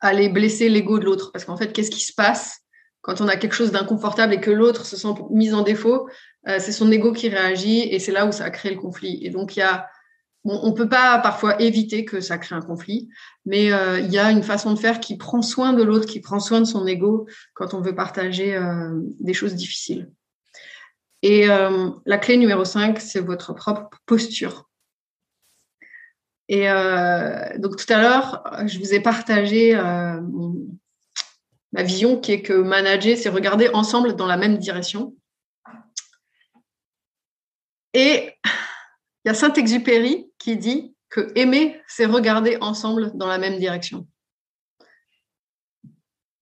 aller 0.00 0.30
blesser 0.30 0.70
l'ego 0.70 0.98
de 0.98 1.04
l'autre. 1.04 1.30
Parce 1.32 1.44
qu'en 1.44 1.56
fait, 1.56 1.72
qu'est-ce 1.72 1.90
qui 1.90 2.04
se 2.04 2.14
passe 2.14 2.60
quand 3.02 3.20
on 3.20 3.28
a 3.28 3.36
quelque 3.36 3.54
chose 3.54 3.72
d'inconfortable 3.72 4.32
et 4.32 4.40
que 4.40 4.50
l'autre 4.50 4.86
se 4.86 4.96
sent 4.96 5.14
mis 5.30 5.52
en 5.52 5.62
défaut? 5.62 6.08
C'est 6.46 6.72
son 6.72 6.90
ego 6.92 7.12
qui 7.12 7.28
réagit 7.30 7.80
et 7.80 7.98
c'est 7.98 8.12
là 8.12 8.26
où 8.26 8.32
ça 8.32 8.44
a 8.44 8.50
créé 8.50 8.72
le 8.72 8.80
conflit. 8.80 9.18
Et 9.22 9.30
donc 9.30 9.56
il 9.56 9.60
y 9.60 9.62
a 9.62 9.86
on 10.44 10.70
ne 10.70 10.74
peut 10.74 10.88
pas 10.88 11.18
parfois 11.18 11.60
éviter 11.60 12.04
que 12.04 12.20
ça 12.20 12.36
crée 12.36 12.54
un 12.54 12.60
conflit, 12.60 13.08
mais 13.46 13.72
euh, 13.72 13.98
il 14.00 14.10
y 14.12 14.18
a 14.18 14.30
une 14.30 14.42
façon 14.42 14.74
de 14.74 14.78
faire 14.78 15.00
qui 15.00 15.16
prend 15.16 15.40
soin 15.40 15.72
de 15.72 15.82
l'autre, 15.82 16.06
qui 16.06 16.20
prend 16.20 16.38
soin 16.38 16.60
de 16.60 16.66
son 16.66 16.86
ego 16.86 17.26
quand 17.54 17.72
on 17.72 17.80
veut 17.80 17.94
partager 17.94 18.54
euh, 18.54 18.90
des 19.20 19.32
choses 19.32 19.54
difficiles. 19.54 20.10
Et 21.22 21.48
euh, 21.48 21.88
la 22.04 22.18
clé 22.18 22.36
numéro 22.36 22.64
5, 22.64 23.00
c'est 23.00 23.20
votre 23.20 23.54
propre 23.54 23.88
posture. 24.04 24.68
Et 26.50 26.66
donc 27.56 27.76
tout 27.78 27.90
à 27.90 28.02
l'heure, 28.02 28.44
je 28.66 28.78
vous 28.78 28.92
ai 28.92 29.00
partagé 29.00 29.74
ma 31.72 31.82
vision 31.82 32.20
qui 32.20 32.32
est 32.32 32.42
que 32.42 32.52
manager, 32.52 33.16
c'est 33.16 33.30
regarder 33.30 33.70
ensemble 33.72 34.14
dans 34.14 34.26
la 34.26 34.36
même 34.36 34.58
direction. 34.58 35.16
Et 37.94 38.34
il 39.24 39.28
y 39.28 39.30
a 39.30 39.34
Saint-Exupéry 39.34 40.30
qui 40.38 40.56
dit 40.56 40.94
que 41.08 41.32
aimer, 41.34 41.80
c'est 41.86 42.06
regarder 42.06 42.58
ensemble 42.60 43.12
dans 43.16 43.26
la 43.26 43.38
même 43.38 43.58
direction. 43.58 44.06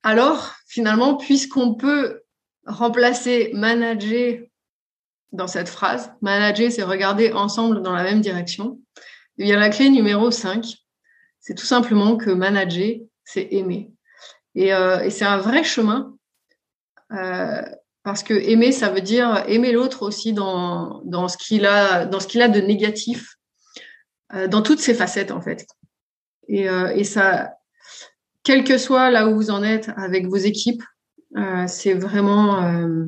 Alors, 0.03 0.55
finalement, 0.67 1.17
puisqu'on 1.17 1.75
peut 1.75 2.23
remplacer 2.67 3.51
manager 3.55 4.41
dans 5.31 5.47
cette 5.47 5.69
phrase, 5.69 6.13
manager, 6.21 6.71
c'est 6.73 6.83
regarder 6.83 7.33
ensemble 7.33 7.83
dans 7.83 7.93
la 7.93 8.03
même 8.03 8.21
direction, 8.21 8.81
il 9.39 9.47
y 9.47 9.53
a 9.53 9.59
la 9.59 9.71
clé 9.71 9.89
numéro 9.89 10.31
5, 10.31 10.67
c'est 11.41 11.55
tout 11.55 11.67
simplement 11.67 12.17
que 12.17 12.31
manager, 12.31 12.97
c'est 13.25 13.49
aimer. 13.53 13.91
Et, 14.55 14.75
euh, 14.75 15.09
c'est 15.11 15.25
un 15.25 15.39
vrai 15.39 15.65
chemin. 15.65 16.17
Euh, 17.13 17.63
parce 18.05 18.23
que 18.23 18.35
aimer, 18.35 18.73
ça 18.73 18.91
veut 18.91 19.01
dire 19.01 19.45
aimer 19.47 19.73
l'autre 19.73 20.03
aussi 20.03 20.33
dans, 20.33 21.03
dans 21.05 21.29
ce 21.29 21.37
qu'il 21.37 21.67
a, 21.67 22.07
dans 22.07 22.21
ce 22.21 22.27
qu'il 22.27 22.43
a 22.43 22.49
de 22.49 22.61
négatif, 22.61 23.37
euh, 24.35 24.49
dans 24.49 24.63
toutes 24.63 24.81
ses 24.81 24.95
facettes 24.95 25.31
en 25.31 25.41
fait. 25.41 25.67
Et, 26.49 26.69
euh, 26.69 26.89
et, 26.95 27.05
ça, 27.05 27.55
quel 28.43 28.65
que 28.65 28.79
soit 28.79 29.11
là 29.11 29.29
où 29.29 29.37
vous 29.37 29.51
en 29.51 29.63
êtes 29.63 29.91
avec 29.97 30.27
vos 30.27 30.37
équipes, 30.37 30.83
euh, 31.37 31.67
c'est 31.67 31.95
vraiment 31.95 32.63
euh, 32.65 33.07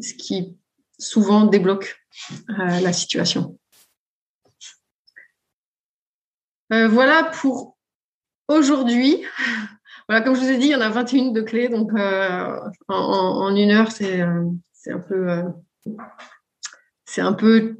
ce 0.00 0.14
qui 0.14 0.56
souvent 0.98 1.44
débloque 1.44 2.00
euh, 2.50 2.80
la 2.80 2.92
situation. 2.92 3.58
voilà 6.70 7.24
pour 7.24 7.76
aujourd'hui. 8.48 9.24
Voilà, 10.08 10.24
comme 10.24 10.36
je 10.36 10.40
vous 10.40 10.50
ai 10.50 10.58
dit, 10.58 10.66
il 10.66 10.72
y 10.72 10.76
en 10.76 10.80
a 10.80 10.88
21 10.88 11.32
de 11.32 11.40
clés, 11.40 11.68
donc 11.68 11.92
euh, 11.92 12.60
en, 12.88 13.54
une 13.56 13.72
heure, 13.72 13.90
c'est 13.90 14.20
euh, 14.20 14.44
un 14.86 14.98
peu, 15.00 15.28
euh, 15.28 15.42
un 17.18 17.32
peu 17.32 17.76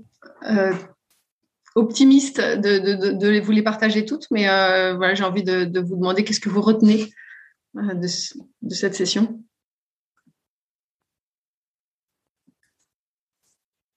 optimiste 1.77 2.41
de, 2.41 3.13
de, 3.13 3.41
vous 3.41 3.53
les 3.53 3.63
partager 3.63 4.05
toutes, 4.05 4.27
mais 4.33 4.47
voilà, 4.97 5.15
j'ai 5.15 5.23
envie 5.23 5.45
de, 5.45 5.65
de, 5.65 5.81
vous 5.81 5.95
demander 5.95 6.25
qu'est-ce 6.25 6.41
que 6.41 6.49
vous 6.49 6.63
retenez 6.63 7.13
de, 7.75 8.07
de 8.63 8.75
cette 8.75 8.95
session. 8.95 9.41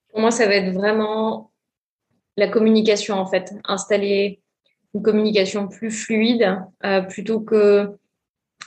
pour 0.09 0.21
moi, 0.21 0.32
ça 0.32 0.47
va 0.47 0.55
être 0.55 0.73
vraiment 0.73 1.51
la 2.36 2.49
communication, 2.49 3.15
en 3.15 3.25
fait. 3.25 3.53
Installer 3.63 4.41
une 4.93 5.01
communication 5.01 5.67
plus 5.67 5.91
fluide 5.91 6.59
plutôt 7.09 7.39
que 7.39 7.97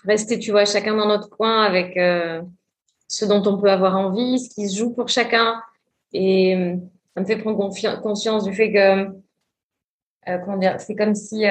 rester, 0.05 0.39
tu 0.39 0.51
vois, 0.51 0.65
chacun 0.65 0.97
dans 0.97 1.07
notre 1.07 1.29
coin 1.31 1.63
avec 1.63 1.97
euh, 1.97 2.43
ce 3.09 3.25
dont 3.25 3.43
on 3.47 3.59
peut 3.59 3.71
avoir 3.71 3.97
envie, 3.97 4.39
ce 4.39 4.55
qui 4.55 4.69
se 4.69 4.79
joue 4.79 4.93
pour 4.93 5.09
chacun. 5.09 5.63
Et 6.13 6.57
euh, 6.57 6.77
ça 7.15 7.21
me 7.21 7.27
fait 7.27 7.37
prendre 7.37 7.59
conscience 8.03 8.45
du 8.45 8.55
fait 8.55 8.73
que, 8.73 9.07
comment 10.45 10.57
dire, 10.57 10.81
c'est 10.81 10.95
comme 10.95 11.15
si 11.15 11.45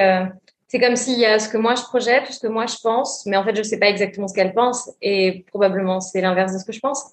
c'est 0.72 0.80
comme 0.80 0.96
s'il 0.96 1.20
y 1.20 1.26
a 1.26 1.38
ce 1.38 1.50
que 1.50 1.58
moi 1.58 1.76
je 1.76 1.84
projette, 1.84 2.32
ce 2.32 2.40
que 2.40 2.48
moi 2.48 2.66
je 2.66 2.78
pense, 2.82 3.26
mais 3.26 3.36
en 3.36 3.44
fait 3.44 3.54
je 3.54 3.60
ne 3.60 3.66
sais 3.66 3.78
pas 3.78 3.90
exactement 3.90 4.30
ce 4.30 4.34
qu'elle 4.34 4.54
pense 4.54 4.90
et 5.02 5.44
probablement 5.50 6.00
c'est 6.00 6.22
l'inverse 6.22 6.54
de 6.54 6.60
ce 6.60 6.64
que 6.64 6.72
je 6.72 6.80
pense. 6.80 7.12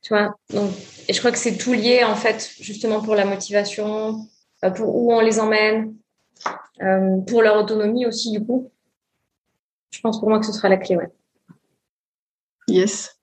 Tu 0.00 0.14
vois 0.14 0.34
Donc, 0.48 0.70
et 1.06 1.12
je 1.12 1.18
crois 1.18 1.30
que 1.30 1.36
c'est 1.36 1.58
tout 1.58 1.74
lié 1.74 2.04
en 2.04 2.14
fait 2.14 2.50
justement 2.58 3.02
pour 3.02 3.14
la 3.14 3.26
motivation, 3.26 4.26
euh, 4.64 4.70
pour 4.70 4.96
où 4.96 5.12
on 5.12 5.20
les 5.20 5.40
emmène, 5.40 5.94
euh, 6.80 7.18
pour 7.26 7.42
leur 7.42 7.58
autonomie 7.62 8.06
aussi 8.06 8.32
du 8.32 8.42
coup. 8.42 8.70
Je 9.90 10.00
pense 10.00 10.20
pour 10.20 10.28
moi 10.28 10.38
que 10.38 10.46
ce 10.46 10.52
sera 10.52 10.68
la 10.68 10.76
clé, 10.76 10.96
ouais. 10.96 11.08
Yes. 12.68 13.20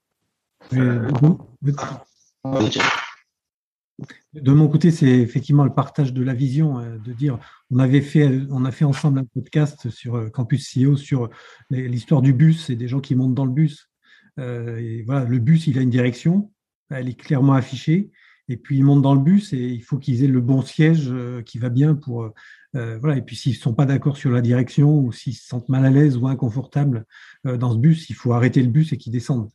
De 4.34 4.52
mon 4.52 4.68
côté, 4.68 4.92
c'est 4.92 5.08
effectivement 5.08 5.64
le 5.64 5.74
partage 5.74 6.14
de 6.14 6.24
la 6.24 6.34
vision, 6.34 6.80
euh, 6.80 6.98
de 6.98 7.14
dire, 7.14 7.40
on 7.72 7.80
avait 7.80 8.02
fait, 8.02 8.30
on 8.52 8.66
a 8.66 8.72
fait 8.72 8.86
ensemble 8.86 9.20
un 9.20 9.26
podcast 9.26 9.90
sur 9.90 10.16
euh, 10.16 10.30
Campus 10.30 10.72
CEO 10.78 10.96
sur 10.98 11.30
l'histoire 11.72 12.22
du 12.22 12.34
bus 12.34 12.70
et 12.70 12.76
des 12.76 12.88
gens 12.88 13.00
qui 13.00 13.16
montent 13.16 13.34
dans 13.34 13.46
le 13.46 13.52
bus. 13.52 13.90
Euh, 14.40 14.78
et 14.78 15.02
voilà, 15.04 15.26
le 15.26 15.40
bus, 15.40 15.66
il 15.68 15.80
a 15.80 15.82
une 15.82 15.90
direction, 15.90 16.52
elle 16.92 17.10
est 17.10 17.20
clairement 17.20 17.54
affichée. 17.54 18.12
Et 18.50 18.56
puis 18.56 18.78
ils 18.78 18.84
montent 18.84 19.02
dans 19.02 19.16
le 19.16 19.22
bus 19.22 19.52
et 19.52 19.58
il 19.58 19.82
faut 19.82 19.98
qu'ils 19.98 20.24
aient 20.24 20.28
le 20.28 20.40
bon 20.40 20.62
siège 20.62 21.12
qui 21.46 21.58
va 21.58 21.68
bien 21.68 21.96
pour 21.96 22.32
voilà. 23.00 23.18
Et 23.18 23.22
puis 23.22 23.36
s'ils 23.36 23.56
sont 23.56 23.74
pas 23.74 23.86
d'accord 23.86 24.18
sur 24.18 24.32
la 24.32 24.42
direction 24.42 25.00
ou 25.00 25.12
s'ils 25.12 25.36
se 25.36 25.48
sentent 25.48 25.70
mal 25.70 25.86
à 25.86 25.90
l'aise 25.90 26.18
ou 26.18 26.28
inconfortables 26.28 27.06
dans 27.44 27.72
ce 27.74 27.78
bus, 27.78 28.10
il 28.10 28.16
faut 28.16 28.34
arrêter 28.34 28.62
le 28.62 28.70
bus 28.70 28.94
et 28.94 28.98
qu'ils 28.98 29.14
descendent. 29.14 29.50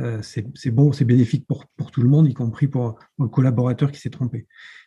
Euh, 0.00 0.20
c'est 0.22 0.70
bon, 0.70 0.92
c'est 0.92 1.04
bénéfique 1.04 1.46
pour, 1.46 1.66
pour, 1.76 1.90
tout 1.90 2.02
le 2.02 2.08
monde, 2.08 2.28
y 2.28 2.34
compris 2.34 2.66
pour, 2.66 2.98
le 3.18 3.28
collaborateur 3.28 3.92
qui 3.92 4.00
s'est 4.00 4.10
trompé. 4.10 4.46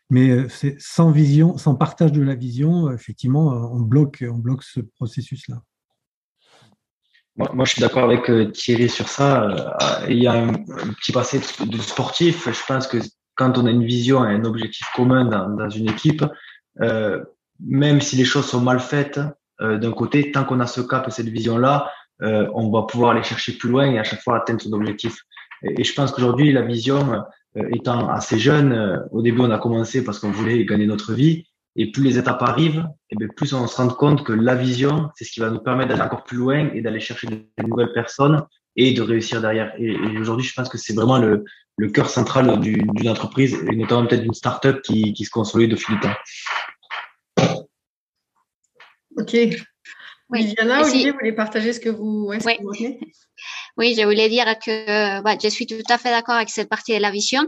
Mais 0.10 0.30
euh, 0.30 0.48
sans 0.80 1.12
vision, 1.12 1.58
sans 1.58 1.76
partage 1.76 2.12
de 2.12 2.22
la 2.22 2.36
vision, 2.36 2.88
euh, 2.88 2.94
effectivement, 2.94 3.48
on 3.72 3.82
bloque, 3.82 4.24
on 4.28 4.38
bloque 4.38 4.64
ce 4.64 4.80
processus-là. 4.80 5.62
Moi, 7.38 7.66
je 7.66 7.72
suis 7.72 7.82
d'accord 7.82 8.06
avec 8.06 8.54
Thierry 8.54 8.88
sur 8.88 9.10
ça. 9.10 9.76
Il 10.08 10.24
y 10.24 10.28
a 10.28 10.34
un, 10.34 10.54
petit 10.54 11.12
passé 11.12 11.42
de, 11.66 11.78
sportif. 11.80 12.50
Je 12.50 12.66
pense 12.66 12.88
que 12.88 12.98
quand 13.36 13.58
on 13.58 13.66
a 13.66 13.72
une 13.72 13.84
vision 13.84 14.24
et 14.24 14.34
un 14.34 14.46
objectif 14.46 14.88
commun 14.96 15.26
dans 15.26 15.70
une 15.70 15.90
équipe, 15.90 16.24
même 17.60 18.02
si 18.02 18.16
les 18.16 18.26
choses 18.26 18.46
sont 18.46 18.62
mal 18.62 18.80
faites 18.80 19.20
d'un 19.60 19.92
côté, 19.94 20.32
tant 20.32 20.44
qu'on 20.44 20.60
a 20.60 20.68
ce 20.68 20.82
cap 20.82 21.08
et 21.08 21.12
cette 21.12 21.30
vision-là, 21.30 21.90
euh, 22.22 22.48
on 22.54 22.70
va 22.72 22.84
pouvoir 22.84 23.12
aller 23.12 23.24
chercher 23.24 23.54
plus 23.54 23.70
loin 23.70 23.92
et 23.92 24.00
à 24.00 24.04
chaque 24.04 24.22
fois 24.22 24.38
atteindre 24.38 24.62
son 24.62 24.72
objectif. 24.74 25.18
Et, 25.64 25.84
je 25.84 25.94
pense 25.94 26.12
qu'aujourd'hui, 26.12 26.52
la 26.52 26.62
vision, 26.62 27.24
euh, 27.58 27.64
étant 27.74 28.10
assez 28.10 28.40
jeune, 28.40 28.72
euh, 28.72 28.98
au 29.12 29.22
début, 29.22 29.42
on 29.42 29.52
a 29.52 29.58
commencé 29.58 30.04
parce 30.04 30.20
qu'on 30.20 30.32
voulait 30.32 30.64
gagner 30.66 30.86
notre 30.86 31.14
vie. 31.14 31.46
Et 31.78 31.92
plus 31.92 32.04
les 32.04 32.18
étapes 32.18 32.42
arrivent, 32.42 32.88
et 33.10 33.18
bien 33.18 33.28
plus 33.36 33.54
on 33.54 33.68
se 33.68 33.76
rend 33.76 33.90
compte 33.90 34.24
que 34.24 34.32
la 34.32 34.56
vision, 34.56 35.10
c'est 35.16 35.26
ce 35.26 35.32
qui 35.32 35.42
va 35.42 35.50
nous 35.50 35.60
permettre 35.60 35.90
d'aller 35.90 36.04
encore 36.04 36.24
plus 36.24 36.38
loin 36.38 36.70
et 36.74 36.82
d'aller 36.82 37.02
chercher 37.02 37.28
de, 37.28 37.68
nouvelles 37.68 37.92
personnes 37.92 38.44
et 38.78 38.94
de 38.94 39.02
réussir 39.02 39.42
derrière. 39.42 39.74
Et, 39.78 39.98
aujourd'hui, 40.18 40.46
je 40.46 40.54
pense 40.54 40.70
que 40.70 40.78
c'est 40.78 40.94
vraiment 40.94 41.18
le, 41.18 41.44
le 41.78 41.90
cœur 41.90 42.10
central 42.10 42.62
d'une 42.62 43.10
entreprise 43.10 43.62
et 43.70 43.76
notamment 43.76 44.08
peut-être 44.08 44.22
d'une 44.22 44.34
start-up 44.34 44.82
qui, 44.84 45.12
qui 45.12 45.26
se 45.26 45.30
consolide 45.30 45.74
au 45.74 45.76
fil 45.76 45.96
du 45.96 46.02
temps. 46.02 46.16
Ok, 49.18 49.32
oui. 49.34 50.46
Viviana, 50.46 50.82
Olivier, 50.84 51.12
vous 51.12 51.18
voulez 51.18 51.34
partager 51.34 51.74
ce 51.74 51.80
que 51.80 51.90
vous, 51.90 52.26
ouais, 52.28 52.40
oui. 52.64 53.00
Oui, 53.78 53.94
je 53.98 54.04
voulais 54.06 54.30
dire 54.30 54.46
que 54.66 55.22
bah, 55.22 55.36
je 55.42 55.50
suis 55.50 55.68
tout 55.68 55.76
à 55.90 55.98
fait 55.98 56.10
d'accord 56.10 56.36
avec 56.36 56.50
cette 56.50 56.70
partie 56.70 56.96
de 56.96 57.02
la 57.02 57.12
vision 57.12 57.42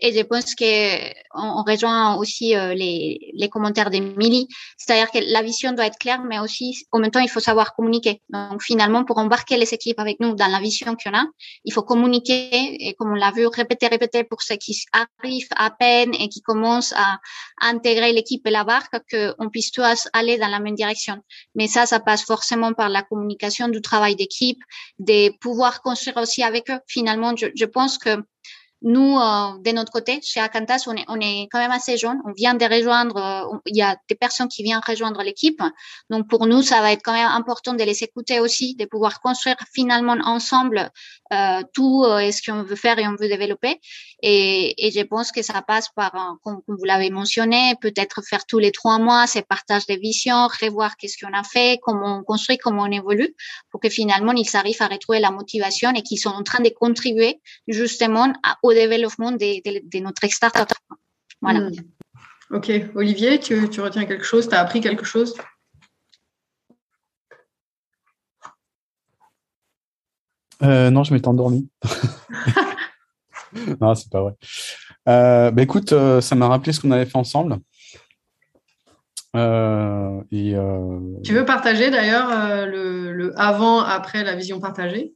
et 0.00 0.12
je 0.12 0.20
pense 0.22 0.54
que 0.54 1.10
on, 1.34 1.62
rejoint 1.62 2.16
aussi 2.16 2.54
euh, 2.54 2.74
les, 2.74 3.32
les 3.32 3.48
commentaires 3.48 3.88
d'Emilie, 3.88 4.46
c'est-à-dire 4.76 5.10
que 5.10 5.18
la 5.32 5.40
vision 5.42 5.72
doit 5.72 5.86
être 5.86 5.98
claire, 5.98 6.22
mais 6.22 6.38
aussi 6.38 6.86
en 6.92 6.98
même 6.98 7.10
temps 7.10 7.20
il 7.20 7.30
faut 7.30 7.40
savoir 7.40 7.74
communiquer. 7.74 8.20
Donc 8.28 8.62
finalement, 8.62 9.04
pour 9.04 9.16
embarquer 9.18 9.56
les 9.56 9.72
équipes 9.72 9.98
avec 10.00 10.20
nous 10.20 10.34
dans 10.34 10.48
la 10.48 10.60
vision 10.60 10.96
qu'on 11.02 11.16
a, 11.16 11.24
il 11.64 11.72
faut 11.72 11.82
communiquer 11.82 12.50
et 12.52 12.94
comme 12.94 13.12
on 13.12 13.14
l'a 13.14 13.30
vu, 13.30 13.46
répéter, 13.46 13.86
répéter 13.86 14.24
pour 14.24 14.42
ceux 14.42 14.56
qui 14.56 14.76
arrivent 14.92 15.48
à 15.56 15.70
peine 15.70 16.14
et 16.14 16.28
qui 16.28 16.42
commencent 16.42 16.92
à 16.92 17.18
intégrer 17.62 18.12
l'équipe 18.12 18.46
et 18.46 18.50
la 18.50 18.64
barque, 18.64 18.96
qu'on 19.10 19.48
puisse 19.48 19.70
tous 19.70 20.08
aller 20.12 20.36
dans 20.36 20.48
la 20.48 20.60
même 20.60 20.74
direction. 20.74 21.16
Mais 21.54 21.68
ça, 21.68 21.86
ça 21.86 22.00
passe 22.00 22.24
forcément 22.24 22.74
par 22.74 22.88
la 22.90 23.02
communication, 23.02 23.68
du 23.68 23.80
travail 23.80 24.16
d'équipe, 24.16 24.58
des 24.98 25.30
pouvoir 25.40 25.69
construire 25.78 26.16
aussi 26.16 26.42
avec 26.42 26.70
eux. 26.70 26.80
Finalement, 26.88 27.36
je, 27.36 27.46
je 27.54 27.64
pense 27.64 27.98
que 27.98 28.22
nous, 28.82 29.18
euh, 29.18 29.58
de 29.58 29.70
notre 29.72 29.92
côté, 29.92 30.20
chez 30.22 30.40
Acantas, 30.40 30.84
on 30.86 30.94
est, 30.96 31.04
on 31.08 31.20
est 31.20 31.48
quand 31.50 31.58
même 31.58 31.70
assez 31.70 31.96
jeune. 31.96 32.18
On 32.26 32.32
vient 32.32 32.54
de 32.54 32.64
rejoindre, 32.64 33.16
euh, 33.16 33.58
il 33.66 33.76
y 33.76 33.82
a 33.82 33.96
des 34.08 34.14
personnes 34.14 34.48
qui 34.48 34.62
viennent 34.62 34.80
rejoindre 34.86 35.22
l'équipe. 35.22 35.62
Donc, 36.08 36.28
pour 36.28 36.46
nous, 36.46 36.62
ça 36.62 36.80
va 36.80 36.92
être 36.92 37.02
quand 37.02 37.12
même 37.12 37.28
important 37.28 37.74
de 37.74 37.84
les 37.84 38.02
écouter 38.02 38.40
aussi, 38.40 38.74
de 38.76 38.86
pouvoir 38.86 39.20
construire 39.20 39.56
finalement 39.74 40.16
ensemble 40.24 40.90
euh, 41.32 41.62
tout 41.74 42.04
euh, 42.04 42.30
ce 42.32 42.42
qu'on 42.42 42.62
veut 42.62 42.76
faire 42.76 42.98
et 42.98 43.06
on 43.06 43.16
veut 43.16 43.28
développer. 43.28 43.80
Et, 44.22 44.86
et 44.86 44.90
je 44.90 45.02
pense 45.02 45.30
que 45.30 45.42
ça 45.42 45.62
passe 45.62 45.88
par, 45.94 46.12
comme, 46.42 46.60
comme 46.66 46.76
vous 46.76 46.84
l'avez 46.84 47.10
mentionné, 47.10 47.74
peut-être 47.80 48.22
faire 48.22 48.44
tous 48.46 48.58
les 48.58 48.72
trois 48.72 48.98
mois 48.98 49.26
ces 49.26 49.42
partages 49.42 49.86
de 49.86 49.94
visions, 49.94 50.48
revoir 50.60 50.96
qu'est-ce 50.96 51.16
qu'on 51.22 51.32
a 51.32 51.44
fait, 51.44 51.78
comment 51.82 52.18
on 52.18 52.22
construit, 52.22 52.58
comment 52.58 52.82
on 52.82 52.90
évolue, 52.90 53.34
pour 53.70 53.80
que 53.80 53.88
finalement, 53.88 54.32
ils 54.32 54.56
arrivent 54.56 54.82
à 54.82 54.88
retrouver 54.88 55.20
la 55.20 55.30
motivation 55.30 55.90
et 55.94 56.02
qu'ils 56.02 56.18
sont 56.18 56.30
en 56.30 56.42
train 56.42 56.62
de 56.62 56.70
contribuer 56.70 57.40
justement 57.68 58.32
à, 58.42 58.56
développement 58.74 59.32
de, 59.32 60.00
notre 60.00 60.26
startup. 60.28 60.72
Voilà. 61.40 61.60
Hmm. 61.60 61.74
Ok. 62.50 62.72
Olivier, 62.94 63.38
tu, 63.38 63.68
tu 63.70 63.80
retiens 63.80 64.04
quelque 64.04 64.24
chose? 64.24 64.48
Tu 64.48 64.54
as 64.54 64.60
appris 64.60 64.80
quelque 64.80 65.04
chose? 65.04 65.34
Euh, 70.62 70.90
Non, 70.90 71.04
je 71.04 71.14
m'étais 71.14 71.28
endormi. 71.28 71.68
non, 73.80 73.94
c'est 73.94 74.10
pas 74.10 74.22
vrai. 74.22 74.32
Euh, 75.08 75.50
bah, 75.50 75.62
écoute, 75.62 75.92
euh, 75.92 76.20
ça 76.20 76.34
m'a 76.34 76.48
rappelé 76.48 76.72
ce 76.72 76.80
qu'on 76.80 76.90
avait 76.90 77.06
fait 77.06 77.18
ensemble. 77.18 77.58
et, 79.34 80.54
Tu 81.24 81.32
veux 81.32 81.44
partager 81.44 81.90
d'ailleurs 81.90 82.66
le, 82.66 83.12
le 83.12 83.38
avant-après 83.40 84.24
la 84.24 84.34
vision 84.34 84.60
partagée? 84.60 85.14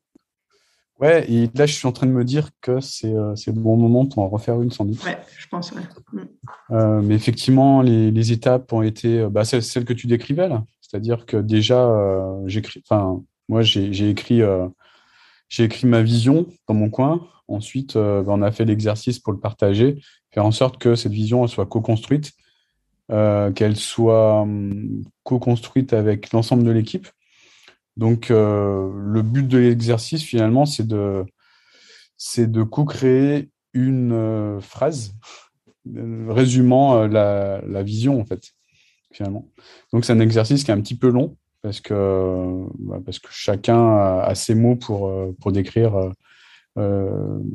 Ouais, 1.01 1.29
et 1.31 1.51
là, 1.55 1.67
je 1.67 1.73
suis 1.73 1.89
en 1.89 1.93
train 1.93 2.07
de 2.07 2.13
me 2.13 2.25
dire 2.25 2.51
que 2.61 2.79
c'est 2.81 3.13
euh, 3.13 3.35
le 3.47 3.53
bon 3.53 3.77
moment 3.77 4.07
pour 4.07 4.23
en 4.23 4.29
refaire 4.29 4.63
une 4.63 4.71
sans 4.71 4.85
doute. 4.85 5.05
Ouais, 5.05 5.19
je 5.37 5.49
pense, 5.49 5.73
ouais. 5.73 5.83
Mm. 6.13 6.21
Euh, 6.71 7.03
mais 7.03 7.15
effectivement, 7.15 7.83
les, 7.83 8.13
les, 8.13 8.33
étapes 8.33 8.73
ont 8.73 8.83
été 8.83 9.21
euh, 9.21 9.29
bah, 9.29 9.45
celles, 9.45 9.85
que 9.85 9.93
tu 9.93 10.07
décrivais 10.07 10.49
là. 10.49 10.65
C'est-à-dire 10.81 11.27
que 11.27 11.37
déjà, 11.37 11.85
euh, 11.85 12.43
j'écris, 12.47 12.83
enfin, 12.89 13.21
moi, 13.49 13.63
j'ai 13.63 14.09
écrit, 14.09 14.41
euh, 14.41 14.69
j'ai 15.49 15.65
écrit 15.65 15.89
ma 15.89 16.03
vision 16.03 16.47
dans 16.69 16.75
mon 16.75 16.91
coin. 16.91 17.27
Ensuite, 17.49 17.95
bah, 17.97 18.25
on 18.29 18.41
a 18.41 18.53
fait 18.53 18.65
l'exercice 18.65 19.19
pour 19.19 19.33
le 19.33 19.41
partager, 19.41 20.01
faire 20.33 20.47
en 20.47 20.53
sorte 20.53 20.79
que 20.79 20.95
cette 20.95 21.13
vision 21.13 21.43
elle 21.43 21.51
soit 21.51 21.67
co-construite, 21.67 22.33
qu'elle 23.09 23.77
soit 23.77 24.41
hum, 24.43 25.03
co-construite 25.25 25.93
avec 25.93 26.33
l'ensemble 26.33 26.63
de 26.63 26.71
l'équipe 26.71 27.07
donc, 27.97 28.31
euh, 28.31 28.91
le 28.97 29.23
but 29.23 29.47
de 29.47 29.59
l'exercice, 29.59 30.23
finalement, 30.23 30.67
c'est 30.67 30.87
de, 30.87 31.25
c'est 32.17 32.51
de 32.51 32.63
co-créer 32.63 33.51
une 33.73 34.13
euh, 34.13 34.61
phrase 34.61 35.15
euh, 35.97 36.27
résumant 36.29 37.07
la, 37.07 37.83
vision, 37.83 38.21
en 38.21 38.25
fait, 38.25 38.53
finalement. 39.13 39.49
Donc, 39.93 40.05
c'est 40.05 40.13
un 40.13 40.21
exercice 40.21 40.65
qui 40.65 40.71
est 40.71 40.75
un 40.75 40.81
petit 40.81 40.97
peu 40.97 41.09
long 41.09 41.37
parce 41.63 41.81
que, 41.81 42.67
bah, 42.79 42.99
chacun 43.31 43.97
a, 43.97 44.35
ses 44.35 44.55
mots 44.55 44.77
pour, 44.77 45.33
décrire 45.53 46.13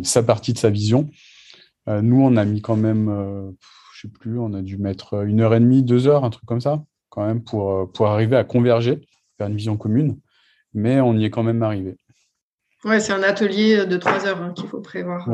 sa 0.01 0.23
partie 0.23 0.53
de 0.53 0.57
sa 0.57 0.71
vision. 0.71 1.09
nous, 1.87 2.21
on 2.21 2.35
a 2.37 2.45
mis 2.45 2.61
quand 2.61 2.77
même, 2.77 3.53
je 3.93 4.01
sais 4.01 4.07
plus, 4.07 4.39
on 4.39 4.53
a 4.53 4.63
dû 4.63 4.77
mettre 4.77 5.25
une 5.25 5.41
heure 5.41 5.53
et 5.53 5.59
demie, 5.59 5.83
deux 5.83 6.07
heures, 6.07 6.23
un 6.23 6.31
truc 6.31 6.45
comme 6.45 6.61
ça, 6.61 6.83
quand 7.09 7.23
même, 7.23 7.43
pour, 7.43 7.91
pour 7.91 8.07
arriver 8.07 8.35
à 8.35 8.43
converger 8.43 9.01
vers 9.37 9.47
une 9.47 9.55
vision 9.55 9.77
commune 9.77 10.17
mais 10.73 11.01
on 11.01 11.15
y 11.15 11.25
est 11.25 11.29
quand 11.29 11.43
même 11.43 11.63
arrivé. 11.63 11.97
Ouais, 12.85 12.99
c'est 12.99 13.11
un 13.11 13.23
atelier 13.23 13.85
de 13.85 13.97
trois 13.97 14.25
heures 14.25 14.41
hein, 14.41 14.53
qu'il 14.55 14.67
faut 14.67 14.79
prévoir. 14.79 15.27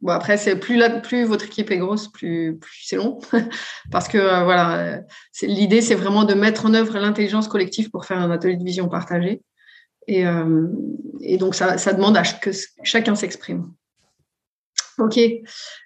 Bon, 0.00 0.12
après, 0.12 0.36
c'est 0.36 0.56
plus, 0.56 0.80
plus 1.02 1.24
votre 1.24 1.46
équipe 1.46 1.70
est 1.70 1.78
grosse, 1.78 2.08
plus, 2.08 2.56
plus 2.56 2.82
c'est 2.84 2.96
long. 2.96 3.18
Parce 3.90 4.08
que 4.08 4.18
euh, 4.18 4.44
voilà, 4.44 5.00
l'idée, 5.42 5.80
c'est 5.80 5.96
vraiment 5.96 6.24
de 6.24 6.34
mettre 6.34 6.66
en 6.66 6.74
œuvre 6.74 6.98
l'intelligence 6.98 7.48
collective 7.48 7.90
pour 7.90 8.04
faire 8.04 8.18
un 8.18 8.30
atelier 8.30 8.56
de 8.56 8.64
vision 8.64 8.88
partagée. 8.88 9.42
Et, 10.06 10.26
euh, 10.26 10.68
et 11.20 11.36
donc, 11.36 11.54
ça, 11.54 11.78
ça, 11.78 11.92
demande 11.92 12.16
à 12.16 12.22
que 12.22 12.50
chacun 12.82 13.14
s'exprime. 13.14 13.72
Ok. 14.98 15.18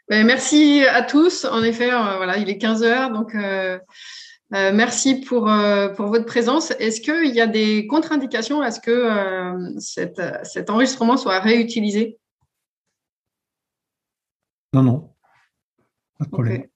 Ben, 0.08 0.26
merci 0.26 0.84
à 0.90 1.02
tous. 1.02 1.44
En 1.46 1.62
effet, 1.62 1.90
voilà, 1.90 2.36
il 2.36 2.48
est 2.48 2.58
15 2.58 2.82
heures, 2.82 3.10
donc 3.10 3.34
merci 4.52 5.20
pour, 5.20 5.50
pour 5.96 6.06
votre 6.06 6.26
présence. 6.26 6.72
Est-ce 6.72 7.00
qu'il 7.00 7.34
y 7.34 7.40
a 7.40 7.46
des 7.46 7.86
contre-indications 7.86 8.60
à 8.60 8.70
ce 8.70 8.80
que 8.80 9.80
cet 9.80 10.70
enregistrement 10.70 11.16
soit 11.16 11.40
réutilisé? 11.40 12.18
Non, 14.74 14.82
non. 14.82 15.10
Pas 16.18 16.24
de 16.24 16.30
problème. 16.30 16.66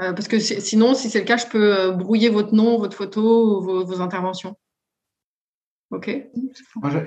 Euh, 0.00 0.12
parce 0.12 0.28
que 0.28 0.38
sinon, 0.38 0.94
si 0.94 1.10
c'est 1.10 1.20
le 1.20 1.24
cas, 1.24 1.36
je 1.36 1.46
peux 1.46 1.76
euh, 1.76 1.90
brouiller 1.92 2.28
votre 2.28 2.54
nom, 2.54 2.78
votre 2.78 2.96
photo, 2.96 3.60
vos, 3.60 3.84
vos 3.84 4.00
interventions. 4.00 4.56
Ok. 5.90 6.10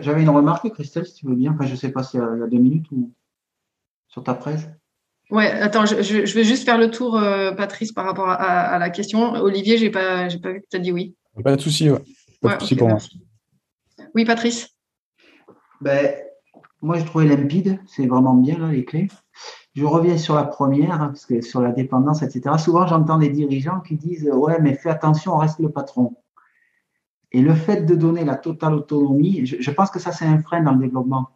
J'avais 0.01 0.23
une 0.23 0.29
remarque, 0.29 0.69
Christelle, 0.71 1.05
si 1.05 1.13
tu 1.13 1.27
veux 1.27 1.35
bien. 1.35 1.53
Enfin, 1.53 1.65
je 1.65 1.71
ne 1.71 1.77
sais 1.77 1.91
pas 1.91 2.03
s'il 2.03 2.19
y, 2.19 2.23
a 2.23 2.47
deux 2.47 2.57
minutes 2.57 2.89
ou 2.91 3.13
sur 4.07 4.23
ta 4.23 4.33
presse. 4.33 4.67
Ouais, 5.31 5.49
attends, 5.49 5.85
je, 5.85 6.01
je, 6.01 6.35
vais 6.35 6.43
juste 6.43 6.65
faire 6.65 6.77
le 6.77 6.91
tour, 6.91 7.17
euh, 7.17 7.53
Patrice, 7.53 7.93
par 7.93 8.05
rapport 8.05 8.29
à, 8.29 8.77
la 8.77 8.89
question. 8.89 9.31
Olivier, 9.33 9.77
j'ai 9.77 9.89
pas, 9.89 10.27
j'ai 10.27 10.39
pas 10.39 10.51
vu 10.51 10.61
que 10.61 10.67
tu 10.69 10.75
as 10.75 10.79
dit 10.79 10.91
oui. 10.91 11.15
Pas 11.41 11.55
de 11.55 11.61
souci, 11.61 11.89
ouais. 11.89 12.01
Pas 12.41 12.57
de 12.57 12.61
souci 12.61 12.75
pour 12.75 12.89
moi. 12.89 12.97
Oui, 14.13 14.25
Patrice. 14.25 14.69
Ben, 15.79 16.15
moi, 16.81 16.97
je 16.99 17.05
trouvais 17.05 17.25
limpide. 17.25 17.79
C'est 17.87 18.07
vraiment 18.07 18.33
bien, 18.33 18.59
là, 18.59 18.67
les 18.67 18.83
clés. 18.83 19.07
Je 19.73 19.85
reviens 19.85 20.17
sur 20.17 20.35
la 20.35 20.43
première, 20.43 20.97
parce 20.97 21.25
que 21.25 21.39
sur 21.41 21.61
la 21.61 21.71
dépendance, 21.71 22.23
etc. 22.23 22.57
Souvent, 22.57 22.85
j'entends 22.85 23.17
des 23.17 23.29
dirigeants 23.29 23.79
qui 23.79 23.95
disent 23.95 24.29
Ouais, 24.33 24.59
mais 24.59 24.75
fais 24.75 24.89
attention, 24.89 25.33
on 25.33 25.37
reste 25.37 25.59
le 25.59 25.69
patron. 25.69 26.17
Et 27.31 27.41
le 27.41 27.55
fait 27.55 27.85
de 27.85 27.95
donner 27.95 28.25
la 28.25 28.35
totale 28.35 28.73
autonomie, 28.73 29.45
je, 29.45 29.71
pense 29.71 29.89
que 29.89 29.99
ça, 29.99 30.11
c'est 30.11 30.25
un 30.25 30.39
frein 30.39 30.61
dans 30.61 30.73
le 30.73 30.79
développement. 30.79 31.29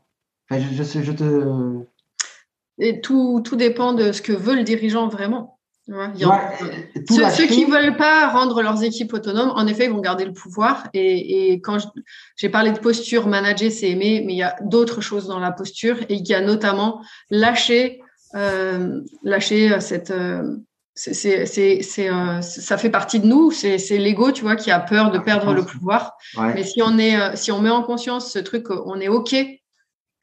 Enfin, 0.49 0.61
je, 0.61 0.83
je, 0.83 1.11
te. 1.13 1.85
Et 2.79 3.01
tout, 3.01 3.41
tout 3.43 3.55
dépend 3.55 3.93
de 3.93 4.11
ce 4.11 4.21
que 4.21 4.33
veut 4.33 4.55
le 4.55 4.63
dirigeant 4.63 5.07
vraiment. 5.07 5.59
ceux, 7.29 7.45
qui 7.45 7.65
ne 7.65 7.71
veulent 7.71 7.95
pas 7.95 8.29
rendre 8.29 8.63
leurs 8.63 8.83
équipes 8.83 9.13
autonomes, 9.13 9.51
en 9.55 9.67
effet, 9.67 9.85
ils 9.85 9.91
vont 9.91 10.01
garder 10.01 10.25
le 10.25 10.33
pouvoir. 10.33 10.87
Et, 10.93 11.51
et 11.51 11.61
quand 11.61 11.77
j'ai 12.37 12.49
parlé 12.49 12.71
de 12.71 12.79
posture, 12.79 13.27
manager, 13.27 13.71
c'est 13.71 13.91
aimer, 13.91 14.23
mais 14.25 14.33
il 14.33 14.37
y 14.37 14.43
a 14.43 14.55
d'autres 14.61 15.01
choses 15.01 15.27
dans 15.27 15.39
la 15.39 15.51
posture. 15.51 15.97
Et 16.09 16.15
il 16.15 16.27
y 16.27 16.33
a 16.33 16.41
notamment 16.41 17.03
lâcher 17.29 18.01
euh, 18.35 19.01
lâcher 19.23 19.71
euh, 19.71 19.79
cette 19.79 20.11
euh, 20.11 20.57
c'est, 20.97 21.13
c'est, 21.45 21.81
c'est, 21.81 22.09
ça 22.41 22.77
fait 22.77 22.89
partie 22.89 23.19
de 23.19 23.27
nous. 23.27 23.51
C'est, 23.51 23.77
c'est 23.79 23.97
l'ego, 23.97 24.31
tu 24.31 24.43
vois, 24.43 24.55
qui 24.55 24.71
a 24.71 24.79
peur 24.79 25.11
de 25.11 25.19
perdre 25.19 25.53
le 25.53 25.65
pouvoir. 25.65 26.15
Mais 26.37 26.63
si 26.63 26.81
on 26.81 26.97
est, 26.97 27.35
si 27.35 27.51
on 27.51 27.59
met 27.59 27.69
en 27.69 27.83
conscience 27.83 28.31
ce 28.31 28.39
truc, 28.39 28.69
on 28.69 29.01
est 29.01 29.09
ok, 29.09 29.35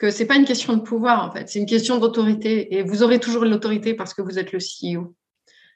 que 0.03 0.11
c'est 0.11 0.26
pas 0.26 0.34
une 0.34 0.44
question 0.44 0.74
de 0.74 0.82
pouvoir 0.82 1.24
en 1.24 1.30
fait, 1.30 1.48
c'est 1.48 1.61
une 1.61 1.66
question 1.66 1.98
d'autorité. 1.98 2.76
Et 2.76 2.82
vous 2.82 3.03
aurez 3.03 3.20
toujours 3.20 3.44
l'autorité 3.44 3.94
parce 3.94 4.12
que 4.12 4.20
vous 4.20 4.38
êtes 4.38 4.53
le 4.53 4.59
CEO. 4.59 5.14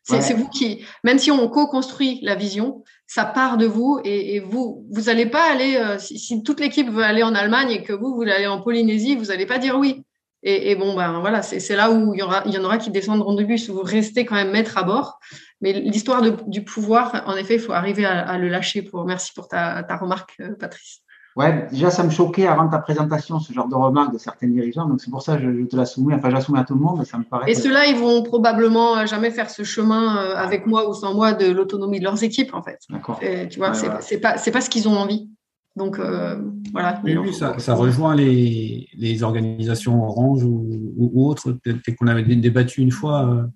C'est, 0.02 0.34
vous 0.34 0.48
qui, 0.48 0.84
même 1.02 1.18
si 1.18 1.32
on 1.32 1.48
co-construit 1.48 2.20
la 2.22 2.36
vision, 2.36 2.84
ça 3.08 3.24
part 3.24 3.56
de 3.56 3.66
vous 3.66 3.98
et, 4.04 4.36
et 4.36 4.40
vous, 4.40 4.86
vous 4.92 5.08
allez 5.08 5.26
pas 5.26 5.50
aller. 5.50 5.96
si, 5.98 6.16
si, 6.18 6.42
toute 6.44 6.60
l'équipe 6.60 6.88
veut 6.88 7.02
aller 7.02 7.24
en 7.24 7.34
Allemagne 7.34 7.70
et 7.70 7.82
que 7.82 7.92
vous, 7.92 8.14
vous 8.14 8.22
allez 8.22 8.46
en 8.46 8.60
Polynésie, 8.60 9.16
vous 9.16 9.32
allez 9.32 9.46
pas 9.46 9.58
dire 9.58 9.76
oui. 9.78 10.04
Et, 10.48 10.76
bon, 10.76 10.94
ben 10.94 11.18
voilà, 11.18 11.42
c'est 11.42 11.74
là 11.74 11.90
où 11.90 12.14
il 12.14 12.20
y, 12.20 12.22
aura, 12.22 12.44
il 12.46 12.52
y 12.52 12.58
en 12.58 12.62
aura 12.62 12.78
qui 12.78 12.90
descendront 12.90 13.34
du 13.34 13.44
bus, 13.44 13.68
vous 13.68 13.82
restez 13.82 14.24
quand 14.24 14.36
même 14.36 14.52
maître 14.52 14.78
à 14.78 14.84
bord. 14.84 15.18
Mais 15.60 15.72
l'histoire 15.72 16.22
du 16.22 16.62
pouvoir, 16.62 17.24
en 17.26 17.34
effet, 17.36 17.54
il 17.54 17.60
faut 17.60 17.72
arriver 17.72 18.04
à, 18.04 18.38
le 18.38 18.48
lâcher. 18.48 18.82
Pour, 18.82 19.04
merci 19.06 19.32
pour 19.34 19.48
ta, 19.48 19.82
remarque, 20.00 20.34
euh, 20.40 20.54
Patrice. 20.54 21.00
Ouais, 21.36 21.68
déjà, 21.70 21.90
ça 21.90 22.02
me 22.02 22.10
choquait 22.10 22.46
avant 22.46 22.66
ta 22.66 22.78
présentation, 22.78 23.38
ce 23.38 23.52
genre 23.52 23.68
de 23.68 23.74
remarques 23.74 24.12
de 24.12 24.18
certains 24.18 24.48
dirigeants. 24.48 24.88
Donc, 24.88 25.00
c'est 25.02 25.10
pour 25.10 25.22
ça 25.22 25.36
que 25.36 25.42
je, 25.42 25.66
te 25.66 25.76
la 25.76 25.84
soumets. 25.84 26.14
Enfin, 26.14 26.30
je 26.30 26.34
la 26.34 26.40
soumets 26.40 26.60
à 26.60 26.64
tout 26.64 26.74
le 26.74 26.80
monde, 26.80 27.04
ça 27.04 27.18
me 27.18 27.24
paraît. 27.24 27.50
Et 27.50 27.54
ceux-là, 27.54 27.86
ils 27.86 27.96
vont 27.96 28.22
probablement 28.22 29.04
jamais 29.04 29.30
faire 29.30 29.50
ce 29.50 29.62
chemin 29.62 30.16
euh, 30.16 30.34
avec 30.34 30.66
moi 30.66 30.88
ou 30.88 30.94
sans 30.94 31.14
moi 31.14 31.34
de 31.34 31.50
l'autonomie 31.50 31.98
de 31.98 32.04
leurs 32.04 32.22
équipes, 32.22 32.54
en 32.54 32.62
fait. 32.62 32.80
D'accord. 32.88 33.20
Tu 33.20 33.58
vois, 33.58 33.74
c'est 33.74 34.18
pas, 34.18 34.36
pas 34.38 34.60
ce 34.60 34.70
qu'ils 34.70 34.88
ont 34.88 34.96
envie. 34.96 35.28
Donc 35.76 35.98
euh, 35.98 36.40
voilà. 36.72 37.00
Oui, 37.04 37.34
ça, 37.34 37.74
rejoint 37.74 38.16
les, 38.16 39.22
organisations 39.22 40.02
Orange 40.02 40.42
ou, 40.44 41.28
autres, 41.28 41.52
peut-être 41.52 41.96
qu'on 41.96 42.06
avait 42.06 42.24
débattu 42.24 42.80
une 42.80 42.90
fois, 42.90 43.28
euh, 43.28 43.46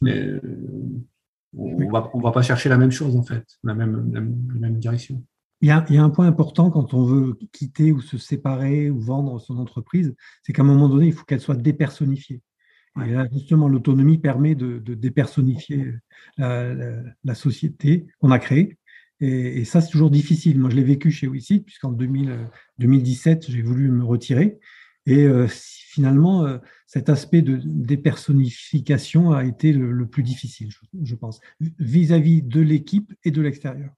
mais 0.00 0.18
euh, 0.18 0.40
on 1.56 1.78
ne 1.78 1.90
va, 1.90 2.10
on 2.14 2.20
va 2.20 2.32
pas 2.32 2.42
chercher 2.42 2.68
la 2.68 2.76
même 2.76 2.90
chose 2.90 3.16
en 3.16 3.22
fait, 3.22 3.44
la 3.62 3.74
même, 3.74 4.34
même 4.58 4.78
direction. 4.78 5.22
Il 5.62 5.68
y, 5.68 5.70
a, 5.70 6.02
un 6.02 6.10
point 6.10 6.26
important 6.26 6.70
quand 6.70 6.92
on 6.92 7.04
veut 7.04 7.38
quitter 7.52 7.92
ou 7.92 8.00
se 8.00 8.18
séparer 8.18 8.90
ou 8.90 9.00
vendre 9.00 9.40
son 9.40 9.58
entreprise, 9.58 10.14
c'est 10.42 10.52
qu'à 10.52 10.62
un 10.62 10.66
moment 10.66 10.88
donné, 10.88 11.06
il 11.06 11.12
faut 11.12 11.24
qu'elle 11.24 11.40
soit 11.40 11.56
dépersonnifiée. 11.56 12.42
Et 13.06 13.12
là, 13.12 13.26
justement, 13.32 13.68
l'autonomie 13.68 14.18
permet 14.18 14.54
de, 14.54 14.78
dépersonnifier 14.78 15.94
la 16.36 17.34
société 17.34 18.06
qu'on 18.18 18.32
a 18.32 18.38
créée 18.38 18.76
et, 19.22 19.64
ça, 19.64 19.80
c'est 19.80 19.90
toujours 19.90 20.10
difficile. 20.10 20.58
Moi, 20.58 20.68
je 20.70 20.74
l'ai 20.74 20.82
vécu 20.82 21.12
chez 21.12 21.28
WeSeed, 21.28 21.64
puisqu'en 21.64 21.92
2017, 21.92 23.48
j'ai 23.48 23.62
voulu 23.62 23.88
me 23.88 24.04
retirer. 24.04 24.58
Et 25.06 25.24
euh, 25.26 25.46
finalement, 25.48 26.44
euh, 26.44 26.58
cet 26.86 27.08
aspect 27.08 27.40
de 27.40 27.60
dépersonnification 27.64 29.30
a 29.32 29.44
été 29.44 29.72
le, 29.72 30.06
plus 30.06 30.24
difficile, 30.24 30.70
je, 31.02 31.14
pense, 31.14 31.40
vis-à-vis 31.78 32.42
de 32.42 32.60
l'équipe 32.60 33.14
et 33.24 33.30
de 33.30 33.40
l'extérieur. 33.40 33.92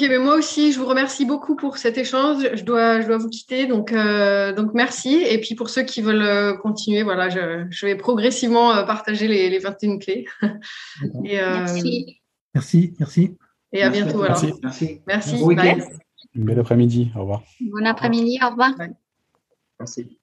Ok, 0.00 0.08
mais 0.08 0.18
moi 0.18 0.36
aussi, 0.36 0.72
je 0.72 0.78
vous 0.78 0.86
remercie 0.86 1.26
beaucoup 1.26 1.56
pour 1.56 1.76
cet 1.76 1.98
échange. 1.98 2.42
Je 2.54 2.64
dois, 2.64 3.02
je 3.02 3.06
dois 3.06 3.18
vous 3.18 3.28
quitter, 3.28 3.66
donc, 3.66 3.92
euh, 3.92 4.54
donc 4.54 4.72
merci. 4.72 5.22
Et 5.28 5.38
puis 5.38 5.54
pour 5.54 5.68
ceux 5.68 5.82
qui 5.82 6.00
veulent 6.00 6.58
continuer, 6.60 7.02
voilà, 7.02 7.28
je, 7.28 7.84
vais 7.84 7.96
progressivement 7.96 8.72
partager 8.86 9.28
les, 9.28 9.50
les 9.50 9.58
21 9.58 9.98
clés. 9.98 10.26
Et, 11.24 11.36
merci. 11.36 12.20
Merci, 12.54 12.94
merci. 12.98 13.36
Et 13.74 13.82
à 13.82 13.90
bientôt 13.90 14.22
alors. 14.22 14.42
Merci. 14.62 15.00
Merci. 15.06 15.36
Bon 15.38 15.54
Bel 16.44 16.58
après-midi. 16.58 17.10
Au 17.14 17.20
revoir. 17.20 17.42
Bon 17.60 17.86
après-midi. 17.86 18.38
Au 18.42 18.50
revoir. 18.50 18.72
Merci. 19.78 20.19